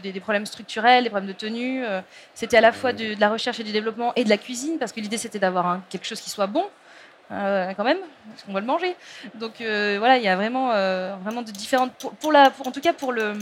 des 0.00 0.20
problèmes 0.20 0.46
structurels, 0.46 1.02
des 1.02 1.10
problèmes 1.10 1.28
de 1.28 1.36
tenue. 1.36 1.82
c'était 2.32 2.58
à 2.58 2.60
la 2.60 2.70
fois 2.70 2.92
de, 2.92 3.18
la 3.18 3.28
recherche 3.28 3.58
et 3.58 3.64
du 3.64 3.72
développement 3.72 4.12
et 4.14 4.22
de 4.22 4.28
la 4.28 4.38
cuisine, 4.38 4.78
parce 4.78 4.92
que 4.92 5.00
l'idée, 5.00 5.18
c'était 5.18 5.40
d'avoir 5.40 5.80
quelque 5.90 6.06
chose 6.06 6.20
qui 6.20 6.30
soit 6.30 6.46
bon, 6.46 6.64
euh, 7.34 7.72
quand 7.76 7.84
même, 7.84 7.98
parce 8.30 8.42
qu'on 8.44 8.52
va 8.52 8.60
le 8.60 8.66
manger. 8.66 8.94
Donc 9.34 9.60
euh, 9.60 9.96
voilà, 9.98 10.18
il 10.18 10.22
y 10.22 10.28
a 10.28 10.36
vraiment, 10.36 10.70
euh, 10.72 11.14
vraiment 11.22 11.42
de 11.42 11.50
différentes. 11.50 11.92
Pour, 12.20 12.32
la, 12.32 12.52
en 12.64 12.70
tout 12.70 12.80
cas, 12.80 12.92
pour 12.92 13.12
le, 13.12 13.34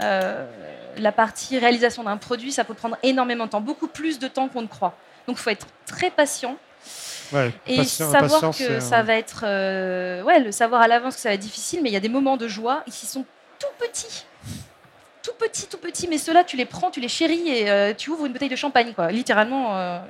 la 0.00 1.12
partie 1.12 1.58
réalisation 1.58 2.02
d'un 2.02 2.16
produit, 2.16 2.52
ça 2.52 2.64
peut 2.64 2.74
prendre 2.74 2.96
énormément 3.02 3.46
de 3.46 3.50
temps, 3.50 3.60
beaucoup 3.60 3.88
plus 3.88 4.18
de 4.18 4.28
temps 4.28 4.48
qu'on 4.48 4.62
ne 4.62 4.66
croit. 4.66 4.94
Donc 5.26 5.36
il 5.38 5.42
faut 5.42 5.50
être 5.50 5.66
très 5.86 6.10
patient. 6.10 6.56
et 7.66 7.84
savoir 7.84 8.50
que 8.56 8.80
ça 8.80 9.02
va 9.02 9.14
être. 9.14 9.42
ouais, 10.24 10.40
le 10.40 10.52
savoir 10.52 10.82
à 10.82 10.88
l'avance 10.88 11.14
que 11.14 11.20
ça 11.20 11.28
va 11.28 11.34
être 11.34 11.40
difficile, 11.40 11.80
mais 11.82 11.90
il 11.90 11.94
y 11.94 11.98
a 11.98 12.00
des 12.00 12.08
moments 12.08 12.36
de 12.36 12.48
joie 12.48 12.82
qui 12.86 13.06
sont 13.06 13.24
tout 13.58 13.66
petits 13.78 14.24
tout 15.22 15.32
petits, 15.40 15.66
tout 15.66 15.78
petits, 15.78 16.06
mais 16.06 16.18
ceux-là, 16.18 16.44
tu 16.44 16.56
les 16.56 16.66
prends, 16.66 16.88
tu 16.88 17.00
les 17.00 17.08
chéris 17.08 17.48
et 17.48 17.94
tu 17.96 18.10
ouvres 18.10 18.26
une 18.26 18.32
bouteille 18.32 18.48
de 18.48 18.54
champagne, 18.54 18.92
quoi. 18.94 19.10
Littéralement, 19.10 20.00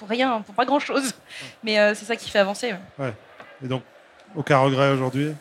pour 0.00 0.08
rien, 0.08 0.40
pour 0.40 0.54
pas 0.54 0.64
grand 0.64 0.80
chose. 0.80 1.12
Mais 1.62 1.78
euh, 1.78 1.94
c'est 1.94 2.06
ça 2.06 2.16
qui 2.16 2.30
fait 2.30 2.38
avancer. 2.38 2.74
Ouais. 2.98 3.12
Et 3.62 3.68
donc, 3.68 3.82
aucun 4.34 4.58
regret 4.58 4.90
aujourd'hui? 4.90 5.34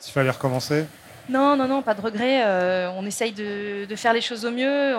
S'il 0.00 0.14
fallait 0.14 0.30
recommencer? 0.30 0.86
Non, 1.28 1.56
non, 1.56 1.68
non, 1.68 1.82
pas 1.82 1.92
de 1.92 2.00
regret. 2.00 2.42
Euh, 2.42 2.90
on 2.96 3.04
essaye 3.04 3.32
de, 3.32 3.86
faire 3.94 4.14
les 4.14 4.22
choses 4.22 4.46
au 4.46 4.50
mieux. 4.50 4.96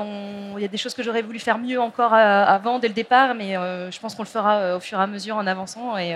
Il 0.55 0.61
y 0.61 0.65
a 0.65 0.67
des 0.67 0.77
choses 0.77 0.93
que 0.93 1.01
j'aurais 1.01 1.23
voulu 1.23 1.39
faire 1.39 1.57
mieux 1.57 1.81
encore 1.81 2.13
euh, 2.13 2.45
avant, 2.45 2.77
dès 2.77 2.87
le 2.87 2.93
départ, 2.93 3.33
mais 3.33 3.55
je 3.55 3.99
pense 3.99 4.13
qu'on 4.13 4.23
le 4.23 4.27
fera 4.27 4.77
au 4.77 4.79
fur 4.79 4.99
et 4.99 5.03
à 5.03 5.07
mesure 5.07 5.35
en 5.35 5.47
avançant. 5.47 5.97
Et, 5.97 6.15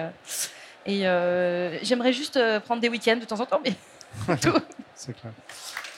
et 0.85 1.01
j'aimerais 1.81 2.13
juste 2.13 2.39
prendre 2.59 2.79
des 2.79 2.89
week-ends 2.89 3.17
de 3.17 3.25
temps 3.25 3.39
en 3.39 3.45
temps, 3.45 3.59
mais 3.65 3.73
C'est 4.95 5.13
clair. 5.19 5.33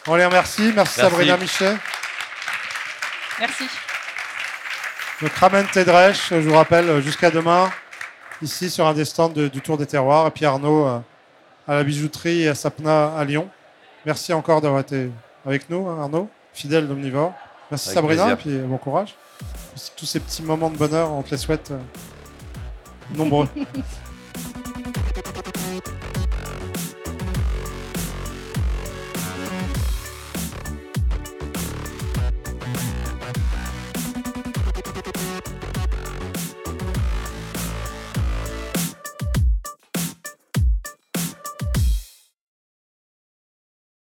On 0.08 0.16
les 0.16 0.26
remercie. 0.26 0.72
Merci, 0.74 1.02
Sabrina 1.02 1.38
Michel. 1.38 1.78
Merci. 3.40 3.66
Donc 5.22 5.32
Ramen 5.34 5.66
Tedresh, 5.72 6.30
je 6.32 6.36
vous 6.50 6.56
rappelle, 6.56 7.02
jusqu'à 7.02 7.30
demain, 7.30 7.70
ici 8.42 8.70
sur 8.70 8.88
un 8.88 8.94
des 8.94 9.06
stands 9.06 9.30
de- 9.30 9.48
du 9.50 9.62
Tour 9.62 9.78
des 9.78 9.86
Terroirs. 9.86 10.28
Et 10.28 10.32
puis 10.32 10.46
Arnaud 10.46 10.88
euh, 10.88 11.00
à 11.68 11.76
la 11.76 11.84
bijouterie 11.84 12.44
et 12.44 12.48
à 12.50 12.56
Sapna 12.56 13.14
à 13.16 13.24
Lyon. 13.26 13.50
Merci 14.06 14.32
encore 14.34 14.62
d'avoir 14.62 14.82
été 14.82 15.10
avec 15.46 15.70
nous, 15.70 15.88
hein, 15.90 15.98
Arnaud, 16.02 16.30
fidèle 16.54 16.88
d'Omnivore. 16.88 17.34
Merci 17.70 17.90
Avec 17.90 17.96
Sabrina, 17.96 18.24
plaisir. 18.24 18.34
et 18.34 18.42
puis 18.42 18.64
euh, 18.64 18.68
bon 18.68 18.78
courage. 18.78 19.16
Tous 19.98 20.06
ces 20.06 20.20
petits 20.20 20.42
moments 20.42 20.70
de 20.70 20.78
bonheur, 20.78 21.12
on 21.12 21.22
te 21.22 21.32
les 21.32 21.38
souhaite 21.38 21.72
euh, 21.72 21.78
nombreux. 23.16 23.48